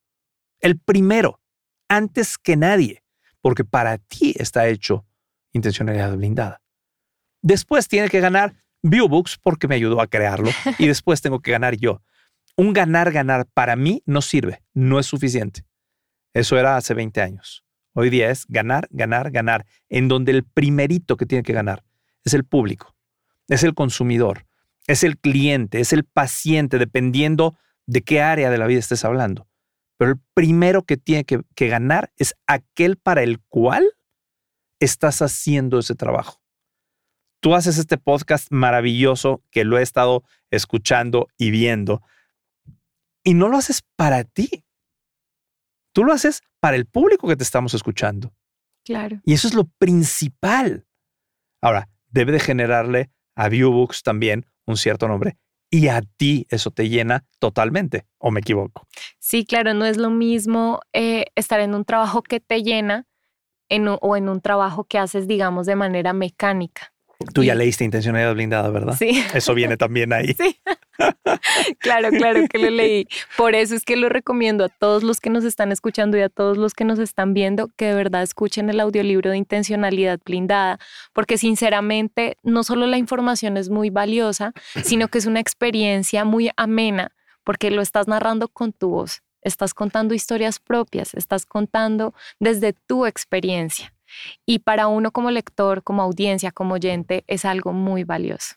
El 0.63 0.79
primero, 0.79 1.41
antes 1.89 2.39
que 2.39 2.57
nadie, 2.57 3.03
porque 3.41 3.65
para 3.65 3.99
ti 3.99 4.33
está 4.39 4.69
hecho 4.69 5.05
intencionalidad 5.53 6.17
blindada. 6.17 6.63
Después 7.43 7.89
tiene 7.89 8.09
que 8.09 8.21
ganar 8.21 8.55
Viewbooks 8.83 9.39
porque 9.43 9.67
me 9.67 9.75
ayudó 9.75 10.01
a 10.01 10.07
crearlo 10.07 10.51
y 10.79 10.87
después 10.87 11.21
tengo 11.21 11.41
que 11.41 11.51
ganar 11.51 11.77
yo. 11.77 12.01
Un 12.57 12.73
ganar, 12.73 13.11
ganar 13.11 13.47
para 13.53 13.75
mí 13.75 14.05
no 14.07 14.23
sirve, 14.23 14.63
no 14.73 15.01
es 15.01 15.07
suficiente. 15.07 15.65
Eso 16.33 16.57
era 16.57 16.77
hace 16.77 16.95
20 16.95 17.21
años. 17.21 17.65
Hoy 17.93 18.09
día 18.09 18.31
es 18.31 18.47
ganar, 18.47 18.87
ganar, 18.93 19.33
ganar, 19.33 19.67
en 19.89 20.07
donde 20.07 20.31
el 20.31 20.45
primerito 20.45 21.17
que 21.17 21.27
tiene 21.27 21.43
que 21.43 21.53
ganar 21.53 21.83
es 22.25 22.35
el 22.35 22.45
público, 22.45 22.95
es 23.49 23.65
el 23.65 23.75
consumidor, 23.75 24.47
es 24.87 25.03
el 25.03 25.19
cliente, 25.19 25.81
es 25.81 25.93
el 25.93 26.05
paciente, 26.05 26.79
dependiendo 26.79 27.59
de 27.87 28.03
qué 28.03 28.23
área 28.23 28.49
de 28.49 28.59
la 28.59 28.69
vida 28.69 28.79
estés 28.79 29.05
hablando. 29.05 29.49
Pero 30.03 30.15
el 30.15 30.21
primero 30.35 30.83
que 30.83 30.97
tiene 30.97 31.23
que, 31.23 31.45
que 31.55 31.69
ganar 31.69 32.13
es 32.17 32.35
aquel 32.49 32.97
para 32.97 33.23
el 33.23 33.39
cual 33.39 33.89
estás 34.81 35.23
haciendo 35.23 35.79
ese 35.79 35.95
trabajo. 35.95 36.43
Tú 37.39 37.55
haces 37.55 37.79
este 37.79 37.99
podcast 37.99 38.49
maravilloso 38.51 39.45
que 39.53 39.63
lo 39.63 39.79
he 39.79 39.83
estado 39.83 40.25
escuchando 40.51 41.29
y 41.39 41.53
viendo 41.53 42.03
y 43.23 43.35
no 43.35 43.47
lo 43.47 43.59
haces 43.59 43.85
para 43.95 44.25
ti. 44.25 44.65
Tú 45.93 46.03
lo 46.03 46.13
haces 46.13 46.43
para 46.59 46.77
el 46.77 46.87
público 46.87 47.29
que 47.29 47.37
te 47.37 47.45
estamos 47.45 47.73
escuchando. 47.73 48.35
Claro. 48.85 49.21
Y 49.25 49.35
eso 49.35 49.47
es 49.47 49.55
lo 49.55 49.67
principal. 49.79 50.85
Ahora, 51.61 51.89
debe 52.09 52.33
de 52.33 52.41
generarle 52.41 53.13
a 53.37 53.49
Viewbooks 53.49 54.03
también 54.03 54.47
un 54.67 54.77
cierto 54.77 55.07
nombre 55.07 55.39
y 55.73 55.89
a 55.89 56.03
ti 56.03 56.47
eso 56.51 56.71
te 56.71 56.91
llena 56.91 57.25
totalmente, 57.39 58.07
¿o 58.19 58.31
me 58.31 58.41
equivoco? 58.41 58.87
Sí, 59.19 59.47
claro, 59.47 59.73
no 59.73 59.87
es 59.87 59.97
lo 59.97 60.11
mismo 60.11 60.81
eh, 60.93 61.25
estar 61.35 61.61
en 61.61 61.75
un 61.75 61.87
trabajo 61.87 62.23
que 62.23 62.41
te 62.41 62.63
llena 62.63 63.09
o 64.03 64.17
en 64.17 64.29
un 64.29 64.43
trabajo 64.43 64.85
que 64.85 64.99
haces, 64.99 65.27
digamos, 65.27 65.65
de 65.65 65.77
manera 65.77 66.13
mecánica. 66.13 66.93
Tú 67.33 67.43
ya 67.43 67.55
leíste 67.55 67.85
Intencionalidad 67.85 68.35
Blindada, 68.35 68.69
¿verdad? 68.69 68.97
Sí. 68.99 69.25
Eso 69.33 69.55
viene 69.55 69.77
también 69.77 70.13
ahí. 70.13 70.37
Sí. 70.39 70.61
claro, 71.79 72.11
claro 72.11 72.47
que 72.49 72.59
lo 72.59 72.71
leí. 72.71 73.07
Por 73.37 73.55
eso 73.55 73.75
es 73.75 73.85
que 73.85 73.97
lo 73.97 74.09
recomiendo 74.09 74.65
a 74.65 74.69
todos 74.69 75.03
los 75.03 75.21
que 75.21 75.31
nos 75.31 75.45
están 75.45 75.73
escuchando 75.73 76.17
y 76.17 76.21
a 76.21 76.29
todos 76.29 76.57
los 76.57 76.75
que 76.75 76.85
nos 76.85 76.99
están 76.99 77.35
viendo 77.35 77.69
que 77.77 77.87
de 77.87 77.95
verdad 77.95 78.23
escuchen 78.23 78.71
el 78.71 78.81
audiolibro 78.81 79.31
de 79.31 79.37
Intencionalidad 79.37 80.21
Blindada, 80.25 80.79
porque 81.13 81.39
sinceramente 81.39 82.37
no 82.43 82.65
solo 82.65 82.87
la 82.87 82.99
información 82.99 83.57
es 83.57 83.71
muy 83.71 83.91
valiosa, 83.91 84.53
sino 84.85 85.09
que 85.09 85.19
es 85.19 85.27
una 85.27 85.41
experiencia 85.41 86.25
muy 86.25 86.51
amena, 86.57 87.13
porque 87.45 87.71
lo 87.71 87.83
estás 87.83 88.09
narrando 88.09 88.49
con 88.49 88.73
tu 88.73 88.91
voz, 88.91 89.23
estás 89.43 89.75
contando 89.75 90.15
historias 90.15 90.59
propias, 90.59 91.15
estás 91.15 91.47
contando 91.47 92.15
desde 92.39 92.73
tu 92.73 93.07
experiencia. 93.07 93.93
Y 94.47 94.61
para 94.61 94.89
uno 94.89 95.11
como 95.11 95.31
lector, 95.31 95.83
como 95.83 96.03
audiencia, 96.03 96.53
como 96.53 96.75
oyente, 96.75 97.25
es 97.27 97.45
algo 97.45 97.73
muy 97.73 98.05
valioso. 98.05 98.57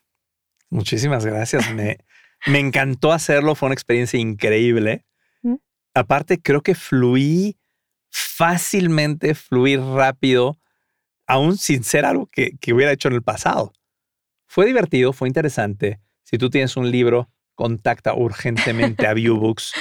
Muchísimas 0.70 1.26
gracias. 1.26 1.74
Me, 1.74 1.98
me 2.46 2.60
encantó 2.60 3.12
hacerlo, 3.12 3.56
fue 3.56 3.68
una 3.68 3.74
experiencia 3.74 4.20
increíble. 4.20 5.06
Mm. 5.42 5.56
Aparte, 5.94 6.42
creo 6.42 6.62
que 6.62 6.76
fluí 6.76 7.58
fácilmente, 8.10 9.36
fluí 9.36 9.78
rápido, 9.78 10.60
aún 11.28 11.58
sin 11.58 11.84
ser 11.84 12.06
algo 12.06 12.28
que, 12.28 12.58
que 12.60 12.74
hubiera 12.74 12.92
hecho 12.92 13.08
en 13.08 13.16
el 13.16 13.24
pasado. 13.24 13.74
Fue 14.48 14.66
divertido, 14.66 15.14
fue 15.14 15.28
interesante. 15.28 16.00
Si 16.24 16.38
tú 16.38 16.50
tienes 16.50 16.78
un 16.78 16.92
libro, 16.92 17.30
contacta 17.56 18.14
urgentemente 18.14 19.08
a 19.08 19.14
Viewbooks 19.14 19.74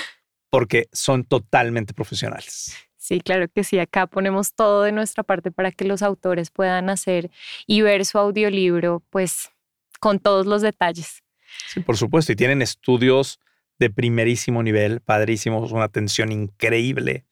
porque 0.51 0.89
son 0.93 1.25
totalmente 1.25 1.95
profesionales. 1.95 2.77
Sí, 2.97 3.21
claro 3.21 3.49
que 3.53 3.65
sí. 3.65 3.81
Acá 3.81 4.07
ponemos 4.07 4.55
todo 4.55 4.85
de 4.85 4.93
nuestra 4.93 5.25
parte 5.25 5.51
para 5.51 5.73
que 5.73 5.85
los 5.85 6.01
autores 6.01 6.53
puedan 6.53 6.89
hacer 6.91 7.31
y 7.67 7.83
ver 7.83 8.05
su 8.07 8.19
audiolibro, 8.19 9.03
pues, 9.11 9.51
con 9.99 10.21
todos 10.21 10.47
los 10.47 10.63
detalles. 10.63 11.24
Sí, 11.69 11.81
por 11.81 11.97
supuesto. 11.97 12.33
Y 12.33 12.37
tienen 12.37 12.63
estudios 12.63 13.41
de 13.79 13.91
primerísimo 13.91 14.63
nivel, 14.63 15.01
padrísimos, 15.01 15.73
una 15.73 15.85
atención 15.85 16.31
increíble. 16.33 17.25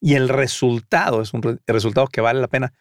Y 0.00 0.14
el 0.14 0.28
resultado 0.28 1.22
es 1.22 1.34
un 1.34 1.42
re- 1.42 1.58
resultado 1.66 2.06
que 2.06 2.20
vale 2.20 2.40
la 2.40 2.48
pena. 2.48 2.72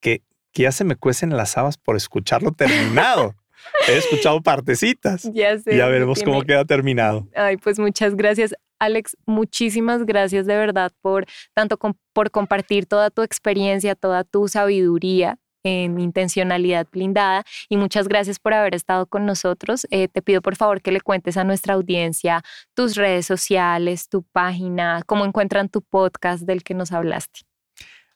Que, 0.00 0.22
que 0.52 0.64
ya 0.64 0.72
se 0.72 0.84
me 0.84 0.96
cuecen 0.96 1.36
las 1.36 1.56
habas 1.56 1.78
por 1.78 1.96
escucharlo 1.96 2.52
terminado. 2.52 3.34
He 3.88 3.96
escuchado 3.96 4.42
partecitas. 4.42 5.30
Ya 5.32 5.58
sé. 5.58 5.76
Ya 5.76 5.86
veremos 5.86 6.18
tiene- 6.18 6.32
cómo 6.32 6.42
queda 6.44 6.64
terminado. 6.64 7.28
Ay, 7.34 7.56
pues 7.56 7.78
muchas 7.78 8.16
gracias. 8.16 8.54
Alex, 8.78 9.16
muchísimas 9.26 10.04
gracias 10.04 10.44
de 10.46 10.56
verdad 10.56 10.90
por 11.00 11.24
tanto 11.54 11.78
com- 11.78 11.94
por 12.12 12.32
compartir 12.32 12.86
toda 12.86 13.10
tu 13.10 13.22
experiencia, 13.22 13.94
toda 13.94 14.24
tu 14.24 14.48
sabiduría 14.48 15.38
en 15.62 16.00
intencionalidad 16.00 16.86
blindada 16.90 17.44
y 17.68 17.76
muchas 17.76 18.08
gracias 18.08 18.38
por 18.38 18.54
haber 18.54 18.74
estado 18.74 19.06
con 19.06 19.26
nosotros. 19.26 19.86
Eh, 19.90 20.08
te 20.08 20.22
pido 20.22 20.42
por 20.42 20.56
favor 20.56 20.82
que 20.82 20.92
le 20.92 21.00
cuentes 21.00 21.36
a 21.36 21.44
nuestra 21.44 21.74
audiencia 21.74 22.42
tus 22.74 22.96
redes 22.96 23.26
sociales, 23.26 24.08
tu 24.08 24.22
página, 24.22 25.02
cómo 25.06 25.24
encuentran 25.24 25.68
tu 25.68 25.82
podcast 25.82 26.42
del 26.42 26.62
que 26.62 26.74
nos 26.74 26.92
hablaste. 26.92 27.40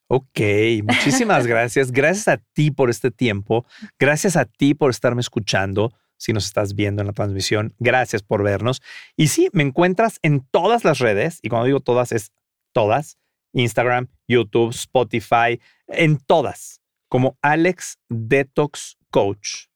Ok, 0.09 0.41
muchísimas 0.85 1.47
gracias. 1.47 1.91
Gracias 1.91 2.29
a 2.29 2.37
ti 2.37 2.71
por 2.71 2.91
este 2.91 3.11
tiempo. 3.11 3.67
Gracias 3.99 4.37
a 4.37 4.45
ti 4.45 4.75
por 4.75 4.91
estarme 4.91 5.21
escuchando. 5.21 5.93
Si 6.19 6.33
nos 6.33 6.47
estás 6.47 6.75
viendo 6.75 7.03
en 7.03 7.09
la 7.09 7.13
transmisión, 7.13 7.75
gracias 7.79 8.23
por 8.23 8.43
vernos. 8.43 8.81
Y 9.17 9.29
sí, 9.29 9.49
me 9.53 9.63
encuentras 9.63 10.19
en 10.23 10.41
todas 10.51 10.83
las 10.83 10.99
redes, 10.99 11.41
y 11.43 11.51
cuando 11.51 11.67
digo 11.67 11.81
todas 11.81 12.11
es 12.13 12.33
todas, 12.73 13.19
Instagram, 13.53 14.09
YouTube, 14.27 14.71
Spotify, 14.71 15.61
en 15.89 16.19
todas, 16.19 16.81
como 17.09 17.39
Alex 17.43 17.99
Detox 18.09 18.97
Coach. 19.11 19.67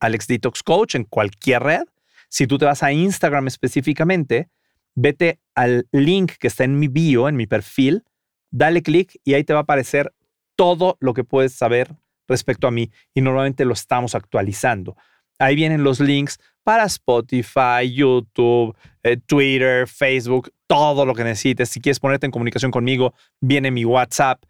Alex 0.00 0.26
Detox 0.26 0.62
Coach 0.62 0.94
en 0.94 1.04
cualquier 1.04 1.62
red. 1.62 1.84
Si 2.28 2.46
tú 2.46 2.58
te 2.58 2.64
vas 2.64 2.82
a 2.82 2.92
Instagram 2.92 3.46
específicamente, 3.46 4.48
vete 4.94 5.40
al 5.54 5.88
link 5.92 6.32
que 6.38 6.48
está 6.48 6.64
en 6.64 6.78
mi 6.78 6.88
bio, 6.88 7.28
en 7.28 7.36
mi 7.36 7.46
perfil, 7.46 8.04
dale 8.50 8.82
clic 8.82 9.18
y 9.24 9.34
ahí 9.34 9.44
te 9.44 9.52
va 9.52 9.60
a 9.60 9.62
aparecer 9.62 10.12
todo 10.56 10.96
lo 11.00 11.14
que 11.14 11.24
puedes 11.24 11.54
saber 11.54 11.94
respecto 12.26 12.66
a 12.66 12.70
mí 12.70 12.90
y 13.14 13.20
normalmente 13.20 13.64
lo 13.64 13.72
estamos 13.72 14.14
actualizando. 14.14 14.96
Ahí 15.38 15.54
vienen 15.54 15.84
los 15.84 16.00
links 16.00 16.38
para 16.64 16.84
Spotify, 16.84 17.90
YouTube, 17.90 18.76
eh, 19.02 19.16
Twitter, 19.16 19.86
Facebook, 19.86 20.52
todo 20.66 21.06
lo 21.06 21.14
que 21.14 21.24
necesites. 21.24 21.68
Si 21.68 21.80
quieres 21.80 22.00
ponerte 22.00 22.26
en 22.26 22.32
comunicación 22.32 22.70
conmigo, 22.70 23.14
viene 23.40 23.70
mi 23.70 23.84
WhatsApp, 23.84 24.42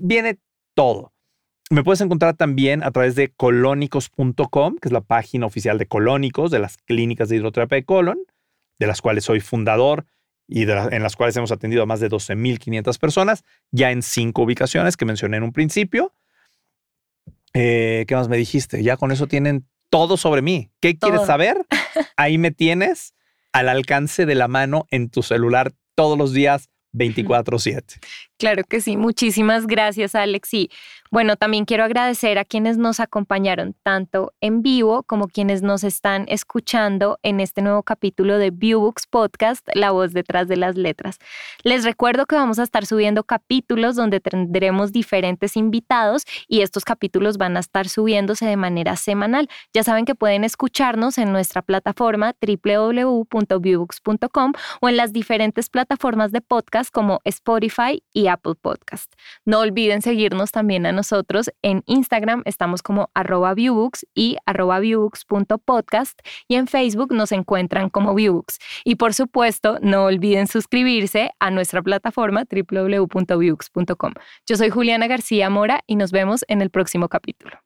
viene 0.00 0.38
todo. 0.74 1.12
Me 1.70 1.82
puedes 1.82 2.00
encontrar 2.00 2.36
también 2.36 2.84
a 2.84 2.90
través 2.92 3.16
de 3.16 3.28
colónicos.com, 3.32 4.76
que 4.80 4.88
es 4.88 4.92
la 4.92 5.00
página 5.00 5.46
oficial 5.46 5.78
de 5.78 5.86
Colónicos, 5.86 6.50
de 6.50 6.60
las 6.60 6.76
clínicas 6.78 7.28
de 7.28 7.36
hidroterapia 7.36 7.76
de 7.76 7.84
colon, 7.84 8.18
de 8.78 8.86
las 8.86 9.00
cuales 9.02 9.24
soy 9.24 9.40
fundador 9.40 10.06
y 10.46 10.64
de 10.64 10.74
la- 10.76 10.88
en 10.92 11.02
las 11.02 11.16
cuales 11.16 11.36
hemos 11.36 11.50
atendido 11.50 11.82
a 11.82 11.86
más 11.86 11.98
de 11.98 12.08
12.500 12.08 12.98
personas, 12.98 13.44
ya 13.72 13.90
en 13.90 14.02
cinco 14.02 14.42
ubicaciones 14.42 14.96
que 14.96 15.04
mencioné 15.04 15.38
en 15.38 15.42
un 15.42 15.52
principio. 15.52 16.12
Eh, 17.52 18.04
¿Qué 18.06 18.14
más 18.14 18.28
me 18.28 18.36
dijiste? 18.36 18.82
Ya 18.84 18.96
con 18.96 19.10
eso 19.10 19.26
tienen 19.26 19.66
todo 19.90 20.16
sobre 20.16 20.42
mí. 20.42 20.70
¿Qué 20.80 20.96
quieres 20.98 21.26
saber? 21.26 21.66
Ahí 22.16 22.38
me 22.38 22.52
tienes 22.52 23.14
al 23.52 23.68
alcance 23.68 24.24
de 24.24 24.34
la 24.36 24.46
mano 24.46 24.86
en 24.90 25.08
tu 25.10 25.22
celular 25.24 25.72
todos 25.96 26.16
los 26.16 26.32
días 26.32 26.68
24/7. 26.92 27.98
Claro 28.38 28.62
que 28.64 28.80
sí, 28.80 28.96
muchísimas 28.96 29.66
gracias 29.66 30.14
Alex. 30.14 30.52
Y 30.54 30.70
bueno, 31.10 31.36
también 31.36 31.64
quiero 31.64 31.84
agradecer 31.84 32.38
a 32.38 32.44
quienes 32.44 32.76
nos 32.78 33.00
acompañaron 33.00 33.74
tanto 33.82 34.32
en 34.40 34.62
vivo 34.62 35.02
como 35.04 35.26
quienes 35.28 35.62
nos 35.62 35.84
están 35.84 36.24
escuchando 36.28 37.18
en 37.22 37.40
este 37.40 37.62
nuevo 37.62 37.82
capítulo 37.82 38.36
de 38.38 38.50
Viewbooks 38.50 39.06
Podcast, 39.06 39.66
La 39.74 39.92
voz 39.92 40.12
detrás 40.12 40.48
de 40.48 40.56
las 40.56 40.76
letras. 40.76 41.18
Les 41.62 41.84
recuerdo 41.84 42.26
que 42.26 42.34
vamos 42.34 42.58
a 42.58 42.64
estar 42.64 42.86
subiendo 42.86 43.24
capítulos 43.24 43.96
donde 43.96 44.20
tendremos 44.20 44.92
diferentes 44.92 45.56
invitados 45.56 46.24
y 46.48 46.62
estos 46.62 46.84
capítulos 46.84 47.38
van 47.38 47.56
a 47.56 47.60
estar 47.60 47.88
subiéndose 47.88 48.46
de 48.46 48.56
manera 48.56 48.96
semanal. 48.96 49.48
Ya 49.72 49.84
saben 49.84 50.04
que 50.04 50.14
pueden 50.14 50.44
escucharnos 50.44 51.18
en 51.18 51.32
nuestra 51.32 51.62
plataforma 51.62 52.34
www.viewbooks.com 52.40 54.52
o 54.80 54.88
en 54.88 54.96
las 54.96 55.12
diferentes 55.12 55.68
plataformas 55.68 56.32
de 56.32 56.40
podcast 56.40 56.90
como 56.90 57.20
Spotify 57.24 58.02
y 58.12 58.26
Apple 58.26 58.54
Podcast. 58.60 59.12
No 59.44 59.60
olviden 59.60 60.02
seguirnos 60.02 60.50
también 60.50 60.86
a 60.86 60.95
nosotros 60.96 61.50
en 61.62 61.84
Instagram, 61.86 62.42
estamos 62.44 62.82
como 62.82 63.10
arroba 63.14 63.54
viewbooks 63.54 64.06
y 64.14 64.36
arroba 64.46 64.80
viewbooks.podcast 64.80 66.18
y 66.48 66.56
en 66.56 66.66
Facebook 66.66 67.12
nos 67.12 67.30
encuentran 67.30 67.90
como 67.90 68.14
viewbooks. 68.14 68.58
Y 68.84 68.96
por 68.96 69.14
supuesto, 69.14 69.78
no 69.82 70.04
olviden 70.04 70.48
suscribirse 70.48 71.30
a 71.38 71.50
nuestra 71.50 71.82
plataforma 71.82 72.44
www.viewbooks.com. 72.50 74.14
Yo 74.46 74.56
soy 74.56 74.70
Juliana 74.70 75.06
García 75.06 75.50
Mora 75.50 75.82
y 75.86 75.96
nos 75.96 76.10
vemos 76.10 76.44
en 76.48 76.62
el 76.62 76.70
próximo 76.70 77.08
capítulo. 77.08 77.65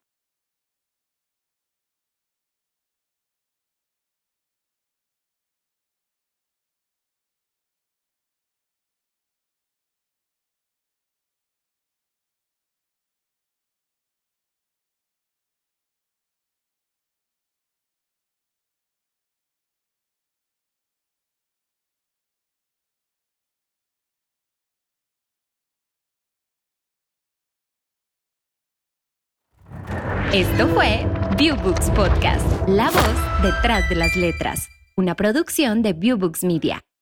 Esto 30.33 30.69
fue 30.69 31.05
Viewbooks 31.37 31.91
Podcast, 31.91 32.47
la 32.69 32.85
voz 32.85 33.43
detrás 33.43 33.89
de 33.89 33.97
las 33.97 34.15
letras, 34.15 34.69
una 34.97 35.17
producción 35.17 35.83
de 35.83 35.93
Viewbooks 35.93 36.45
Media. 36.45 36.81